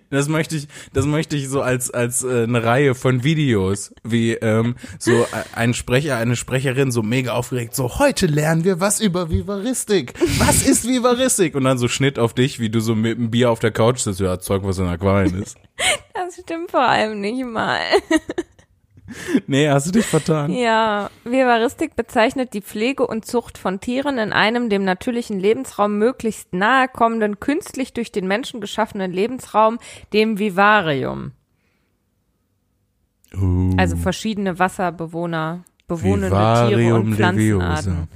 Das 0.10 0.30
möchte 0.30 0.56
ich, 0.56 0.70
das 0.94 1.06
möchte 1.06 1.36
ich 1.36 1.50
so 1.50 1.62
als 1.62 1.92
als 1.92 2.24
äh, 2.24 2.44
eine 2.44 2.64
Reihe 2.64 2.96
von 2.96 3.26
Videos, 3.26 3.94
wie 4.06 4.34
ähm, 4.36 4.76
so 5.00 5.12
äh, 5.12 5.26
ein 5.54 5.74
Sprecher, 5.74 6.16
eine 6.16 6.38
Sprecherin 6.38 6.92
so 6.92 7.04
mega 7.04 7.34
aufgeregt, 7.34 7.76
so 7.76 8.00
heute 8.00 8.26
lernen 8.26 8.64
wir 8.64 8.80
was 8.80 9.02
über 9.02 9.30
Vivaristik. 9.30 10.14
Was 10.40 10.66
ist 10.66 10.88
Vivaristik? 10.88 11.56
Und 11.56 11.66
dann 11.66 11.78
so 11.78 11.90
Schnitt 11.90 12.20
auf 12.20 12.34
dich, 12.34 12.62
wie 12.62 12.70
du 12.70 12.80
so 12.80 12.96
mit 12.96 13.18
einem 13.18 13.32
Bier 13.32 13.52
auf 13.52 13.60
der 13.60 13.72
Couch 13.72 14.00
sitzt, 14.00 14.22
ja 14.22 14.40
Zeug, 14.40 14.64
was 14.64 14.78
in 14.78 14.88
Aquarien 14.88 15.42
ist. 15.42 15.58
Das 16.14 16.36
stimmt 16.42 16.72
vor 16.72 16.82
allem 16.82 17.22
nicht 17.22 17.46
mal. 17.46 17.80
Nee, 19.48 19.70
hast 19.70 19.88
du 19.88 19.92
dich 19.92 20.06
vertan? 20.06 20.52
Ja, 20.52 21.10
Vivaristik 21.24 21.96
bezeichnet 21.96 22.54
die 22.54 22.62
Pflege 22.62 23.08
und 23.08 23.26
Zucht 23.26 23.58
von 23.58 23.80
Tieren 23.80 24.18
in 24.18 24.34
einem 24.34 24.70
dem 24.70 24.84
natürlichen 24.84 25.40
Lebensraum 25.40 25.98
möglichst 25.98 26.54
nahe 26.54 26.88
kommenden, 26.88 27.40
künstlich 27.40 27.94
durch 27.94 28.12
den 28.12 28.28
Menschen 28.28 28.62
geschaffenen 28.62 29.12
Lebensraum, 29.12 29.80
dem 30.14 30.40
Vivarium. 30.40 31.32
Uh, 33.34 33.74
Also 33.78 33.98
verschiedene 33.98 34.60
Wasserbewohner, 34.60 35.64
bewohnende 35.88 36.30
Tiere 36.30 36.96
und 36.96 37.14
Vivarium 37.14 37.16
Pflanzenarten. 37.16 38.08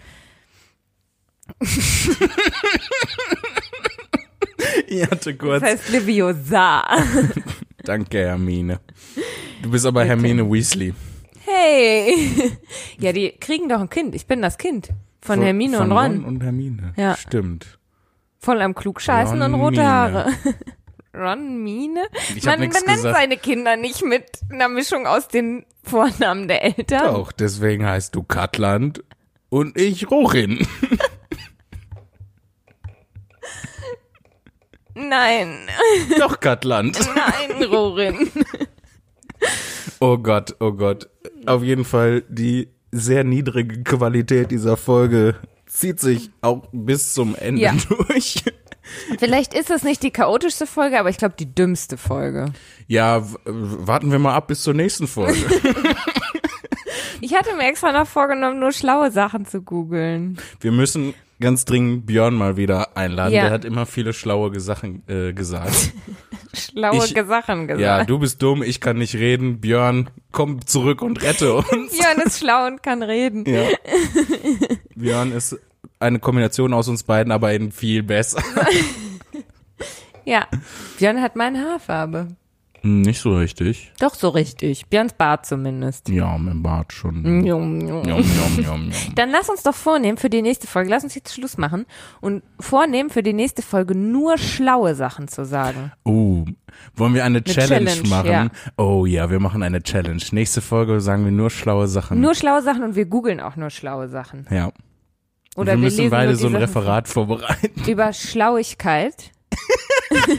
ich 4.88 5.10
hatte 5.10 5.36
kurz. 5.36 5.62
Das 5.62 5.72
heißt 5.72 5.90
Leviosa. 5.90 6.84
Danke, 7.84 8.20
Hermine. 8.20 8.80
Du 9.62 9.72
bist 9.72 9.86
aber 9.86 10.04
Hermine 10.06 10.50
Weasley. 10.50 10.94
Hey. 11.46 12.16
Ja, 13.00 13.12
die 13.14 13.32
kriegen 13.32 13.68
doch 13.68 13.80
ein 13.82 13.90
Kind. 13.90 14.14
Ich 14.14 14.28
bin 14.28 14.44
das 14.44 14.60
Kind 14.60 14.90
von, 15.22 15.42
Hermine 15.42 15.78
von 15.78 15.92
und 15.92 15.98
Ron. 15.98 16.24
und 16.26 16.44
Hermine. 16.44 16.94
Ja. 16.98 17.16
Stimmt. 17.18 17.80
Voll 18.38 18.62
am 18.62 18.76
Klugscheißen 18.76 19.42
Ron 19.42 19.54
und 19.54 19.60
rote 19.60 19.78
Mine. 19.78 19.88
Haare. 19.90 20.34
Ron 21.16 21.64
Mine? 21.64 22.04
Ich 22.36 22.46
Man 22.46 22.60
benennt 22.60 22.86
gesagt. 22.86 23.16
seine 23.16 23.38
Kinder 23.38 23.76
nicht 23.76 24.04
mit 24.06 24.24
einer 24.52 24.70
Mischung 24.70 25.08
aus 25.08 25.28
den 25.28 25.66
Vornamen 25.84 26.48
der 26.48 26.64
Eltern. 26.64 27.14
Doch, 27.16 27.32
deswegen 27.32 27.86
heißt 27.86 28.14
du 28.16 28.22
Katland 28.24 29.04
und 29.50 29.78
ich 29.78 30.10
Rorin. 30.12 30.66
Nein, 35.10 35.68
Doch, 36.20 36.40
Katland. 36.40 37.00
nein, 37.16 37.64
Rorin. 37.64 38.30
Oh 40.00 40.18
Gott, 40.18 40.56
oh 40.60 40.72
Gott. 40.72 41.10
Auf 41.46 41.64
jeden 41.64 41.86
Fall 41.86 42.24
die 42.30 42.70
sehr 42.92 43.24
niedrige 43.24 43.84
Qualität 43.84 44.52
dieser 44.52 44.78
Folge 44.78 45.36
zieht 45.68 46.00
sich 46.00 46.30
auch 46.42 46.68
bis 46.72 47.14
zum 47.14 47.36
Ende 47.36 47.62
Ja. 47.62 47.74
durch. 47.90 48.44
Vielleicht 49.20 49.54
ist 49.54 49.70
es 49.70 49.84
nicht 49.84 50.04
die 50.04 50.12
chaotischste 50.12 50.68
Folge, 50.68 51.00
aber 51.00 51.10
ich 51.10 51.18
glaube 51.18 51.36
die 51.40 51.54
dümmste 51.54 51.98
Folge. 51.98 52.52
Ja, 52.88 53.26
warten 53.46 54.12
wir 54.12 54.20
mal 54.20 54.36
ab 54.36 54.48
bis 54.48 54.64
zur 54.64 54.74
nächsten 54.74 55.08
Folge. 55.08 55.38
Ich 57.22 57.34
hatte 57.36 57.56
mir 57.56 57.64
extra 57.70 57.92
noch 57.92 58.08
vorgenommen, 58.08 58.60
nur 58.60 58.72
schlaue 58.72 59.12
Sachen 59.12 59.46
zu 59.46 59.62
googeln. 59.62 60.38
Wir 60.60 60.72
müssen 60.72 61.14
ganz 61.40 61.66
dringend 61.66 62.06
Björn 62.06 62.36
mal 62.36 62.58
wieder 62.58 62.96
einladen. 62.98 63.34
Ja. 63.34 63.44
Der 63.44 63.52
hat 63.52 63.66
immer 63.66 63.86
viele 63.86 64.14
schlaue 64.14 64.60
Sachen 64.60 65.04
äh, 65.08 65.34
gesagt. 65.34 65.94
Schlaue 66.54 66.98
Ich- 67.06 67.14
Sachen 67.28 67.68
gesagt. 67.68 67.82
Ja, 67.82 68.04
du 68.04 68.20
bist 68.20 68.42
dumm, 68.42 68.62
ich 68.62 68.82
kann 68.82 68.98
nicht 68.98 69.16
reden. 69.16 69.62
Björn, 69.62 70.10
komm 70.34 70.66
zurück 70.66 71.02
und 71.02 71.22
rette 71.24 71.54
uns. 71.56 71.68
Björn 71.98 72.20
ist 72.26 72.40
schlau 72.40 72.68
und 72.68 72.84
kann 72.84 73.02
reden. 73.04 73.46
Ja. 73.48 73.70
Björn 74.96 75.32
ist 75.32 75.58
eine 76.00 76.20
Kombination 76.20 76.74
aus 76.74 76.88
uns 76.90 77.04
beiden, 77.04 77.32
aber 77.32 77.54
eben 77.54 77.72
viel 77.72 78.04
besser. 78.04 78.44
Ja. 80.26 80.48
Björn 80.98 81.22
hat 81.22 81.36
meine 81.36 81.60
Haarfarbe. 81.62 82.28
Hm, 82.82 83.02
Nicht 83.02 83.20
so 83.22 83.36
richtig. 83.36 83.92
Doch 84.00 84.16
so 84.16 84.30
richtig. 84.30 84.88
Björns 84.88 85.14
Bart 85.14 85.46
zumindest. 85.46 86.10
Ja, 86.10 86.36
dem 86.36 86.64
Bart 86.64 86.92
schon. 86.94 87.46
Jum, 87.46 87.88
jum. 87.88 88.04
Jom. 88.06 88.92
Dann 89.16 89.30
lass 89.30 89.50
uns 89.50 89.64
doch 89.64 89.76
vornehmen 89.76 90.18
für 90.18 90.30
die 90.30 90.42
nächste 90.42 90.66
Folge, 90.68 90.90
lass 90.90 91.04
uns 91.04 91.14
jetzt 91.14 91.34
Schluss 91.34 91.58
machen 91.58 91.86
und 92.22 92.42
vornehmen 92.60 93.10
für 93.12 93.22
die 93.24 93.34
nächste 93.34 93.62
Folge 93.62 93.96
nur 93.96 94.38
schlaue 94.38 94.96
Sachen 94.96 95.28
zu 95.28 95.46
sagen. 95.46 95.92
Uh, 96.06 96.46
wollen 96.96 97.14
wir 97.14 97.24
eine, 97.24 97.44
Challenge, 97.44 97.86
Challenge, 97.92 98.10
machen? 98.10 98.30
ja. 98.30 98.48
Oh 98.78 99.06
ja, 99.06 99.30
wir 99.30 99.40
machen 99.40 99.62
eine 99.62 99.84
Challenge. 99.84 100.24
Nächste 100.32 100.62
Folge 100.62 101.02
sagen 101.02 101.24
wir 101.24 101.32
nur 101.32 101.52
schlaue 101.52 101.88
Sachen. 101.88 102.20
Nur 102.20 102.34
schlaue 102.34 102.62
Sachen 102.64 102.84
und 102.84 102.96
wir 102.96 103.06
googeln 103.06 103.40
auch 103.40 103.56
nur 103.56 103.70
schlaue 103.70 104.08
Sachen. 104.10 104.48
ja. 104.50 104.72
Oder 105.58 105.74
wir 105.74 105.80
wir, 105.80 105.84
müssen 105.84 106.10
beide 106.10 106.38
so 106.38 106.48
ein 106.48 106.56
Referat 106.56 107.10
vorbereiten. 107.10 107.84
über 107.86 108.14
Schlauigkeit. 108.14 109.32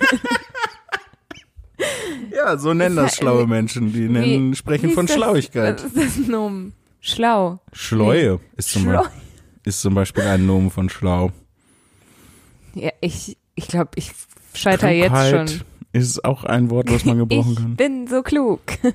Ja, 2.35 2.57
so 2.57 2.72
nennen 2.74 2.97
das 2.97 3.16
schlaue 3.16 3.47
Menschen. 3.47 3.93
Die 3.93 4.09
nennen, 4.09 4.55
sprechen 4.55 4.91
Wie 4.91 4.95
von 4.95 5.07
das- 5.07 5.16
Schlauigkeit. 5.16 5.85
Was 5.85 5.93
ist 6.05 6.18
das 6.20 6.28
Nomen? 6.28 6.72
Schlau. 7.01 7.61
Schleue 7.72 8.41
ist 8.57 8.70
zum. 8.70 8.87
Beispiel, 8.87 9.11
ist 9.64 9.80
zum 9.83 9.95
Beispiel 9.95 10.22
ein 10.24 10.47
Nomen 10.47 10.70
von 10.70 10.89
schlau. 10.89 11.30
Ja, 12.74 12.91
ich 13.01 13.37
ich 13.55 13.68
glaube, 13.68 13.91
ich 13.97 14.12
scheiter 14.55 14.91
jetzt 14.91 15.28
schon. 15.30 15.61
ist 15.93 16.24
auch 16.24 16.45
ein 16.45 16.70
Wort, 16.70 16.91
was 16.91 17.05
man 17.05 17.18
gebrauchen 17.18 17.51
Ich 17.53 17.57
kann. 17.59 17.76
bin 17.76 18.07
so 18.07 18.22
klug. 18.22 18.61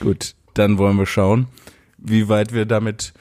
Gut, 0.00 0.34
dann 0.54 0.78
wollen 0.78 0.96
wir 0.96 1.06
schauen, 1.06 1.46
wie 1.98 2.28
weit 2.28 2.52
wir 2.52 2.66
damit 2.66 3.12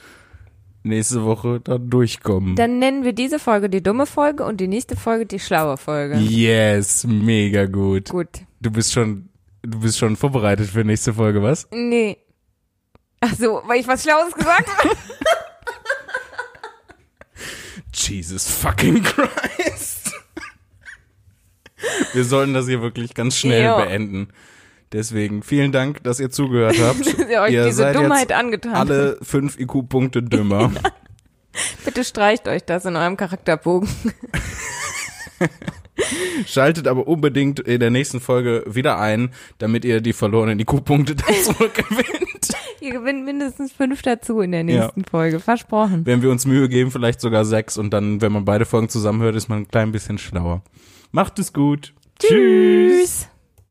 nächste 0.87 1.23
Woche 1.23 1.59
dann 1.59 1.89
durchkommen. 1.89 2.55
Dann 2.55 2.79
nennen 2.79 3.03
wir 3.03 3.13
diese 3.13 3.39
Folge 3.39 3.69
die 3.69 3.83
dumme 3.83 4.05
Folge 4.05 4.43
und 4.45 4.57
die 4.57 4.67
nächste 4.67 4.95
Folge 4.95 5.25
die 5.25 5.39
schlaue 5.39 5.77
Folge. 5.77 6.17
yes, 6.17 7.05
mega 7.05 7.65
gut. 7.65 8.09
Gut. 8.09 8.29
Du 8.61 8.71
bist 8.71 8.93
schon, 8.93 9.29
du 9.61 9.79
bist 9.79 9.97
schon 9.97 10.15
vorbereitet 10.15 10.69
für 10.69 10.83
nächste 10.83 11.13
Folge, 11.13 11.41
was? 11.43 11.67
Nee. 11.71 12.17
Ach 13.19 13.33
so, 13.33 13.61
weil 13.65 13.79
ich 13.79 13.87
was 13.87 14.03
Schlaues 14.03 14.33
gesagt 14.33 14.67
habe. 14.77 14.89
Jesus 17.93 18.47
fucking 18.47 19.03
Christ. 19.03 20.11
Wir 22.13 22.23
sollten 22.23 22.53
das 22.53 22.67
hier 22.67 22.81
wirklich 22.81 23.13
ganz 23.13 23.37
schnell 23.37 23.65
Jo. 23.65 23.77
beenden. 23.77 24.29
Deswegen 24.93 25.43
vielen 25.43 25.71
Dank, 25.71 26.03
dass 26.03 26.19
ihr 26.19 26.29
zugehört 26.29 26.77
habt. 26.81 26.99
Dass 26.99 27.29
ihr 27.29 27.41
euch 27.41 27.51
diese 27.51 27.71
seid 27.73 27.95
Dummheit 27.95 28.29
jetzt 28.29 28.39
angetan 28.39 28.73
habt. 28.73 28.89
alle 28.89 29.17
fünf 29.21 29.59
IQ-Punkte 29.59 30.23
dümmer. 30.23 30.71
Bitte 31.85 32.03
streicht 32.03 32.47
euch 32.47 32.63
das 32.63 32.85
in 32.85 32.95
eurem 32.95 33.17
Charakterbogen. 33.17 33.89
Schaltet 36.45 36.87
aber 36.87 37.07
unbedingt 37.07 37.59
in 37.59 37.79
der 37.79 37.89
nächsten 37.89 38.19
Folge 38.19 38.63
wieder 38.67 38.99
ein, 38.99 39.31
damit 39.57 39.83
ihr 39.83 39.99
die 39.99 40.13
verlorenen 40.13 40.59
IQ-Punkte 40.59 41.15
dann 41.15 41.35
zurückgewinnt. 41.43 42.53
Ihr 42.79 42.91
gewinnt 42.91 43.25
mindestens 43.25 43.71
fünf 43.73 44.03
dazu 44.03 44.39
in 44.41 44.51
der 44.51 44.63
nächsten 44.63 45.03
Folge. 45.03 45.39
Versprochen. 45.39 46.05
Wenn 46.05 46.21
wir 46.21 46.29
uns 46.29 46.45
Mühe 46.45 46.69
geben, 46.69 46.91
vielleicht 46.91 47.19
sogar 47.19 47.43
sechs 47.43 47.77
und 47.77 47.89
dann, 47.91 48.21
wenn 48.21 48.31
man 48.31 48.45
beide 48.45 48.65
Folgen 48.65 48.87
zusammenhört, 48.87 49.35
ist 49.35 49.49
man 49.49 49.59
ein 49.59 49.67
klein 49.67 49.91
bisschen 49.91 50.19
schlauer. 50.19 50.61
Macht 51.11 51.39
es 51.39 51.51
gut. 51.51 51.93
Tschüss. 52.19 52.29
Tschüss. 52.29 53.27